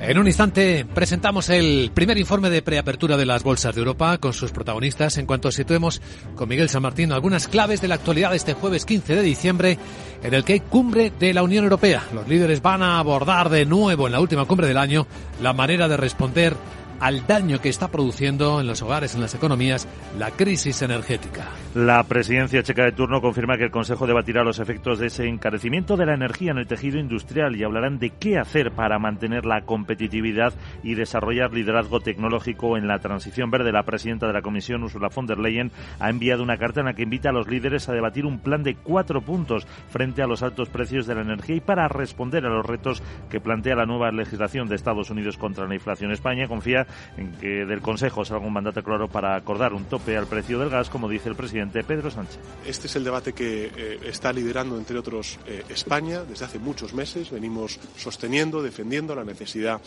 En 0.04 0.18
un 0.18 0.26
instante 0.26 0.84
presentamos 0.84 1.48
el 1.48 1.92
primer 1.94 2.18
informe 2.18 2.50
de 2.50 2.60
preapertura 2.60 3.16
de 3.16 3.24
las 3.24 3.44
bolsas 3.44 3.72
de 3.72 3.78
Europa 3.78 4.18
con 4.18 4.32
sus 4.32 4.50
protagonistas 4.50 5.16
en 5.16 5.26
cuanto 5.26 5.52
situemos 5.52 6.02
con 6.34 6.48
Miguel 6.48 6.68
San 6.68 6.82
Martín 6.82 7.12
algunas 7.12 7.46
claves 7.46 7.80
de 7.80 7.86
la 7.86 7.94
actualidad 7.94 8.30
de 8.30 8.36
este 8.36 8.54
jueves 8.54 8.84
15 8.84 9.14
de 9.14 9.22
diciembre 9.22 9.78
en 10.24 10.34
el 10.34 10.42
que 10.42 10.54
hay 10.54 10.60
cumbre 10.60 11.12
de 11.20 11.32
la 11.32 11.44
Unión 11.44 11.62
Europea. 11.62 12.02
Los 12.12 12.26
líderes 12.26 12.60
van 12.62 12.82
a 12.82 12.98
abordar 12.98 13.48
de 13.48 13.64
nuevo 13.64 14.08
en 14.08 14.12
la 14.12 14.20
última 14.20 14.44
cumbre 14.44 14.66
del 14.66 14.78
año 14.78 15.06
la 15.40 15.52
manera 15.52 15.86
de 15.86 15.96
responder 15.96 16.56
al 17.02 17.26
daño 17.26 17.60
que 17.60 17.68
está 17.68 17.88
produciendo 17.88 18.60
en 18.60 18.68
los 18.68 18.80
hogares, 18.80 19.16
en 19.16 19.20
las 19.20 19.34
economías, 19.34 19.88
la 20.20 20.30
crisis 20.30 20.82
energética. 20.82 21.48
La 21.74 22.04
presidencia 22.04 22.62
checa 22.62 22.84
de 22.84 22.92
turno 22.92 23.20
confirma 23.20 23.56
que 23.56 23.64
el 23.64 23.72
Consejo 23.72 24.06
debatirá 24.06 24.44
los 24.44 24.60
efectos 24.60 25.00
de 25.00 25.08
ese 25.08 25.26
encarecimiento 25.26 25.96
de 25.96 26.06
la 26.06 26.14
energía 26.14 26.52
en 26.52 26.58
el 26.58 26.68
tejido 26.68 27.00
industrial 27.00 27.56
y 27.56 27.64
hablarán 27.64 27.98
de 27.98 28.10
qué 28.10 28.38
hacer 28.38 28.70
para 28.70 29.00
mantener 29.00 29.46
la 29.46 29.62
competitividad 29.62 30.54
y 30.84 30.94
desarrollar 30.94 31.52
liderazgo 31.52 31.98
tecnológico 31.98 32.76
en 32.76 32.86
la 32.86 33.00
transición 33.00 33.50
verde. 33.50 33.72
La 33.72 33.82
presidenta 33.82 34.28
de 34.28 34.34
la 34.34 34.42
Comisión, 34.42 34.84
Ursula 34.84 35.08
von 35.12 35.26
der 35.26 35.40
Leyen, 35.40 35.72
ha 35.98 36.08
enviado 36.08 36.44
una 36.44 36.56
carta 36.56 36.80
en 36.80 36.86
la 36.86 36.94
que 36.94 37.02
invita 37.02 37.30
a 37.30 37.32
los 37.32 37.48
líderes 37.48 37.88
a 37.88 37.94
debatir 37.94 38.26
un 38.26 38.38
plan 38.38 38.62
de 38.62 38.76
cuatro 38.76 39.22
puntos 39.22 39.66
frente 39.88 40.22
a 40.22 40.28
los 40.28 40.44
altos 40.44 40.68
precios 40.68 41.08
de 41.08 41.16
la 41.16 41.22
energía 41.22 41.56
y 41.56 41.60
para 41.60 41.88
responder 41.88 42.46
a 42.46 42.50
los 42.50 42.64
retos 42.64 43.02
que 43.28 43.40
plantea 43.40 43.74
la 43.74 43.86
nueva 43.86 44.12
legislación 44.12 44.68
de 44.68 44.76
Estados 44.76 45.10
Unidos 45.10 45.36
contra 45.36 45.66
la 45.66 45.74
inflación. 45.74 46.12
España 46.12 46.46
confía 46.46 46.86
en 47.16 47.32
que 47.32 47.64
del 47.64 47.80
Consejo 47.80 48.24
salga 48.24 48.46
un 48.46 48.52
mandato 48.52 48.82
claro 48.82 49.08
para 49.08 49.34
acordar 49.36 49.74
un 49.74 49.84
tope 49.84 50.16
al 50.16 50.26
precio 50.26 50.58
del 50.58 50.70
gas, 50.70 50.90
como 50.90 51.08
dice 51.08 51.28
el 51.28 51.34
presidente 51.34 51.84
Pedro 51.84 52.10
Sánchez. 52.10 52.38
Este 52.66 52.86
es 52.86 52.96
el 52.96 53.04
debate 53.04 53.32
que 53.32 53.70
eh, 53.76 54.00
está 54.04 54.32
liderando, 54.32 54.76
entre 54.76 54.98
otros, 54.98 55.38
eh, 55.46 55.64
España 55.68 56.24
desde 56.24 56.44
hace 56.44 56.58
muchos 56.58 56.94
meses. 56.94 57.30
Venimos 57.30 57.78
sosteniendo, 57.96 58.62
defendiendo 58.62 59.14
la 59.14 59.24
necesidad 59.24 59.80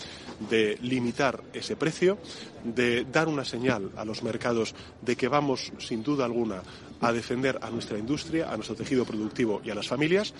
de 0.49 0.77
limitar 0.81 1.41
ese 1.53 1.75
precio, 1.75 2.17
de 2.63 3.05
dar 3.05 3.27
una 3.27 3.45
señal 3.45 3.91
a 3.97 4.05
los 4.05 4.23
mercados 4.23 4.75
de 5.01 5.15
que 5.15 5.27
vamos, 5.27 5.71
sin 5.79 6.03
duda 6.03 6.25
alguna, 6.25 6.61
a 7.01 7.11
defender 7.11 7.59
a 7.61 7.69
nuestra 7.69 7.97
industria, 7.97 8.51
a 8.51 8.55
nuestro 8.55 8.75
tejido 8.75 9.05
productivo 9.05 9.61
y 9.63 9.69
a 9.69 9.75
las 9.75 9.87
familias 9.87 10.33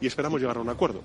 y 0.00 0.06
esperamos 0.06 0.40
llegar 0.40 0.56
a 0.56 0.60
un 0.60 0.68
acuerdo. 0.68 1.02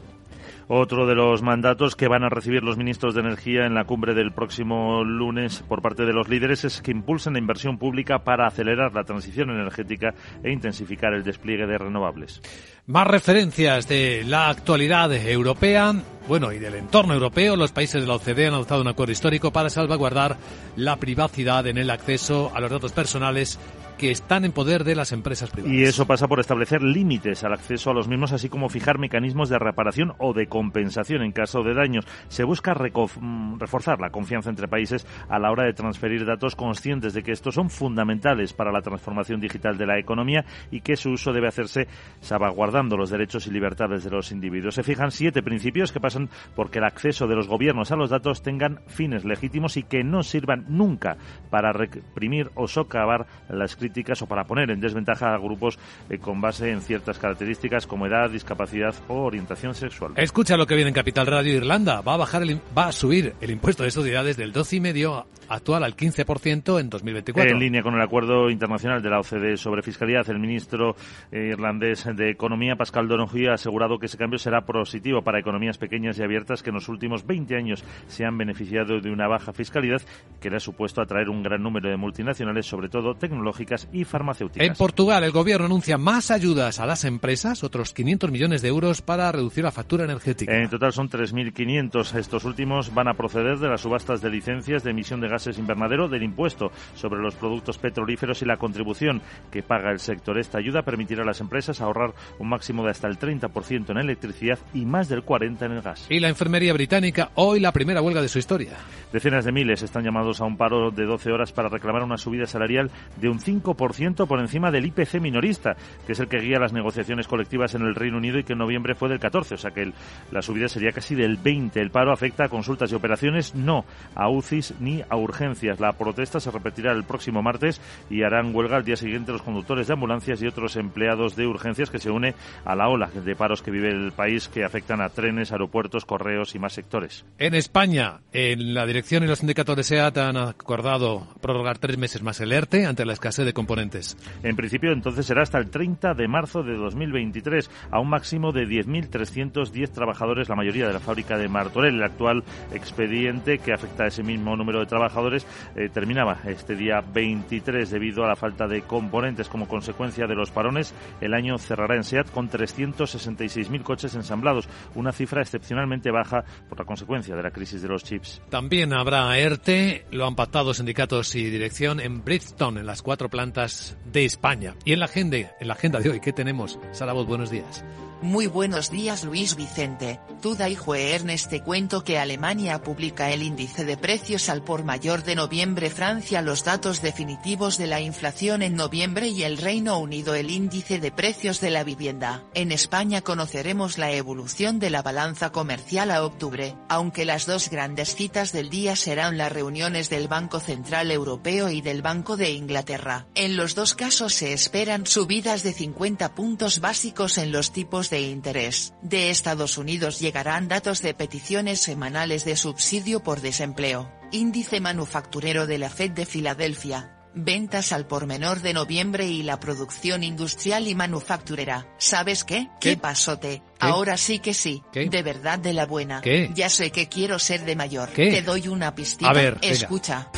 Otro 0.69 1.07
de 1.07 1.15
los 1.15 1.41
mandatos 1.43 1.95
que 1.95 2.09
van 2.09 2.25
a 2.25 2.29
recibir 2.29 2.61
los 2.61 2.75
ministros 2.75 3.15
de 3.15 3.21
Energía 3.21 3.65
en 3.65 3.73
la 3.73 3.85
cumbre 3.85 4.13
del 4.13 4.33
próximo 4.33 5.01
lunes 5.05 5.63
por 5.65 5.81
parte 5.81 6.05
de 6.05 6.11
los 6.11 6.27
líderes 6.27 6.65
es 6.65 6.81
que 6.81 6.91
impulsen 6.91 7.33
la 7.33 7.39
inversión 7.39 7.77
pública 7.77 8.19
para 8.19 8.47
acelerar 8.47 8.93
la 8.93 9.05
transición 9.05 9.49
energética 9.49 10.13
e 10.43 10.51
intensificar 10.51 11.13
el 11.13 11.23
despliegue 11.23 11.67
de 11.67 11.77
renovables. 11.77 12.41
Más 12.85 13.07
referencias 13.07 13.87
de 13.87 14.25
la 14.27 14.49
actualidad 14.49 15.13
europea, 15.13 15.93
bueno, 16.27 16.51
y 16.51 16.59
del 16.59 16.75
entorno 16.75 17.13
europeo. 17.13 17.55
Los 17.55 17.71
países 17.71 18.01
de 18.01 18.07
la 18.07 18.15
OCDE 18.15 18.47
han 18.47 18.53
adoptado 18.53 18.81
un 18.81 18.89
acuerdo 18.89 19.13
histórico 19.13 19.51
para 19.51 19.69
salvaguardar 19.69 20.35
la 20.75 20.97
privacidad 20.97 21.65
en 21.67 21.77
el 21.77 21.89
acceso 21.89 22.51
a 22.53 22.59
los 22.59 22.71
datos 22.71 22.91
personales 22.91 23.57
que 23.97 24.11
están 24.11 24.45
en 24.45 24.51
poder 24.51 24.83
de 24.83 24.95
las 24.95 25.11
empresas 25.11 25.49
privadas. 25.49 25.75
Y 25.75 25.83
eso 25.83 26.05
pasa 26.05 26.27
por 26.27 26.39
establecer 26.39 26.81
límites 26.81 27.43
al 27.43 27.53
acceso 27.53 27.89
a 27.89 27.93
los 27.93 28.07
mismos, 28.07 28.31
así 28.31 28.47
como 28.47 28.69
fijar 28.69 28.99
mecanismos 28.99 29.49
de 29.49 29.59
reparación 29.59 30.13
o 30.19 30.33
de 30.33 30.47
compensación 30.57 31.23
en 31.23 31.31
caso 31.31 31.63
de 31.63 31.73
daños. 31.73 32.05
Se 32.27 32.43
busca 32.43 32.73
mm, 32.73 33.59
reforzar 33.59 33.99
la 33.99 34.09
confianza 34.09 34.49
entre 34.49 34.67
países 34.67 35.07
a 35.29 35.39
la 35.39 35.51
hora 35.51 35.63
de 35.63 35.73
transferir 35.73 36.25
datos 36.25 36.55
conscientes 36.55 37.13
de 37.13 37.23
que 37.23 37.31
estos 37.31 37.55
son 37.55 37.69
fundamentales 37.69 38.53
para 38.53 38.71
la 38.71 38.81
transformación 38.81 39.39
digital 39.39 39.77
de 39.77 39.87
la 39.87 39.99
economía 39.99 40.45
y 40.69 40.81
que 40.81 40.95
su 40.95 41.11
uso 41.11 41.33
debe 41.33 41.47
hacerse 41.47 41.87
salvaguardando 42.21 42.97
los 42.97 43.09
derechos 43.09 43.47
y 43.47 43.51
libertades 43.51 44.03
de 44.03 44.11
los 44.11 44.31
individuos. 44.31 44.75
Se 44.75 44.83
fijan 44.83 45.11
siete 45.11 45.41
principios 45.41 45.91
que 45.91 45.99
pasan 45.99 46.29
por 46.55 46.69
que 46.69 46.79
el 46.79 46.85
acceso 46.85 47.27
de 47.27 47.35
los 47.35 47.47
gobiernos 47.47 47.91
a 47.91 47.95
los 47.95 48.09
datos 48.09 48.41
tengan 48.41 48.81
fines 48.87 49.25
legítimos 49.25 49.77
y 49.77 49.83
que 49.83 50.03
no 50.03 50.23
sirvan 50.23 50.65
nunca 50.67 51.17
para 51.49 51.73
reprimir 51.73 52.51
o 52.55 52.67
socavar 52.67 53.25
la 53.49 53.65
escritura 53.65 53.87
o 54.21 54.27
para 54.27 54.43
poner 54.45 54.69
en 54.69 54.79
desventaja 54.79 55.33
a 55.33 55.37
grupos 55.37 55.79
eh, 56.09 56.19
con 56.19 56.41
base 56.41 56.71
en 56.71 56.81
ciertas 56.81 57.17
características 57.17 57.87
como 57.87 58.05
edad, 58.05 58.29
discapacidad 58.29 58.93
o 59.07 59.23
orientación 59.23 59.73
sexual. 59.73 60.13
Escucha 60.15 60.46
lo 60.55 60.65
que 60.65 60.75
viene 60.75 60.89
en 60.89 60.93
Capital 60.93 61.27
Radio 61.27 61.55
Irlanda. 61.55 61.99
Va 62.01 62.13
a 62.13 62.17
bajar 62.17 62.43
el, 62.43 62.61
va 62.77 62.87
a 62.87 62.91
subir 62.93 63.33
el 63.41 63.51
impuesto 63.51 63.83
de 63.83 63.91
sociedades 63.91 64.37
del 64.37 64.53
12,5 64.53 65.25
actual 65.49 65.83
al 65.83 65.95
15% 65.95 66.79
en 66.79 66.89
2024. 66.89 67.51
En 67.51 67.59
línea 67.59 67.81
con 67.81 67.95
el 67.95 68.01
acuerdo 68.01 68.49
internacional 68.49 69.01
de 69.01 69.09
la 69.09 69.19
OCDE 69.19 69.57
sobre 69.57 69.81
fiscalidad, 69.81 70.29
el 70.29 70.39
ministro 70.39 70.95
eh, 71.31 71.49
irlandés 71.51 72.05
de 72.15 72.29
Economía, 72.29 72.75
Pascal 72.75 73.07
Donoghue, 73.07 73.49
ha 73.49 73.55
asegurado 73.55 73.97
que 73.97 74.05
ese 74.05 74.17
cambio 74.17 74.39
será 74.39 74.61
positivo 74.61 75.21
para 75.21 75.39
economías 75.39 75.77
pequeñas 75.77 76.19
y 76.19 76.23
abiertas 76.23 76.63
que 76.63 76.69
en 76.69 76.75
los 76.75 76.87
últimos 76.89 77.25
20 77.25 77.55
años 77.55 77.83
se 78.07 78.25
han 78.25 78.37
beneficiado 78.37 78.99
de 78.99 79.09
una 79.09 79.27
baja 79.27 79.53
fiscalidad 79.53 80.01
que 80.39 80.49
le 80.49 80.57
ha 80.57 80.61
supuesto 80.61 81.01
atraer 81.01 81.29
un 81.29 81.43
gran 81.43 81.61
número 81.63 81.89
de 81.89 81.97
multinacionales, 81.97 82.65
sobre 82.65 82.89
todo 82.89 83.15
tecnológicas 83.15 83.87
y 83.91 84.03
farmacéuticas. 84.03 84.67
En 84.67 84.75
Portugal, 84.75 85.23
el 85.23 85.31
gobierno 85.31 85.65
anuncia 85.65 85.97
más 85.97 86.31
ayudas 86.31 86.79
a 86.79 86.85
las 86.85 87.05
empresas, 87.05 87.63
otros 87.63 87.93
500 87.93 88.31
millones 88.31 88.61
de 88.61 88.69
euros 88.69 89.01
para 89.01 89.31
reducir 89.31 89.63
la 89.63 89.71
factura 89.71 90.05
energética. 90.05 90.36
En 90.45 90.69
total 90.69 90.93
son 90.93 91.09
3.500. 91.09 92.15
Estos 92.15 92.43
últimos 92.45 92.93
van 92.93 93.07
a 93.07 93.13
proceder 93.13 93.57
de 93.57 93.67
las 93.67 93.81
subastas 93.81 94.21
de 94.21 94.29
licencias 94.29 94.83
de 94.83 94.91
emisión 94.91 95.19
de 95.21 95.27
gases 95.27 95.57
invernadero, 95.57 96.07
del 96.07 96.23
impuesto 96.23 96.71
sobre 96.95 97.21
los 97.21 97.35
productos 97.35 97.77
petrolíferos 97.77 98.41
y 98.41 98.45
la 98.45 98.57
contribución 98.57 99.21
que 99.51 99.63
paga 99.63 99.91
el 99.91 99.99
sector. 99.99 100.37
Esta 100.37 100.59
ayuda 100.59 100.83
permitirá 100.83 101.23
a 101.23 101.25
las 101.25 101.41
empresas 101.41 101.81
ahorrar 101.81 102.13
un 102.39 102.49
máximo 102.49 102.83
de 102.83 102.91
hasta 102.91 103.07
el 103.07 103.17
30% 103.17 103.89
en 103.89 103.97
electricidad 103.97 104.59
y 104.73 104.85
más 104.85 105.09
del 105.09 105.25
40% 105.25 105.65
en 105.65 105.71
el 105.71 105.81
gas. 105.81 106.05
Y 106.09 106.19
la 106.19 106.29
enfermería 106.29 106.73
británica, 106.73 107.31
hoy 107.35 107.59
la 107.59 107.71
primera 107.71 108.01
huelga 108.01 108.21
de 108.21 108.29
su 108.29 108.39
historia. 108.39 108.73
Decenas 109.11 109.45
de 109.45 109.51
miles 109.51 109.81
están 109.81 110.03
llamados 110.03 110.41
a 110.41 110.45
un 110.45 110.57
paro 110.57 110.91
de 110.91 111.05
12 111.05 111.31
horas 111.31 111.51
para 111.51 111.69
reclamar 111.69 112.03
una 112.03 112.17
subida 112.17 112.45
salarial 112.45 112.91
de 113.19 113.29
un 113.29 113.39
5 113.39 113.75
por 113.75 114.39
encima 114.39 114.71
del 114.71 114.85
IPC 114.85 115.19
minorista, 115.19 115.75
que 116.05 116.13
es 116.13 116.19
el 116.19 116.27
que 116.27 116.39
guía 116.39 116.59
las 116.59 116.73
negociaciones 116.73 117.27
colectivas 117.27 117.73
en 117.75 117.81
el 117.81 117.95
Reino 117.95 118.17
Unido 118.17 118.39
y 118.39 118.43
que 118.43 118.53
en 118.53 118.59
noviembre 118.59 118.95
fue 118.95 119.09
del 119.09 119.19
14, 119.19 119.55
o 119.55 119.57
sea 119.57 119.71
que 119.71 119.91
la 120.31 120.41
subida 120.41 120.67
sería 120.67 120.91
casi 120.91 121.15
del 121.15 121.37
20. 121.37 121.79
El 121.79 121.91
paro 121.91 122.11
afecta 122.11 122.45
a 122.45 122.49
consultas 122.49 122.91
y 122.91 122.95
operaciones, 122.95 123.55
no 123.55 123.85
a 124.15 124.29
UCIs 124.29 124.75
ni 124.79 125.03
a 125.07 125.15
urgencias. 125.15 125.79
La 125.79 125.93
protesta 125.93 126.39
se 126.39 126.51
repetirá 126.51 126.91
el 126.91 127.03
próximo 127.03 127.41
martes 127.41 127.81
y 128.09 128.23
harán 128.23 128.53
huelga 128.55 128.77
al 128.77 128.85
día 128.85 128.95
siguiente 128.95 129.31
los 129.31 129.41
conductores 129.41 129.87
de 129.87 129.93
ambulancias 129.93 130.41
y 130.41 130.47
otros 130.47 130.75
empleados 130.75 131.35
de 131.35 131.47
urgencias 131.47 131.89
que 131.89 131.99
se 131.99 132.11
une 132.11 132.35
a 132.65 132.75
la 132.75 132.89
ola 132.89 133.07
de 133.07 133.35
paros 133.35 133.61
que 133.61 133.71
vive 133.71 133.89
el 133.89 134.11
país 134.11 134.47
que 134.47 134.63
afectan 134.63 135.01
a 135.01 135.09
trenes, 135.09 135.51
aeropuertos, 135.51 136.05
correos 136.05 136.55
y 136.55 136.59
más 136.59 136.73
sectores. 136.73 137.25
En 137.37 137.53
España, 137.53 138.21
en 138.33 138.73
la 138.73 138.85
dirección 138.85 139.23
y 139.23 139.27
los 139.27 139.39
sindicatos 139.39 139.75
de 139.75 139.83
SEAT 139.83 140.17
han 140.17 140.37
acordado 140.37 141.27
prorrogar 141.41 141.77
tres 141.77 141.97
meses 141.97 142.21
más 142.21 142.39
el 142.41 142.51
ERTE 142.51 142.85
ante 142.85 143.05
la 143.05 143.13
escasez 143.13 143.45
de 143.45 143.53
componentes. 143.53 144.17
En 144.43 144.55
principio, 144.55 144.91
entonces 144.91 145.25
será 145.25 145.43
hasta 145.43 145.57
el 145.57 145.69
30 145.69 146.13
de 146.13 146.27
marzo 146.27 146.63
de 146.63 146.75
2023, 146.75 147.69
a 147.91 147.99
un 147.99 148.09
máximo 148.09 148.51
de 148.51 148.65
10.310 148.67 149.89
trabajadores, 149.91 150.16
la 150.25 150.55
mayoría 150.55 150.87
de 150.87 150.93
la 150.93 150.99
fábrica 150.99 151.37
de 151.37 151.47
Martorell. 151.47 151.95
El 151.95 152.03
actual 152.03 152.43
expediente 152.73 153.59
que 153.59 153.73
afecta 153.73 154.03
a 154.03 154.07
ese 154.07 154.23
mismo 154.23 154.55
número 154.55 154.79
de 154.79 154.85
trabajadores 154.85 155.45
eh, 155.75 155.89
terminaba 155.93 156.39
este 156.45 156.75
día 156.75 157.01
23 157.01 157.89
debido 157.89 158.23
a 158.23 158.27
la 158.27 158.35
falta 158.35 158.67
de 158.67 158.81
componentes 158.81 159.49
como 159.49 159.67
consecuencia 159.67 160.27
de 160.27 160.35
los 160.35 160.51
parones. 160.51 160.93
El 161.21 161.33
año 161.33 161.57
cerrará 161.57 161.95
en 161.95 162.03
SEAT 162.03 162.31
con 162.31 162.49
366.000 162.49 163.83
coches 163.83 164.15
ensamblados, 164.15 164.67
una 164.95 165.11
cifra 165.11 165.41
excepcionalmente 165.41 166.11
baja 166.11 166.43
por 166.69 166.79
la 166.79 166.85
consecuencia 166.85 167.35
de 167.35 167.43
la 167.43 167.51
crisis 167.51 167.81
de 167.81 167.87
los 167.87 168.03
chips. 168.03 168.41
También 168.49 168.93
habrá 168.93 169.37
ERTE, 169.37 170.05
lo 170.11 170.25
han 170.25 170.35
pactado 170.35 170.73
sindicatos 170.73 171.35
y 171.35 171.49
dirección 171.49 171.99
en 171.99 172.23
Bridgestone, 172.23 172.79
en 172.79 172.85
las 172.85 173.01
cuatro 173.01 173.29
plantas 173.29 173.97
de 174.05 174.25
España. 174.25 174.75
Y 174.85 174.93
en 174.93 174.99
la 174.99 175.05
agenda, 175.05 175.37
en 175.37 175.67
la 175.67 175.73
agenda 175.73 175.99
de 175.99 176.09
hoy, 176.09 176.19
¿qué 176.19 176.31
tenemos? 176.31 176.79
Sara 176.91 177.13
buenos 177.25 177.49
días. 177.49 177.83
Muy 178.21 178.47
buenos 178.47 178.89
días 178.89 179.23
Luis 179.23 179.55
Vicente. 179.55 180.19
Tuda 180.41 180.69
y 180.69 180.75
Juernes 180.75 181.49
te 181.49 181.61
cuento 181.61 182.03
que 182.03 182.17
Alemania 182.17 182.81
publica 182.81 183.31
el 183.31 183.43
índice 183.43 183.85
de 183.85 183.97
precios 183.97 184.49
al 184.49 184.63
por 184.63 184.83
mayor 184.83 185.23
de 185.23 185.35
noviembre, 185.35 185.89
Francia 185.89 186.41
los 186.41 186.63
datos 186.63 187.01
definitivos 187.01 187.77
de 187.77 187.87
la 187.87 188.01
inflación 188.01 188.61
en 188.61 188.75
noviembre 188.75 189.27
y 189.27 189.43
el 189.43 189.57
Reino 189.57 189.99
Unido 189.99 190.33
el 190.35 190.49
índice 190.49 190.99
de 190.99 191.11
precios 191.11 191.59
de 191.59 191.69
la 191.69 191.83
vivienda. 191.83 192.43
En 192.55 192.71
España 192.71 193.21
conoceremos 193.21 193.97
la 193.97 194.11
evolución 194.11 194.79
de 194.79 194.89
la 194.89 195.01
balanza 195.03 195.51
comercial 195.51 196.09
a 196.11 196.23
octubre, 196.23 196.75
aunque 196.89 197.25
las 197.25 197.45
dos 197.45 197.69
grandes 197.69 198.15
citas 198.15 198.51
del 198.51 198.69
día 198.69 198.95
serán 198.95 199.37
las 199.37 199.51
reuniones 199.51 200.09
del 200.09 200.27
Banco 200.27 200.59
Central 200.59 201.11
Europeo 201.11 201.69
y 201.69 201.81
del 201.81 202.01
Banco 202.01 202.35
de 202.35 202.51
Inglaterra. 202.51 203.27
En 203.35 203.57
los 203.57 203.75
dos 203.75 203.93
casos 203.93 204.33
se 204.33 204.53
esperan 204.53 205.05
subidas 205.05 205.63
de 205.63 205.73
50 205.73 206.33
puntos 206.35 206.79
básicos 206.79 207.37
en 207.37 207.51
los 207.51 207.71
tipos 207.71 208.06
de 208.09 208.21
interés. 208.21 208.93
De 209.01 209.29
Estados 209.29 209.77
Unidos 209.77 210.19
llegarán 210.19 210.67
datos 210.67 211.01
de 211.01 211.13
peticiones 211.13 211.81
semanales 211.81 212.45
de 212.45 212.55
subsidio 212.55 213.21
por 213.23 213.41
desempleo. 213.41 214.11
Índice 214.31 214.79
manufacturero 214.79 215.67
de 215.67 215.77
la 215.77 215.89
Fed 215.89 216.11
de 216.11 216.25
Filadelfia. 216.25 217.13
Ventas 217.33 217.91
al 217.91 218.07
por 218.07 218.25
menor 218.25 218.61
de 218.61 218.73
noviembre 218.73 219.27
y 219.27 219.43
la 219.43 219.59
producción 219.59 220.23
industrial 220.23 220.87
y 220.87 220.95
manufacturera. 220.95 221.87
¿Sabes 221.99 222.43
qué? 222.43 222.67
¿Qué, 222.81 222.97
pasote? 222.97 223.61
Ahora 223.79 224.17
sí 224.17 224.39
que 224.39 224.55
sí. 224.55 224.81
De 224.91 225.21
verdad 225.21 225.59
de 225.59 225.73
la 225.73 225.85
buena. 225.85 226.21
Ya 226.55 226.69
sé 226.69 226.91
que 226.91 227.07
quiero 227.07 227.37
ser 227.37 227.63
de 227.63 227.75
mayor. 227.75 228.09
Te 228.09 228.41
doy 228.41 228.67
una 228.67 228.95
pistita. 228.95 229.29
A 229.29 229.33
ver, 229.33 229.57
Escucha. 229.61 230.31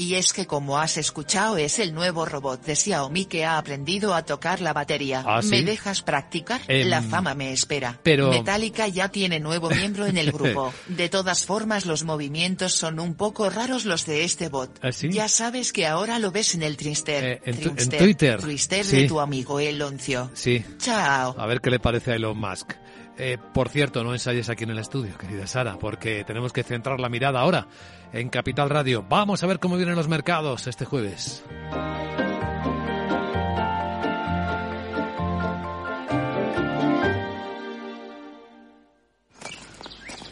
Y 0.00 0.14
es 0.14 0.32
que 0.32 0.46
como 0.46 0.78
has 0.78 0.96
escuchado 0.96 1.58
es 1.58 1.78
el 1.78 1.92
nuevo 1.92 2.24
robot 2.24 2.64
de 2.64 2.74
Xiaomi 2.74 3.26
que 3.26 3.44
ha 3.44 3.58
aprendido 3.58 4.14
a 4.14 4.24
tocar 4.24 4.62
la 4.62 4.72
batería. 4.72 5.22
¿Ah, 5.26 5.40
¿Me 5.44 5.62
dejas 5.62 6.00
practicar? 6.00 6.62
Em, 6.68 6.88
la 6.88 7.02
fama 7.02 7.34
me 7.34 7.52
espera. 7.52 7.98
pero- 8.02 8.30
Metallica 8.30 8.88
ya 8.88 9.10
tiene 9.10 9.40
nuevo 9.40 9.68
miembro 9.68 10.06
en 10.06 10.16
el 10.16 10.32
grupo. 10.32 10.72
De 10.88 11.10
todas 11.10 11.44
formas 11.44 11.84
los 11.84 12.04
movimientos 12.04 12.72
son 12.72 12.98
un 12.98 13.14
poco 13.14 13.50
raros 13.50 13.84
los 13.84 14.06
de 14.06 14.24
este 14.24 14.48
bot. 14.48 14.78
¿Ah, 14.82 14.90
sí? 14.90 15.10
Ya 15.12 15.28
sabes 15.28 15.70
que 15.70 15.86
ahora 15.86 16.18
lo 16.18 16.30
ves 16.30 16.54
en 16.54 16.62
el 16.62 16.78
Twister. 16.78 17.22
Eh, 17.24 17.40
en 17.44 17.60
tu- 17.60 17.68
en 17.76 17.88
Twitter. 17.90 18.40
Twister 18.40 18.84
Sí. 18.86 19.02
de 19.02 19.08
tu 19.08 19.20
amigo 19.20 19.60
Eloncio. 19.60 20.30
Sí. 20.32 20.64
Chao. 20.78 21.34
A 21.38 21.46
ver 21.46 21.60
qué 21.60 21.70
le 21.70 21.78
parece 21.78 22.12
a 22.12 22.14
Elon 22.14 22.38
Musk. 22.38 22.72
Eh, 23.18 23.36
por 23.52 23.68
cierto, 23.68 24.02
no 24.02 24.14
ensayes 24.14 24.48
aquí 24.48 24.64
en 24.64 24.70
el 24.70 24.78
estudio, 24.78 25.18
querida 25.18 25.46
Sara, 25.46 25.78
porque 25.78 26.24
tenemos 26.24 26.54
que 26.54 26.62
centrar 26.62 26.98
la 27.00 27.10
mirada 27.10 27.40
ahora 27.40 27.68
en 28.12 28.28
Capital 28.28 28.70
Radio. 28.70 29.04
Vamos 29.08 29.42
a 29.42 29.46
ver 29.46 29.58
cómo 29.58 29.76
vienen 29.76 29.96
los 29.96 30.08
mercados 30.08 30.66
este 30.66 30.84
jueves. 30.84 31.44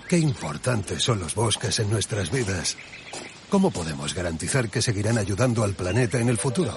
Qué 0.08 0.16
importantes 0.16 1.02
son 1.02 1.20
los 1.20 1.34
bosques 1.34 1.78
en 1.80 1.90
nuestras 1.90 2.30
vidas. 2.30 2.78
¿Cómo 3.50 3.70
podemos 3.70 4.14
garantizar 4.14 4.70
que 4.70 4.80
seguirán 4.80 5.18
ayudando 5.18 5.64
al 5.64 5.74
planeta 5.74 6.18
en 6.18 6.30
el 6.30 6.38
futuro? 6.38 6.72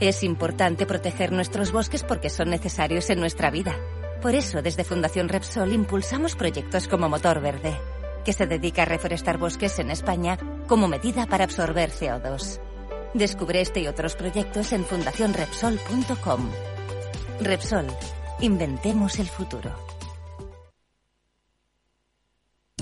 Es 0.00 0.22
importante 0.22 0.86
proteger 0.86 1.30
nuestros 1.30 1.72
bosques 1.72 2.02
porque 2.02 2.30
son 2.30 2.48
necesarios 2.48 3.10
en 3.10 3.20
nuestra 3.20 3.50
vida. 3.50 3.76
Por 4.22 4.34
eso, 4.34 4.62
desde 4.62 4.84
Fundación 4.84 5.28
Repsol 5.28 5.74
impulsamos 5.74 6.36
proyectos 6.36 6.88
como 6.88 7.10
Motor 7.10 7.42
Verde, 7.42 7.78
que 8.24 8.32
se 8.32 8.46
dedica 8.46 8.82
a 8.82 8.86
reforestar 8.86 9.38
bosques 9.38 9.78
en 9.78 9.90
España 9.90 10.38
como 10.66 10.88
medida 10.88 11.26
para 11.26 11.44
absorber 11.44 11.90
CO2. 11.90 12.60
Descubre 13.14 13.60
este 13.60 13.80
y 13.80 13.86
otros 13.86 14.16
proyectos 14.16 14.72
en 14.72 14.84
fundacionrepsol.com. 14.84 16.50
Repsol, 17.40 17.86
Inventemos 18.40 19.18
el 19.20 19.28
futuro. 19.28 19.93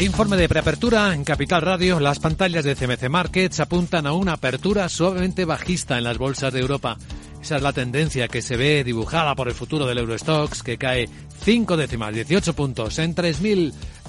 Informe 0.00 0.36
de 0.36 0.48
preapertura 0.48 1.12
en 1.12 1.24
Capital 1.24 1.60
Radio. 1.60 1.98
Las 1.98 2.20
pantallas 2.20 2.62
de 2.62 2.76
CMC 2.76 3.08
Markets 3.08 3.58
apuntan 3.58 4.06
a 4.06 4.12
una 4.12 4.34
apertura 4.34 4.88
suavemente 4.88 5.44
bajista 5.44 5.98
en 5.98 6.04
las 6.04 6.18
bolsas 6.18 6.52
de 6.52 6.60
Europa. 6.60 6.96
Esa 7.42 7.56
es 7.56 7.62
la 7.62 7.72
tendencia 7.72 8.28
que 8.28 8.40
se 8.40 8.56
ve 8.56 8.84
dibujada 8.84 9.34
por 9.34 9.48
el 9.48 9.54
futuro 9.54 9.86
del 9.86 9.98
Eurostox, 9.98 10.62
que 10.62 10.78
cae 10.78 11.08
5 11.42 11.76
décimas, 11.76 12.14
18 12.14 12.54
puntos, 12.54 13.00
en 13.00 13.14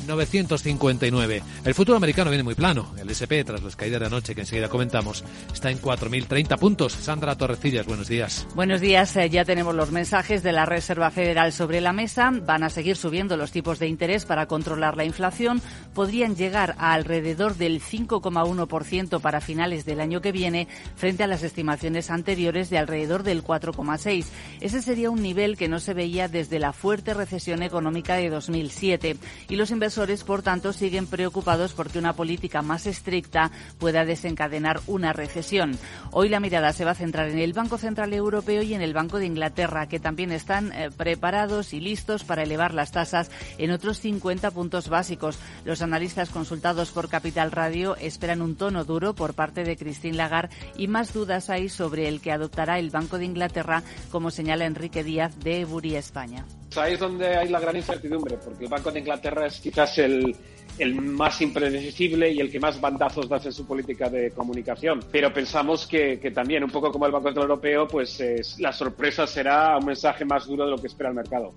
3.959. 0.07 1.41
El 1.65 1.73
futuro 1.73 1.97
americano 1.97 2.29
viene 2.29 2.43
muy 2.43 2.55
plano. 2.55 2.93
El 2.97 3.09
SP, 3.11 3.43
tras 3.43 3.63
las 3.63 3.75
caídas 3.75 3.99
de 3.99 4.05
anoche 4.07 4.35
que 4.35 4.41
enseguida 4.41 4.69
comentamos, 4.69 5.23
está 5.53 5.69
en 5.71 5.81
4.030 5.81 6.57
puntos. 6.57 6.93
Sandra 6.93 7.35
Torrecillas, 7.35 7.85
buenos 7.85 8.07
días. 8.07 8.47
Buenos 8.55 8.81
días. 8.81 9.15
Eh, 9.15 9.29
ya 9.29 9.45
tenemos 9.45 9.75
los 9.75 9.91
mensajes 9.91 10.43
de 10.43 10.51
la 10.51 10.65
Reserva 10.65 11.11
Federal 11.11 11.51
sobre 11.51 11.81
la 11.81 11.93
mesa. 11.93 12.31
Van 12.31 12.63
a 12.63 12.69
seguir 12.69 12.95
subiendo 12.95 13.37
los 13.37 13.51
tipos 13.51 13.79
de 13.79 13.87
interés 13.87 14.25
para 14.25 14.45
controlar 14.47 14.95
la 14.95 15.05
inflación. 15.05 15.61
Podrían 15.93 16.35
llegar 16.35 16.75
a 16.77 16.93
alrededor 16.93 17.55
del 17.55 17.81
5,1% 17.81 19.19
para 19.19 19.41
finales 19.41 19.85
del 19.85 19.99
año 19.99 20.21
que 20.21 20.31
viene, 20.31 20.67
frente 20.95 21.23
a 21.23 21.27
las 21.27 21.43
estimaciones 21.43 22.09
anteriores 22.09 22.69
de 22.69 22.77
alrededor 22.77 23.23
del 23.23 23.43
4,6. 23.43 24.25
Ese 24.61 24.81
sería 24.81 25.09
un 25.09 25.21
nivel 25.21 25.57
que 25.57 25.67
no 25.67 25.79
se 25.79 25.93
veía 25.93 26.27
desde 26.27 26.59
la 26.59 26.73
fuerte 26.73 27.13
recesión 27.13 27.63
económica 27.63 28.15
de 28.15 28.29
2007 28.29 29.17
y 29.49 29.55
los 29.55 29.71
inversores, 29.71 29.88
por 30.25 30.43
tanto, 30.43 30.71
siguen 30.71 31.07
preocupados 31.07 31.73
porque 31.73 31.97
una 31.97 32.13
política 32.13 32.61
más 32.61 32.85
estricta 32.85 33.51
pueda 33.79 34.05
desencadenar 34.05 34.81
una 34.85 35.13
recesión. 35.13 35.77
Hoy 36.11 36.29
la 36.29 36.39
mirada 36.39 36.73
se 36.73 36.85
va 36.85 36.91
a 36.91 36.95
centrar 36.95 37.29
en 37.29 37.39
el 37.39 37.53
Banco 37.53 37.77
Central 37.77 38.13
Europeo 38.13 38.61
y 38.61 38.75
en 38.75 38.81
el 38.81 38.93
Banco 38.93 39.17
de 39.17 39.25
Inglaterra, 39.25 39.87
que 39.87 39.99
también 39.99 40.31
están 40.31 40.71
eh, 40.73 40.89
preparados 40.95 41.73
y 41.73 41.79
listos 41.79 42.23
para 42.23 42.43
elevar 42.43 42.73
las 42.73 42.91
tasas 42.91 43.31
en 43.57 43.71
otros 43.71 43.99
50 43.99 44.51
puntos 44.51 44.89
básicos. 44.89 45.39
Los 45.65 45.81
analistas 45.81 46.29
consultados 46.29 46.91
por 46.91 47.09
Capital 47.09 47.51
Radio 47.51 47.95
esperan 47.95 48.41
un 48.41 48.55
tono 48.55 48.85
duro 48.85 49.15
por 49.15 49.33
parte 49.33 49.63
de 49.63 49.75
Christine 49.75 50.17
Lagarde 50.17 50.55
y 50.77 50.87
más 50.87 51.13
dudas 51.13 51.49
hay 51.49 51.67
sobre 51.67 52.07
el 52.07 52.21
que 52.21 52.31
adoptará 52.31 52.77
el 52.77 52.91
Banco 52.91 53.17
de 53.17 53.25
Inglaterra, 53.25 53.83
como 54.11 54.29
señala 54.29 54.65
Enrique 54.65 55.03
Díaz 55.03 55.37
de 55.39 55.61
Eburi 55.61 55.95
España. 55.95 56.45
Ahí 56.75 56.93
es 56.93 56.99
donde 56.99 57.35
hay 57.35 57.49
la 57.49 57.59
gran 57.59 57.75
incertidumbre, 57.75 58.37
porque 58.37 58.65
el 58.65 58.69
Banco 58.69 58.91
de 58.91 58.99
Inglaterra 58.99 59.47
es 59.47 59.59
quizás 59.59 59.97
el, 59.97 60.35
el 60.77 60.95
más 60.95 61.41
impredecible 61.41 62.31
y 62.31 62.39
el 62.39 62.51
que 62.51 62.59
más 62.59 62.79
bandazos 62.79 63.27
da 63.27 63.41
en 63.43 63.51
su 63.51 63.65
política 63.65 64.09
de 64.09 64.31
comunicación. 64.31 64.99
Pero 65.11 65.33
pensamos 65.33 65.87
que, 65.87 66.19
que 66.19 66.31
también, 66.31 66.63
un 66.63 66.69
poco 66.69 66.91
como 66.91 67.05
el 67.05 67.11
Banco 67.11 67.29
Central 67.29 67.49
Europeo, 67.49 67.87
pues 67.87 68.21
la 68.59 68.71
sorpresa 68.71 69.25
será 69.25 69.77
un 69.77 69.85
mensaje 69.85 70.25
más 70.25 70.45
duro 70.45 70.65
de 70.65 70.71
lo 70.71 70.77
que 70.77 70.87
espera 70.87 71.09
el 71.09 71.15
mercado. 71.15 71.53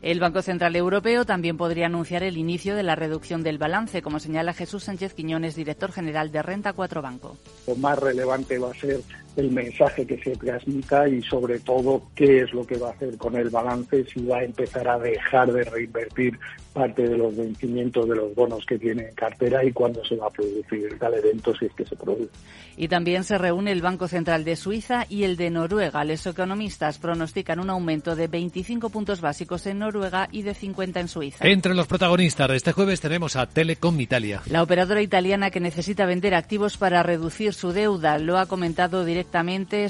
El 0.00 0.20
Banco 0.20 0.42
Central 0.42 0.76
Europeo 0.76 1.24
también 1.24 1.56
podría 1.56 1.86
anunciar 1.86 2.22
el 2.22 2.36
inicio 2.36 2.76
de 2.76 2.84
la 2.84 2.94
reducción 2.94 3.42
del 3.42 3.58
balance, 3.58 4.00
como 4.00 4.20
señala 4.20 4.54
Jesús 4.54 4.84
Sánchez 4.84 5.14
Quiñones, 5.14 5.56
director 5.56 5.90
general 5.90 6.30
de 6.30 6.42
Renta 6.42 6.72
4 6.72 7.02
Banco. 7.02 7.36
Lo 7.66 7.74
más 7.74 7.98
relevante 7.98 8.58
va 8.58 8.70
a 8.70 8.74
ser 8.74 9.00
el 9.38 9.52
mensaje 9.52 10.04
que 10.04 10.18
se 10.18 10.32
transmita 10.36 11.08
y 11.08 11.22
sobre 11.22 11.60
todo 11.60 12.02
qué 12.14 12.40
es 12.42 12.52
lo 12.52 12.66
que 12.66 12.76
va 12.76 12.88
a 12.88 12.92
hacer 12.92 13.16
con 13.16 13.36
el 13.36 13.50
balance, 13.50 14.04
si 14.12 14.24
va 14.24 14.38
a 14.38 14.44
empezar 14.44 14.88
a 14.88 14.98
dejar 14.98 15.52
de 15.52 15.62
reinvertir 15.62 16.36
parte 16.72 17.08
de 17.08 17.16
los 17.16 17.36
vencimientos 17.36 18.08
de 18.08 18.16
los 18.16 18.34
bonos 18.34 18.64
que 18.66 18.78
tiene 18.78 19.08
en 19.08 19.14
cartera 19.14 19.64
y 19.64 19.72
cuándo 19.72 20.04
se 20.04 20.16
va 20.16 20.26
a 20.26 20.30
producir 20.30 20.96
tal 20.98 21.14
evento 21.14 21.54
si 21.56 21.66
es 21.66 21.72
que 21.72 21.84
se 21.84 21.96
produce. 21.96 22.30
Y 22.76 22.88
también 22.88 23.24
se 23.24 23.38
reúne 23.38 23.72
el 23.72 23.82
Banco 23.82 24.06
Central 24.06 24.44
de 24.44 24.54
Suiza 24.54 25.06
y 25.08 25.24
el 25.24 25.36
de 25.36 25.50
Noruega. 25.50 26.04
Los 26.04 26.26
economistas 26.26 26.98
pronostican 26.98 27.58
un 27.58 27.70
aumento 27.70 28.14
de 28.14 28.28
25 28.28 28.90
puntos 28.90 29.20
básicos 29.20 29.66
en 29.66 29.80
Noruega 29.80 30.28
y 30.30 30.42
de 30.42 30.54
50 30.54 31.00
en 31.00 31.08
Suiza. 31.08 31.48
Entre 31.48 31.74
los 31.74 31.86
protagonistas 31.86 32.48
de 32.48 32.56
este 32.56 32.72
jueves 32.72 33.00
tenemos 33.00 33.34
a 33.36 33.46
Telecom 33.46 33.98
Italia. 34.00 34.42
La 34.46 34.62
operadora 34.62 35.02
italiana 35.02 35.50
que 35.50 35.60
necesita 35.60 36.06
vender 36.06 36.34
activos 36.34 36.76
para 36.76 37.02
reducir 37.02 37.54
su 37.54 37.72
deuda 37.72 38.18
lo 38.18 38.38
ha 38.38 38.46
comentado 38.46 39.04
directamente 39.04 39.27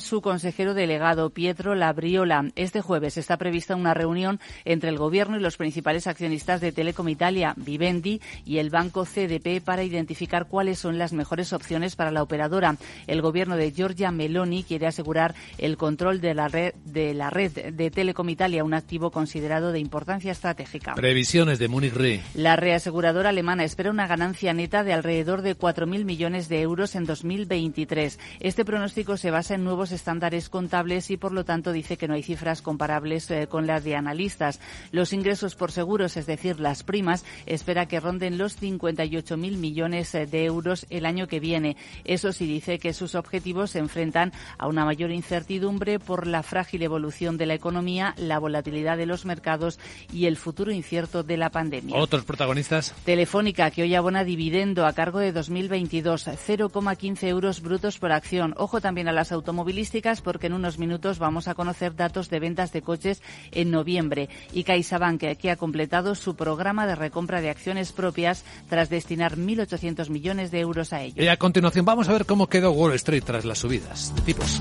su 0.00 0.20
consejero 0.20 0.74
delegado 0.74 1.30
Pietro 1.30 1.74
Labriola. 1.74 2.50
Este 2.56 2.80
jueves 2.80 3.16
está 3.16 3.36
prevista 3.36 3.76
una 3.76 3.94
reunión 3.94 4.40
entre 4.64 4.90
el 4.90 4.98
gobierno 4.98 5.36
y 5.36 5.40
los 5.40 5.56
principales 5.56 6.06
accionistas 6.06 6.60
de 6.60 6.72
Telecom 6.72 7.08
Italia, 7.08 7.54
Vivendi 7.56 8.20
y 8.44 8.58
el 8.58 8.70
banco 8.70 9.04
CDP 9.04 9.62
para 9.64 9.84
identificar 9.84 10.48
cuáles 10.48 10.80
son 10.80 10.98
las 10.98 11.12
mejores 11.12 11.52
opciones 11.52 11.94
para 11.94 12.10
la 12.10 12.22
operadora. 12.22 12.76
El 13.06 13.22
gobierno 13.22 13.56
de 13.56 13.70
Giorgia 13.70 14.10
Meloni 14.10 14.64
quiere 14.64 14.88
asegurar 14.88 15.34
el 15.56 15.76
control 15.76 16.20
de 16.20 16.34
la 16.34 16.48
red 16.48 16.74
de 16.84 17.14
la 17.14 17.30
red 17.30 17.72
de 17.72 17.90
Telecom 17.90 18.28
Italia, 18.28 18.64
un 18.64 18.74
activo 18.74 19.10
considerado 19.10 19.70
de 19.70 19.78
importancia 19.78 20.32
estratégica. 20.32 20.94
Previsiones 20.94 21.58
de 21.58 21.68
Munich 21.68 21.94
Re. 21.94 22.22
La 22.34 22.56
reaseguradora 22.56 23.28
alemana 23.28 23.64
espera 23.64 23.90
una 23.90 24.08
ganancia 24.08 24.52
neta 24.52 24.82
de 24.82 24.92
alrededor 24.92 25.42
de 25.42 25.56
4.000 25.56 26.04
millones 26.04 26.48
de 26.48 26.60
euros 26.60 26.96
en 26.96 27.04
2023. 27.04 28.18
Este 28.40 28.64
pronóstico 28.64 29.16
se 29.16 29.27
basa 29.30 29.54
en 29.54 29.64
nuevos 29.64 29.92
estándares 29.92 30.48
contables 30.48 31.10
y, 31.10 31.16
por 31.16 31.32
lo 31.32 31.44
tanto, 31.44 31.72
dice 31.72 31.96
que 31.96 32.08
no 32.08 32.14
hay 32.14 32.22
cifras 32.22 32.62
comparables 32.62 33.30
eh, 33.30 33.46
con 33.48 33.66
las 33.66 33.84
de 33.84 33.96
analistas. 33.96 34.60
Los 34.92 35.12
ingresos 35.12 35.54
por 35.54 35.72
seguros, 35.72 36.16
es 36.16 36.26
decir, 36.26 36.60
las 36.60 36.82
primas, 36.82 37.24
espera 37.46 37.86
que 37.86 38.00
ronden 38.00 38.38
los 38.38 38.60
58.000 38.60 39.56
millones 39.56 40.14
eh, 40.14 40.26
de 40.26 40.44
euros 40.44 40.86
el 40.90 41.06
año 41.06 41.26
que 41.26 41.40
viene. 41.40 41.76
Eso 42.04 42.32
sí 42.32 42.46
dice 42.46 42.78
que 42.78 42.92
sus 42.92 43.14
objetivos 43.14 43.70
se 43.72 43.78
enfrentan 43.78 44.32
a 44.58 44.68
una 44.68 44.84
mayor 44.84 45.10
incertidumbre 45.10 45.98
por 45.98 46.26
la 46.26 46.42
frágil 46.42 46.82
evolución 46.82 47.36
de 47.36 47.46
la 47.46 47.54
economía, 47.54 48.14
la 48.16 48.38
volatilidad 48.38 48.96
de 48.96 49.06
los 49.06 49.24
mercados 49.24 49.78
y 50.12 50.26
el 50.26 50.36
futuro 50.36 50.72
incierto 50.72 51.22
de 51.22 51.36
la 51.36 51.50
pandemia. 51.50 51.96
Otros 51.96 52.24
protagonistas. 52.24 52.94
Telefónica, 53.04 53.70
que 53.70 53.82
hoy 53.82 53.94
abona 53.94 54.24
dividendo 54.24 54.86
a 54.86 54.92
cargo 54.92 55.18
de 55.18 55.32
2022, 55.32 56.26
0,15 56.28 57.26
euros 57.26 57.60
brutos 57.60 57.98
por 57.98 58.12
acción. 58.12 58.54
Ojo 58.56 58.80
también 58.80 59.07
a 59.08 59.12
las 59.12 59.32
automovilísticas 59.32 60.20
porque 60.20 60.46
en 60.46 60.52
unos 60.52 60.78
minutos 60.78 61.18
vamos 61.18 61.48
a 61.48 61.54
conocer 61.54 61.96
datos 61.96 62.30
de 62.30 62.40
ventas 62.40 62.72
de 62.72 62.82
coches 62.82 63.22
en 63.52 63.70
noviembre. 63.70 64.28
Y 64.52 64.64
CaixaBank, 64.64 65.36
que 65.36 65.50
ha 65.50 65.56
completado 65.56 66.14
su 66.14 66.36
programa 66.36 66.86
de 66.86 66.94
recompra 66.94 67.40
de 67.40 67.50
acciones 67.50 67.92
propias 67.92 68.44
tras 68.68 68.90
destinar 68.90 69.36
1.800 69.36 70.10
millones 70.10 70.50
de 70.50 70.60
euros 70.60 70.92
a 70.92 71.02
ello. 71.02 71.22
Y 71.22 71.28
a 71.28 71.36
continuación 71.36 71.84
vamos 71.84 72.08
a 72.08 72.12
ver 72.12 72.26
cómo 72.26 72.48
quedó 72.48 72.72
Wall 72.72 72.94
Street 72.94 73.24
tras 73.24 73.44
las 73.44 73.58
subidas 73.58 74.14
de 74.14 74.22
tipos. 74.22 74.60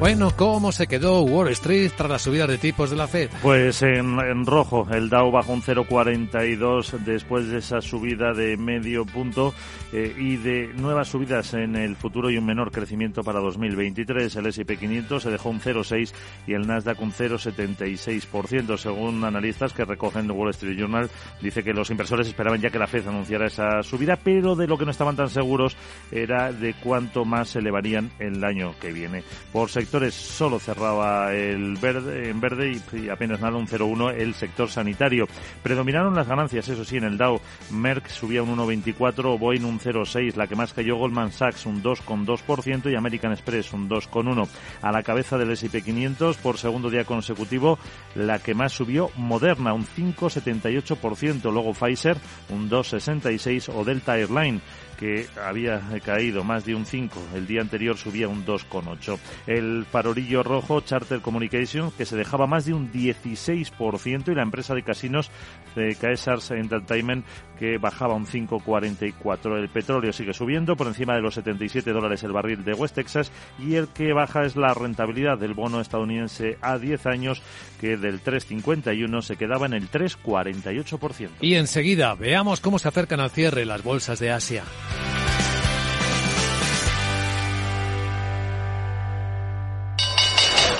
Bueno, 0.00 0.30
¿cómo 0.34 0.72
se 0.72 0.86
quedó 0.86 1.20
Wall 1.24 1.48
Street 1.48 1.92
tras 1.94 2.08
la 2.08 2.18
subida 2.18 2.46
de 2.46 2.56
tipos 2.56 2.88
de 2.88 2.96
la 2.96 3.06
Fed? 3.06 3.28
Pues 3.42 3.82
en, 3.82 4.46
rojo, 4.46 4.88
el 4.90 5.10
Dow 5.10 5.30
bajó 5.30 5.52
un 5.52 5.60
0,42 5.60 6.92
después 7.00 7.48
de 7.48 7.58
esa 7.58 7.82
subida 7.82 8.32
de 8.32 8.56
medio 8.56 9.04
punto 9.04 9.52
eh, 9.92 10.14
y 10.16 10.38
de 10.38 10.68
nuevas 10.72 11.08
subidas 11.08 11.52
en 11.52 11.76
el 11.76 11.96
futuro 11.96 12.30
y 12.30 12.38
un 12.38 12.46
menor 12.46 12.72
crecimiento 12.72 13.22
para 13.22 13.40
2023. 13.40 14.34
El 14.36 14.46
S&P 14.46 14.78
500 14.78 15.22
se 15.22 15.30
dejó 15.30 15.50
un 15.50 15.60
0,6 15.60 16.14
y 16.46 16.54
el 16.54 16.66
Nasdaq 16.66 16.98
un 17.02 17.12
0,76%. 17.12 18.78
Según 18.78 19.22
analistas 19.22 19.74
que 19.74 19.84
recogen 19.84 20.30
Wall 20.30 20.48
Street 20.48 20.78
Journal, 20.78 21.10
dice 21.42 21.62
que 21.62 21.74
los 21.74 21.90
inversores 21.90 22.26
esperaban 22.26 22.62
ya 22.62 22.70
que 22.70 22.78
la 22.78 22.86
Fed 22.86 23.06
anunciara 23.06 23.48
esa 23.48 23.82
subida, 23.82 24.16
pero 24.16 24.56
de 24.56 24.66
lo 24.66 24.78
que 24.78 24.86
no 24.86 24.92
estaban 24.92 25.16
tan 25.16 25.28
seguros 25.28 25.76
era 26.10 26.52
de 26.52 26.72
cuánto 26.72 27.26
más 27.26 27.50
se 27.50 27.58
elevarían 27.58 28.10
el 28.18 28.42
año 28.42 28.74
que 28.80 28.94
viene. 28.94 29.24
Por 29.52 29.68
solo 30.10 30.58
cerraba 30.58 31.34
el 31.34 31.76
verde, 31.76 32.30
en 32.30 32.40
verde 32.40 32.80
y, 32.92 33.08
apenas 33.08 33.40
nada 33.40 33.56
un 33.56 33.66
0,1 33.66 34.14
el 34.16 34.34
sector 34.34 34.68
sanitario. 34.70 35.26
Predominaron 35.62 36.14
las 36.14 36.28
ganancias, 36.28 36.68
eso 36.68 36.84
sí, 36.84 36.96
en 36.96 37.04
el 37.04 37.18
Dow. 37.18 37.40
Merck 37.70 38.08
subía 38.08 38.42
un 38.42 38.56
1,24, 38.56 39.38
Boeing 39.38 39.64
un 39.64 39.80
0,6, 39.80 40.36
la 40.36 40.46
que 40.46 40.56
más 40.56 40.72
cayó 40.72 40.96
Goldman 40.96 41.32
Sachs 41.32 41.66
un 41.66 41.82
2,2% 41.82 42.90
y 42.90 42.96
American 42.96 43.32
Express 43.32 43.72
un 43.72 43.88
2,1. 43.88 44.48
A 44.82 44.92
la 44.92 45.02
cabeza 45.02 45.36
del 45.38 45.50
S&P 45.50 45.82
500 45.82 46.36
por 46.38 46.58
segundo 46.58 46.88
día 46.88 47.04
consecutivo, 47.04 47.78
la 48.14 48.38
que 48.38 48.54
más 48.54 48.72
subió 48.72 49.10
Moderna 49.16 49.72
un 49.72 49.84
5,78%, 49.84 51.50
luego 51.52 51.72
Pfizer 51.72 52.16
un 52.50 52.70
2,66 52.70 53.72
o 53.74 53.84
Delta 53.84 54.16
Airline 54.16 54.60
que 55.00 55.26
había 55.42 55.80
caído 56.04 56.44
más 56.44 56.66
de 56.66 56.74
un 56.74 56.84
5. 56.84 57.18
El 57.34 57.46
día 57.46 57.62
anterior 57.62 57.96
subía 57.96 58.28
un 58.28 58.44
2,8. 58.44 59.18
El 59.46 59.86
farorillo 59.90 60.42
rojo, 60.42 60.82
Charter 60.82 61.22
Communication, 61.22 61.90
que 61.90 62.04
se 62.04 62.16
dejaba 62.16 62.46
más 62.46 62.66
de 62.66 62.74
un 62.74 62.92
16% 62.92 64.30
y 64.30 64.34
la 64.34 64.42
empresa 64.42 64.74
de 64.74 64.82
casinos 64.82 65.30
de 65.74 65.96
Caesars 65.96 66.50
Entertainment 66.50 67.24
que 67.58 67.78
bajaba 67.78 68.14
un 68.14 68.26
5,44. 68.26 69.58
El 69.58 69.68
petróleo 69.68 70.12
sigue 70.12 70.34
subiendo 70.34 70.76
por 70.76 70.86
encima 70.86 71.14
de 71.14 71.22
los 71.22 71.34
77 71.34 71.92
dólares 71.92 72.22
el 72.22 72.32
barril 72.32 72.64
de 72.64 72.74
West 72.74 72.94
Texas 72.94 73.32
y 73.58 73.74
el 73.74 73.88
que 73.88 74.12
baja 74.12 74.44
es 74.44 74.56
la 74.56 74.74
rentabilidad 74.74 75.38
del 75.38 75.54
bono 75.54 75.80
estadounidense 75.80 76.58
a 76.60 76.78
10 76.78 77.06
años 77.06 77.42
que 77.80 77.96
del 77.96 78.22
3,51 78.22 79.22
se 79.22 79.36
quedaba 79.36 79.64
en 79.66 79.72
el 79.72 79.90
3,48%. 79.90 81.28
Y 81.40 81.54
enseguida 81.54 82.14
veamos 82.14 82.60
cómo 82.60 82.78
se 82.78 82.88
acercan 82.88 83.20
al 83.20 83.30
cierre 83.30 83.64
las 83.64 83.82
bolsas 83.82 84.18
de 84.18 84.30
Asia. 84.30 84.64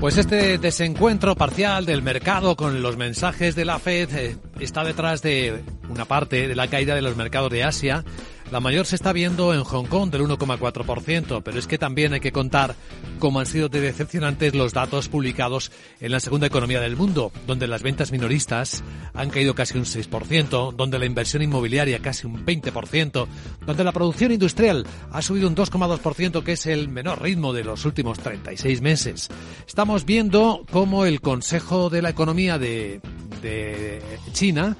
Pues 0.00 0.16
este 0.16 0.58
desencuentro 0.58 1.34
parcial 1.34 1.84
del 1.84 2.02
mercado 2.02 2.54
con 2.54 2.82
los 2.82 2.96
mensajes 2.96 3.56
de 3.56 3.64
la 3.64 3.80
Fed 3.80 4.08
eh, 4.14 4.36
está 4.60 4.84
detrás 4.84 5.22
de 5.22 5.64
una 5.88 6.04
parte 6.04 6.46
de 6.46 6.54
la 6.54 6.68
caída 6.68 6.94
de 6.94 7.02
los 7.02 7.16
mercados 7.16 7.50
de 7.50 7.64
Asia 7.64 8.04
la 8.50 8.60
mayor 8.60 8.86
se 8.86 8.96
está 8.96 9.12
viendo 9.12 9.52
en 9.52 9.62
Hong 9.62 9.86
Kong 9.86 10.10
del 10.10 10.22
1,4%, 10.22 11.42
pero 11.42 11.58
es 11.58 11.66
que 11.66 11.78
también 11.78 12.14
hay 12.14 12.20
que 12.20 12.32
contar 12.32 12.74
cómo 13.18 13.40
han 13.40 13.46
sido 13.46 13.68
de 13.68 13.80
decepcionantes 13.80 14.54
los 14.54 14.72
datos 14.72 15.08
publicados 15.08 15.70
en 16.00 16.12
la 16.12 16.20
segunda 16.20 16.46
economía 16.46 16.80
del 16.80 16.96
mundo, 16.96 17.30
donde 17.46 17.66
las 17.66 17.82
ventas 17.82 18.10
minoristas 18.10 18.82
han 19.12 19.30
caído 19.30 19.54
casi 19.54 19.76
un 19.76 19.84
6%, 19.84 20.72
donde 20.74 20.98
la 20.98 21.06
inversión 21.06 21.42
inmobiliaria 21.42 21.98
casi 21.98 22.26
un 22.26 22.46
20%, 22.46 23.26
donde 23.66 23.84
la 23.84 23.92
producción 23.92 24.32
industrial 24.32 24.86
ha 25.12 25.20
subido 25.20 25.48
un 25.48 25.56
2,2%, 25.56 26.42
que 26.42 26.52
es 26.52 26.66
el 26.66 26.88
menor 26.88 27.22
ritmo 27.22 27.52
de 27.52 27.64
los 27.64 27.84
últimos 27.84 28.18
36 28.18 28.80
meses. 28.80 29.28
Estamos 29.66 30.04
viendo 30.04 30.64
cómo 30.70 31.04
el 31.04 31.20
Consejo 31.20 31.90
de 31.90 32.02
la 32.02 32.10
Economía 32.10 32.58
de 32.58 33.00
China 34.32 34.76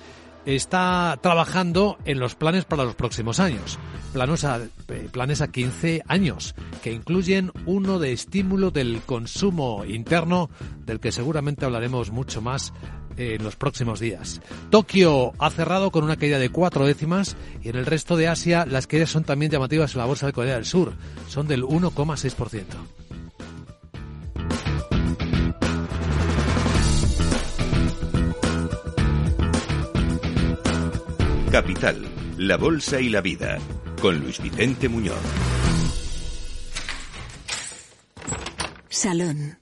está 0.57 1.19
trabajando 1.23 1.99
en 2.07 2.19
los 2.19 2.35
planes 2.35 2.65
para 2.65 2.85
los 2.85 2.95
próximos 2.95 3.39
años. 3.39 3.79
Planes 4.15 4.45
a, 4.45 4.61
eh, 4.89 5.09
planes 5.13 5.43
a 5.43 5.49
15 5.49 6.03
años, 6.09 6.55
que 6.83 6.93
incluyen 6.93 7.53
uno 7.67 7.99
de 7.99 8.13
estímulo 8.13 8.71
del 8.71 9.03
consumo 9.03 9.85
interno, 9.85 10.49
del 10.87 11.01
que 11.01 11.13
seguramente 11.13 11.67
hablaremos 11.67 12.11
mucho 12.13 12.41
más 12.41 12.73
en 13.19 13.45
los 13.45 13.57
próximos 13.57 14.01
días. 14.01 14.41
Tokio 14.71 15.33
ha 15.39 15.51
cerrado 15.51 15.91
con 15.91 16.05
una 16.05 16.17
caída 16.17 16.39
de 16.39 16.49
cuatro 16.49 16.87
décimas 16.87 17.37
y 17.63 17.69
en 17.69 17.77
el 17.77 17.85
resto 17.85 18.17
de 18.17 18.29
Asia 18.29 18.65
las 18.65 18.87
caídas 18.87 19.11
son 19.11 19.25
también 19.25 19.53
llamativas 19.53 19.95
en 19.95 19.99
la 19.99 20.07
bolsa 20.07 20.27
de 20.27 20.33
Corea 20.33 20.55
del 20.55 20.65
Sur, 20.65 20.95
son 21.29 21.47
del 21.47 21.65
1,6%. 21.65 22.98
Capital, 31.51 32.05
la 32.37 32.57
Bolsa 32.57 33.01
y 33.01 33.09
la 33.09 33.21
Vida, 33.21 33.59
con 34.03 34.19
Luis 34.21 34.41
Vicente 34.43 34.89
Muñoz. 34.89 35.17
Salón. 38.89 39.59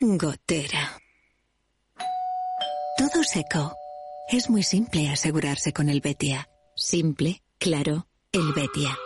Gotera. 0.00 1.00
Todo 2.96 3.22
seco. 3.22 3.76
Es 4.30 4.50
muy 4.50 4.62
simple 4.62 5.08
asegurarse 5.10 5.72
con 5.72 5.88
el 5.88 6.00
Betia. 6.00 6.48
Simple, 6.74 7.42
claro, 7.58 8.08
el 8.32 8.52
Betia. 8.52 8.98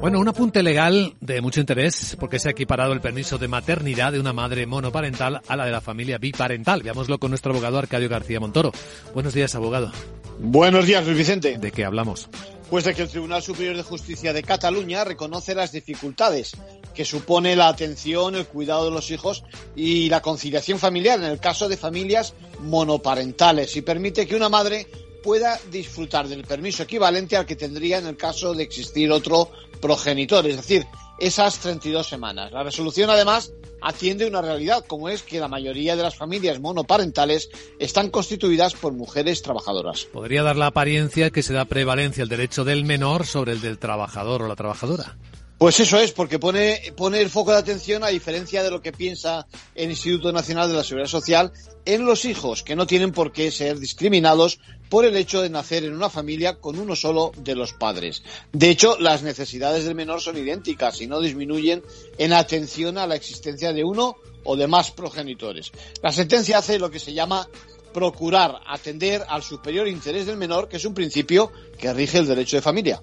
Bueno, 0.00 0.20
un 0.20 0.28
apunte 0.28 0.62
legal 0.62 1.16
de 1.20 1.40
mucho 1.40 1.58
interés 1.58 2.16
porque 2.20 2.38
se 2.38 2.46
ha 2.48 2.52
equiparado 2.52 2.92
el 2.92 3.00
permiso 3.00 3.36
de 3.36 3.48
maternidad 3.48 4.12
de 4.12 4.20
una 4.20 4.32
madre 4.32 4.64
monoparental 4.64 5.40
a 5.48 5.56
la 5.56 5.66
de 5.66 5.72
la 5.72 5.80
familia 5.80 6.18
biparental. 6.18 6.84
Veámoslo 6.84 7.18
con 7.18 7.32
nuestro 7.32 7.50
abogado 7.50 7.78
Arcadio 7.78 8.08
García 8.08 8.38
Montoro. 8.38 8.70
Buenos 9.12 9.34
días, 9.34 9.56
abogado. 9.56 9.90
Buenos 10.38 10.86
días, 10.86 11.04
Luis 11.04 11.18
Vicente. 11.18 11.58
¿De 11.58 11.72
qué 11.72 11.84
hablamos? 11.84 12.28
Pues 12.70 12.84
de 12.84 12.94
que 12.94 13.02
el 13.02 13.08
Tribunal 13.08 13.42
Superior 13.42 13.76
de 13.76 13.82
Justicia 13.82 14.32
de 14.32 14.44
Cataluña 14.44 15.02
reconoce 15.02 15.52
las 15.56 15.72
dificultades 15.72 16.56
que 16.94 17.04
supone 17.04 17.56
la 17.56 17.66
atención, 17.66 18.36
el 18.36 18.46
cuidado 18.46 18.84
de 18.84 18.92
los 18.92 19.10
hijos 19.10 19.42
y 19.74 20.08
la 20.10 20.22
conciliación 20.22 20.78
familiar 20.78 21.18
en 21.18 21.26
el 21.26 21.40
caso 21.40 21.68
de 21.68 21.76
familias 21.76 22.34
monoparentales 22.60 23.76
y 23.76 23.82
permite 23.82 24.28
que 24.28 24.36
una 24.36 24.48
madre 24.48 24.86
pueda 25.22 25.58
disfrutar 25.70 26.28
del 26.28 26.44
permiso 26.44 26.82
equivalente 26.82 27.36
al 27.36 27.46
que 27.46 27.56
tendría 27.56 27.98
en 27.98 28.06
el 28.06 28.16
caso 28.16 28.54
de 28.54 28.62
existir 28.62 29.10
otro 29.10 29.50
progenitor, 29.80 30.46
es 30.46 30.56
decir, 30.56 30.86
esas 31.18 31.58
32 31.58 32.06
semanas. 32.06 32.52
La 32.52 32.62
resolución, 32.62 33.10
además, 33.10 33.52
atiende 33.80 34.26
una 34.26 34.42
realidad, 34.42 34.84
como 34.86 35.08
es 35.08 35.22
que 35.22 35.40
la 35.40 35.48
mayoría 35.48 35.96
de 35.96 36.02
las 36.02 36.16
familias 36.16 36.60
monoparentales 36.60 37.50
están 37.78 38.10
constituidas 38.10 38.74
por 38.74 38.92
mujeres 38.92 39.42
trabajadoras. 39.42 40.04
Podría 40.06 40.42
dar 40.42 40.56
la 40.56 40.66
apariencia 40.66 41.30
que 41.30 41.42
se 41.42 41.52
da 41.52 41.64
prevalencia 41.64 42.22
el 42.22 42.28
derecho 42.28 42.64
del 42.64 42.84
menor 42.84 43.26
sobre 43.26 43.52
el 43.52 43.60
del 43.60 43.78
trabajador 43.78 44.42
o 44.42 44.48
la 44.48 44.56
trabajadora. 44.56 45.16
Pues 45.58 45.80
eso 45.80 45.98
es, 45.98 46.12
porque 46.12 46.38
pone, 46.38 46.80
pone 46.96 47.20
el 47.20 47.30
foco 47.30 47.50
de 47.50 47.58
atención, 47.58 48.04
a 48.04 48.08
diferencia 48.08 48.62
de 48.62 48.70
lo 48.70 48.80
que 48.80 48.92
piensa 48.92 49.48
el 49.74 49.90
Instituto 49.90 50.30
Nacional 50.30 50.68
de 50.68 50.76
la 50.76 50.84
Seguridad 50.84 51.10
Social, 51.10 51.52
en 51.84 52.04
los 52.04 52.24
hijos, 52.26 52.62
que 52.62 52.76
no 52.76 52.86
tienen 52.86 53.10
por 53.10 53.32
qué 53.32 53.50
ser 53.50 53.80
discriminados 53.80 54.60
por 54.88 55.04
el 55.04 55.16
hecho 55.16 55.42
de 55.42 55.50
nacer 55.50 55.82
en 55.82 55.94
una 55.94 56.10
familia 56.10 56.60
con 56.60 56.78
uno 56.78 56.94
solo 56.94 57.32
de 57.38 57.56
los 57.56 57.72
padres. 57.72 58.22
De 58.52 58.70
hecho, 58.70 58.98
las 59.00 59.24
necesidades 59.24 59.84
del 59.84 59.96
menor 59.96 60.20
son 60.20 60.36
idénticas 60.36 61.00
y 61.00 61.08
no 61.08 61.20
disminuyen 61.20 61.82
en 62.18 62.34
atención 62.34 62.96
a 62.96 63.08
la 63.08 63.16
existencia 63.16 63.72
de 63.72 63.82
uno 63.82 64.14
o 64.44 64.54
de 64.54 64.68
más 64.68 64.92
progenitores. 64.92 65.72
La 66.04 66.12
sentencia 66.12 66.58
hace 66.58 66.78
lo 66.78 66.92
que 66.92 67.00
se 67.00 67.14
llama 67.14 67.48
procurar 67.92 68.60
atender 68.64 69.24
al 69.28 69.42
superior 69.42 69.88
interés 69.88 70.26
del 70.26 70.36
menor, 70.36 70.68
que 70.68 70.76
es 70.76 70.84
un 70.84 70.94
principio 70.94 71.50
que 71.78 71.92
rige 71.92 72.18
el 72.18 72.28
derecho 72.28 72.56
de 72.56 72.62
familia. 72.62 73.02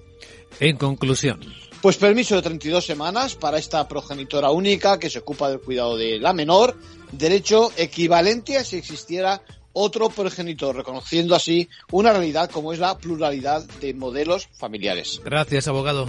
En 0.58 0.78
conclusión. 0.78 1.65
Pues 1.86 1.98
permiso 1.98 2.34
de 2.34 2.42
32 2.42 2.84
semanas 2.84 3.36
para 3.36 3.58
esta 3.58 3.86
progenitora 3.86 4.50
única 4.50 4.98
que 4.98 5.08
se 5.08 5.20
ocupa 5.20 5.48
del 5.48 5.60
cuidado 5.60 5.96
de 5.96 6.18
la 6.18 6.32
menor, 6.32 6.76
derecho 7.12 7.70
equivalente 7.76 8.58
a 8.58 8.64
si 8.64 8.74
existiera 8.74 9.40
otro 9.72 10.08
progenitor, 10.08 10.74
reconociendo 10.74 11.36
así 11.36 11.68
una 11.92 12.10
realidad 12.10 12.50
como 12.50 12.72
es 12.72 12.80
la 12.80 12.98
pluralidad 12.98 13.62
de 13.80 13.94
modelos 13.94 14.48
familiares. 14.58 15.20
Gracias, 15.24 15.68
abogado. 15.68 16.08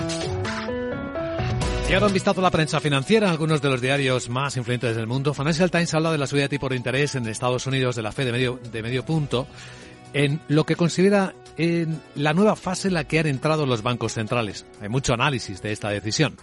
Y 1.91 1.93
ahora 1.93 2.07
un 2.07 2.41
la 2.41 2.51
prensa 2.51 2.79
financiera. 2.79 3.29
Algunos 3.29 3.61
de 3.61 3.69
los 3.69 3.81
diarios 3.81 4.29
más 4.29 4.55
influyentes 4.55 4.95
del 4.95 5.07
mundo. 5.07 5.33
Financial 5.33 5.69
Times 5.69 5.93
habla 5.93 6.13
de 6.13 6.17
la 6.17 6.25
subida 6.25 6.43
de 6.43 6.47
tipo 6.47 6.69
de 6.69 6.77
interés 6.77 7.15
en 7.15 7.27
Estados 7.27 7.67
Unidos 7.67 7.97
de 7.97 8.01
la 8.01 8.13
Fed 8.13 8.27
de 8.27 8.31
medio, 8.31 8.61
de 8.71 8.81
medio 8.81 9.03
punto 9.03 9.45
en 10.13 10.39
lo 10.47 10.63
que 10.63 10.77
considera 10.77 11.35
en 11.57 12.01
la 12.15 12.31
nueva 12.31 12.55
fase 12.55 12.87
en 12.87 12.93
la 12.93 13.03
que 13.03 13.19
han 13.19 13.27
entrado 13.27 13.65
los 13.65 13.83
bancos 13.83 14.13
centrales. 14.13 14.65
Hay 14.79 14.87
mucho 14.87 15.13
análisis 15.13 15.61
de 15.61 15.73
esta 15.73 15.89
decisión. 15.89 16.37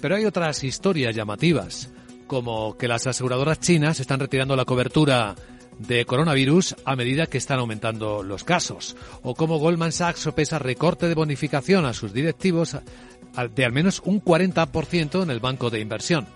Pero 0.00 0.16
hay 0.16 0.24
otras 0.24 0.64
historias 0.64 1.14
llamativas, 1.14 1.90
como 2.26 2.78
que 2.78 2.88
las 2.88 3.06
aseguradoras 3.06 3.60
chinas 3.60 4.00
están 4.00 4.20
retirando 4.20 4.56
la 4.56 4.64
cobertura 4.64 5.34
de 5.78 6.04
coronavirus 6.04 6.76
a 6.84 6.96
medida 6.96 7.26
que 7.26 7.38
están 7.38 7.58
aumentando 7.58 8.22
los 8.22 8.44
casos, 8.44 8.96
o 9.22 9.34
como 9.34 9.58
Goldman 9.58 9.92
Sachs 9.92 10.20
sopesa 10.20 10.58
recorte 10.58 11.08
de 11.08 11.14
bonificación 11.14 11.84
a 11.84 11.92
sus 11.92 12.12
directivos 12.12 12.76
de 13.54 13.64
al 13.64 13.72
menos 13.72 14.00
un 14.04 14.22
40% 14.22 15.22
en 15.22 15.30
el 15.30 15.40
banco 15.40 15.70
de 15.70 15.80
inversión. 15.80 16.26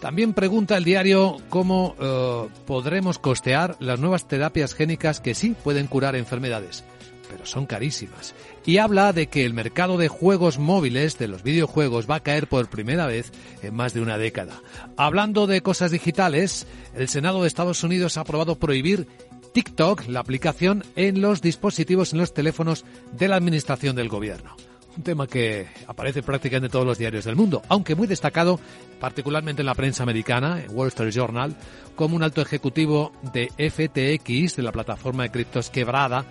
También 0.00 0.34
pregunta 0.34 0.76
el 0.76 0.84
diario 0.84 1.38
cómo 1.48 1.96
eh, 1.98 2.48
podremos 2.66 3.18
costear 3.18 3.76
las 3.80 3.98
nuevas 3.98 4.28
terapias 4.28 4.74
génicas 4.74 5.20
que 5.20 5.34
sí 5.34 5.56
pueden 5.64 5.86
curar 5.86 6.16
enfermedades, 6.16 6.84
pero 7.30 7.46
son 7.46 7.64
carísimas. 7.64 8.34
Y 8.66 8.76
habla 8.76 9.12
de 9.14 9.28
que 9.28 9.44
el 9.46 9.54
mercado 9.54 9.96
de 9.96 10.08
juegos 10.08 10.58
móviles, 10.58 11.18
de 11.18 11.28
los 11.28 11.42
videojuegos, 11.42 12.08
va 12.10 12.16
a 12.16 12.22
caer 12.22 12.46
por 12.46 12.68
primera 12.68 13.06
vez 13.06 13.32
en 13.62 13.74
más 13.74 13.94
de 13.94 14.02
una 14.02 14.18
década. 14.18 14.60
Hablando 14.98 15.46
de 15.46 15.62
cosas 15.62 15.90
digitales, 15.90 16.66
el 16.94 17.08
Senado 17.08 17.40
de 17.40 17.48
Estados 17.48 17.82
Unidos 17.82 18.18
ha 18.18 18.20
aprobado 18.20 18.58
prohibir 18.58 19.06
TikTok, 19.54 20.08
la 20.08 20.20
aplicación, 20.20 20.84
en 20.96 21.22
los 21.22 21.40
dispositivos, 21.40 22.12
en 22.12 22.18
los 22.18 22.34
teléfonos 22.34 22.84
de 23.12 23.28
la 23.28 23.36
Administración 23.36 23.96
del 23.96 24.10
Gobierno 24.10 24.56
un 24.96 25.02
tema 25.02 25.26
que 25.26 25.66
aparece 25.86 26.22
prácticamente 26.22 26.66
en 26.66 26.72
todos 26.72 26.86
los 26.86 26.98
diarios 26.98 27.24
del 27.24 27.36
mundo, 27.36 27.62
aunque 27.68 27.94
muy 27.94 28.06
destacado, 28.06 28.58
particularmente 28.98 29.62
en 29.62 29.66
la 29.66 29.74
prensa 29.74 30.02
americana, 30.02 30.62
en 30.62 30.74
Wall 30.74 30.88
Street 30.88 31.12
Journal, 31.12 31.54
como 31.94 32.16
un 32.16 32.22
alto 32.22 32.40
ejecutivo 32.40 33.12
de 33.32 33.48
FTX, 33.56 34.56
de 34.56 34.62
la 34.62 34.72
plataforma 34.72 35.24
de 35.24 35.30
criptos 35.30 35.70
quebrada, 35.70 36.24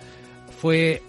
fue 0.60 1.02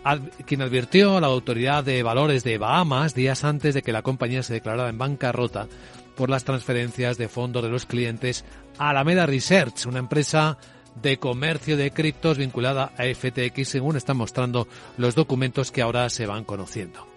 quien 0.45 0.61
advirtió 0.61 1.17
a 1.17 1.21
la 1.21 1.27
autoridad 1.27 1.83
de 1.83 2.03
valores 2.03 2.43
de 2.43 2.57
Bahamas 2.57 3.15
días 3.15 3.43
antes 3.43 3.73
de 3.73 3.81
que 3.81 3.93
la 3.93 4.01
compañía 4.01 4.43
se 4.43 4.53
declarara 4.53 4.89
en 4.89 4.97
bancarrota 4.97 5.67
por 6.15 6.29
las 6.29 6.43
transferencias 6.43 7.17
de 7.17 7.29
fondos 7.29 7.63
de 7.63 7.69
los 7.69 7.85
clientes 7.85 8.43
a 8.77 8.89
Alameda 8.89 9.25
Research, 9.25 9.85
una 9.85 9.99
empresa 9.99 10.57
de 11.01 11.17
comercio 11.17 11.77
de 11.77 11.91
criptos 11.91 12.37
vinculada 12.37 12.91
a 12.97 13.03
FTX, 13.03 13.67
según 13.67 13.97
están 13.97 14.17
mostrando 14.17 14.67
los 14.97 15.15
documentos 15.15 15.71
que 15.71 15.81
ahora 15.81 16.09
se 16.09 16.25
van 16.25 16.43
conociendo. 16.43 17.07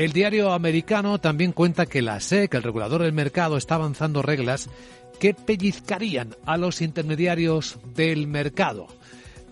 El 0.00 0.14
diario 0.14 0.54
americano 0.54 1.20
también 1.20 1.52
cuenta 1.52 1.84
que 1.84 2.00
la 2.00 2.20
SEC, 2.20 2.54
el 2.54 2.62
regulador 2.62 3.02
del 3.02 3.12
mercado, 3.12 3.58
está 3.58 3.74
avanzando 3.74 4.22
reglas 4.22 4.70
que 5.18 5.34
pellizcarían 5.34 6.34
a 6.46 6.56
los 6.56 6.80
intermediarios 6.80 7.78
del 7.94 8.26
mercado. 8.26 8.86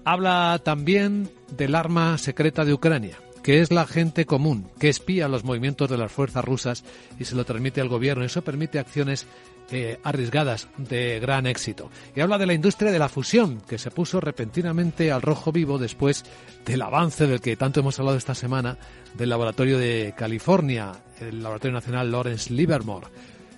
Habla 0.06 0.58
también 0.64 1.28
del 1.54 1.74
arma 1.74 2.16
secreta 2.16 2.64
de 2.64 2.72
Ucrania, 2.72 3.18
que 3.42 3.60
es 3.60 3.70
la 3.70 3.86
gente 3.86 4.24
común, 4.24 4.70
que 4.80 4.88
espía 4.88 5.28
los 5.28 5.44
movimientos 5.44 5.90
de 5.90 5.98
las 5.98 6.10
fuerzas 6.10 6.46
rusas 6.46 6.82
y 7.18 7.26
se 7.26 7.36
lo 7.36 7.44
transmite 7.44 7.82
al 7.82 7.90
gobierno. 7.90 8.24
Eso 8.24 8.40
permite 8.40 8.78
acciones 8.78 9.26
eh, 9.70 9.98
arriesgadas 10.02 10.68
de 10.78 11.20
gran 11.20 11.46
éxito. 11.46 11.90
Y 12.16 12.20
habla 12.20 12.38
de 12.38 12.46
la 12.46 12.54
industria 12.54 12.90
de 12.90 12.98
la 12.98 13.08
fusión, 13.08 13.60
que 13.60 13.78
se 13.78 13.90
puso 13.90 14.20
repentinamente 14.20 15.12
al 15.12 15.22
rojo 15.22 15.52
vivo 15.52 15.78
después 15.78 16.24
del 16.64 16.82
avance 16.82 17.26
del 17.26 17.40
que 17.40 17.56
tanto 17.56 17.80
hemos 17.80 17.98
hablado 17.98 18.16
esta 18.16 18.34
semana 18.34 18.78
del 19.14 19.28
laboratorio 19.28 19.78
de 19.78 20.14
California, 20.16 20.92
el 21.20 21.42
Laboratorio 21.42 21.74
Nacional 21.74 22.10
Lawrence 22.10 22.52
Livermore, 22.52 23.08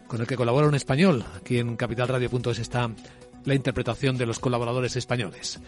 con 0.07 0.21
el 0.21 0.27
que 0.27 0.37
colabora 0.37 0.67
un 0.67 0.75
español. 0.75 1.25
Aquí 1.37 1.59
en 1.59 1.77
capitalradio.es 1.77 2.59
está 2.59 2.91
la 3.45 3.55
interpretación 3.55 4.19
de 4.19 4.27
los 4.27 4.39
colaboradores 4.39 4.97
españoles. 4.97 5.61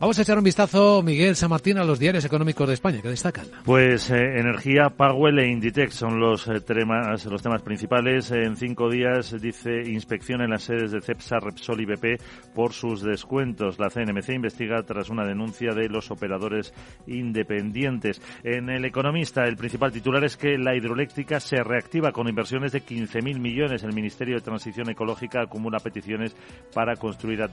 Vamos 0.00 0.18
a 0.18 0.22
echar 0.22 0.38
un 0.38 0.44
vistazo, 0.44 1.02
Miguel 1.02 1.36
San 1.36 1.50
Martín, 1.50 1.76
a 1.76 1.84
los 1.84 1.98
diarios 1.98 2.24
económicos 2.24 2.66
de 2.66 2.72
España 2.72 3.02
que 3.02 3.08
destacan. 3.10 3.44
Pues 3.66 4.10
eh, 4.10 4.38
energía, 4.38 4.88
Powell 4.88 5.38
e 5.38 5.48
Inditex 5.48 5.94
son 5.94 6.18
los, 6.18 6.48
eh, 6.48 6.62
temas, 6.62 7.26
los 7.26 7.42
temas 7.42 7.60
principales. 7.60 8.30
En 8.30 8.56
cinco 8.56 8.88
días, 8.88 9.38
dice, 9.38 9.82
inspección 9.84 10.40
en 10.40 10.48
las 10.48 10.62
sedes 10.62 10.92
de 10.92 11.02
CEPSA, 11.02 11.40
Repsol 11.40 11.82
y 11.82 11.84
BP 11.84 12.18
por 12.54 12.72
sus 12.72 13.02
descuentos. 13.02 13.78
La 13.78 13.90
CNMC 13.90 14.30
investiga 14.30 14.82
tras 14.84 15.10
una 15.10 15.26
denuncia 15.26 15.74
de 15.74 15.90
los 15.90 16.10
operadores 16.10 16.72
independientes. 17.06 18.22
En 18.42 18.70
El 18.70 18.86
Economista, 18.86 19.44
el 19.44 19.58
principal 19.58 19.92
titular 19.92 20.24
es 20.24 20.38
que 20.38 20.56
la 20.56 20.74
hidroeléctrica 20.74 21.40
se 21.40 21.62
reactiva 21.62 22.10
con 22.10 22.26
inversiones 22.26 22.72
de 22.72 22.82
15.000 22.82 23.38
millones. 23.38 23.82
El 23.82 23.92
Ministerio 23.92 24.36
de 24.36 24.40
Transición 24.40 24.88
Ecológica 24.88 25.42
acumula 25.42 25.78
peticiones 25.78 26.34
para 26.72 26.96
construir 26.96 27.44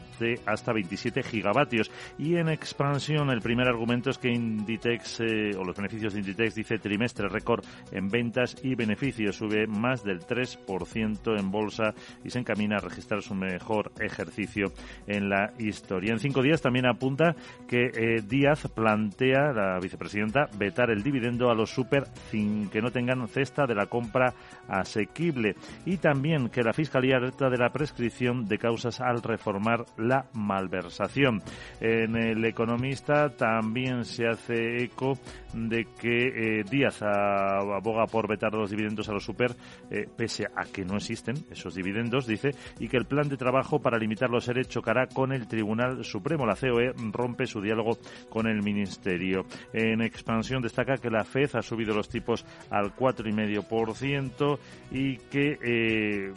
hasta 0.46 0.72
27 0.72 1.24
gigavatios. 1.24 1.92
Y 2.18 2.37
en 2.40 2.50
expansión, 2.50 3.30
el 3.30 3.42
primer 3.42 3.68
argumento 3.68 4.10
es 4.10 4.18
que 4.18 4.30
Inditex, 4.30 5.22
eh, 5.22 5.52
o 5.58 5.64
los 5.64 5.76
beneficios 5.76 6.14
de 6.14 6.20
Inditex, 6.20 6.56
dice 6.56 6.78
trimestre 6.78 7.28
récord 7.28 7.64
en 7.92 8.10
ventas 8.10 8.56
y 8.64 8.76
beneficios. 8.76 9.36
Sube 9.36 9.68
más 9.68 10.04
del 10.04 10.22
3% 10.22 11.40
en 11.40 11.52
bolsa 11.52 11.94
y 12.24 12.30
se 12.30 12.40
encamina 12.40 12.78
a 12.78 12.80
registrar 12.80 13.22
su 13.22 13.34
mejor 13.34 13.92
ejercicio 14.00 14.72
en 15.08 15.30
la 15.30 15.54
historia. 15.58 16.14
En 16.14 16.20
cinco 16.20 16.42
días 16.42 16.62
también 16.62 16.86
apunta 16.86 17.36
que 17.68 17.86
eh, 17.86 18.22
Díaz 18.22 18.68
plantea, 18.74 19.52
la 19.54 19.80
vicepresidenta, 19.80 20.48
vetar 20.58 20.90
el 20.90 21.04
dividendo 21.04 21.50
a 21.50 21.56
los 21.56 21.70
super 21.70 22.06
sin 22.32 22.70
que 22.70 22.82
no 22.82 22.92
tengan 22.92 23.28
cesta 23.28 23.66
de 23.66 23.76
la 23.76 23.88
compra 23.88 24.34
asequible. 24.68 25.56
Y 25.86 25.98
también 25.98 26.50
que 26.50 26.64
la 26.64 26.74
Fiscalía 26.74 27.18
alerta 27.18 27.50
de 27.50 27.58
la 27.58 27.72
prescripción 27.72 28.46
de 28.46 28.58
causas 28.58 29.02
al 29.02 29.22
reformar 29.22 29.86
la 29.98 30.26
malversación. 30.34 31.42
En 31.80 32.16
el 32.32 32.46
economista 32.46 33.30
también 33.30 34.06
se 34.06 34.28
hace 34.28 34.84
eco 34.84 35.18
de 35.54 35.86
que 36.00 36.60
eh, 36.60 36.64
Díaz 36.70 37.02
aboga 37.02 38.06
por 38.06 38.28
vetar 38.28 38.54
los 38.54 38.70
dividendos 38.70 39.10
a 39.10 39.14
los 39.14 39.24
super, 39.24 39.56
eh, 39.90 40.08
pese 40.16 40.46
a 40.46 40.66
que 40.66 40.86
no 40.86 40.98
existen 40.98 41.36
esos 41.50 41.76
dividendos, 41.76 42.28
dice, 42.28 42.52
y 42.80 42.88
que 42.88 42.98
el 42.98 43.06
plan 43.06 43.30
de 43.30 43.38
trabajo 43.38 43.80
para 43.80 43.98
limitar 43.98 44.30
los 44.30 44.48
ERE 44.48 44.66
chocará 44.66 45.08
con 45.08 45.32
el 45.32 45.48
Tribunal 45.48 46.04
Supremo. 46.04 46.46
La 46.46 46.56
COE 46.56 46.94
rompe 47.12 47.46
su 47.46 47.62
diálogo 47.62 47.98
con 48.30 48.48
el 48.48 48.62
Ministerio. 48.62 49.46
En 49.74 50.02
expansión 50.02 50.62
destaca 50.62 50.98
que 50.98 51.10
la 51.10 51.24
FED 51.24 51.56
ha 51.56 51.62
subido 51.62 51.96
los 51.96 52.10
tipos 52.10 52.46
al 52.70 52.96
4,5% 52.96 54.60
y 54.92 55.18
que 55.18 55.58
eh, 55.62 56.34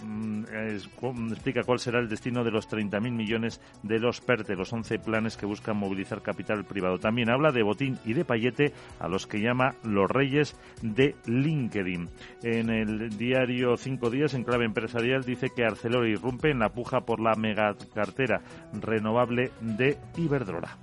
explica 1.32 1.62
cuál 1.64 1.78
será 1.78 1.98
el 1.98 2.08
destino 2.08 2.44
de 2.44 2.50
los 2.50 2.68
30.000 2.68 3.10
millones 3.10 3.60
de 3.82 3.98
los 3.98 4.20
PERTE, 4.20 4.54
los 4.54 4.72
11 4.72 4.98
planes 4.98 5.36
que 5.36 5.46
buscan 5.46 5.76
movilizar 5.80 6.22
capital 6.22 6.64
privado. 6.64 6.98
También 6.98 7.30
habla 7.30 7.50
de 7.50 7.62
botín 7.62 7.98
y 8.04 8.12
de 8.12 8.24
payete 8.24 8.72
a 8.98 9.08
los 9.08 9.26
que 9.26 9.40
llama 9.40 9.74
los 9.82 10.08
reyes 10.08 10.56
de 10.82 11.16
LinkedIn. 11.26 12.08
En 12.42 12.70
el 12.70 13.16
diario 13.18 13.76
Cinco 13.76 14.10
Días, 14.10 14.34
en 14.34 14.44
clave 14.44 14.66
empresarial, 14.66 15.24
dice 15.24 15.48
que 15.54 15.64
Arcelor 15.64 16.06
irrumpe 16.06 16.50
en 16.50 16.60
la 16.60 16.72
puja 16.72 17.00
por 17.00 17.20
la 17.20 17.34
megacartera 17.34 18.42
renovable 18.72 19.50
de 19.60 19.98
Iberdrola. 20.16 20.78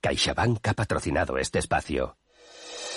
CaixaBank 0.00 0.68
ha 0.68 0.74
patrocinado 0.74 1.38
este 1.38 1.58
espacio. 1.58 2.16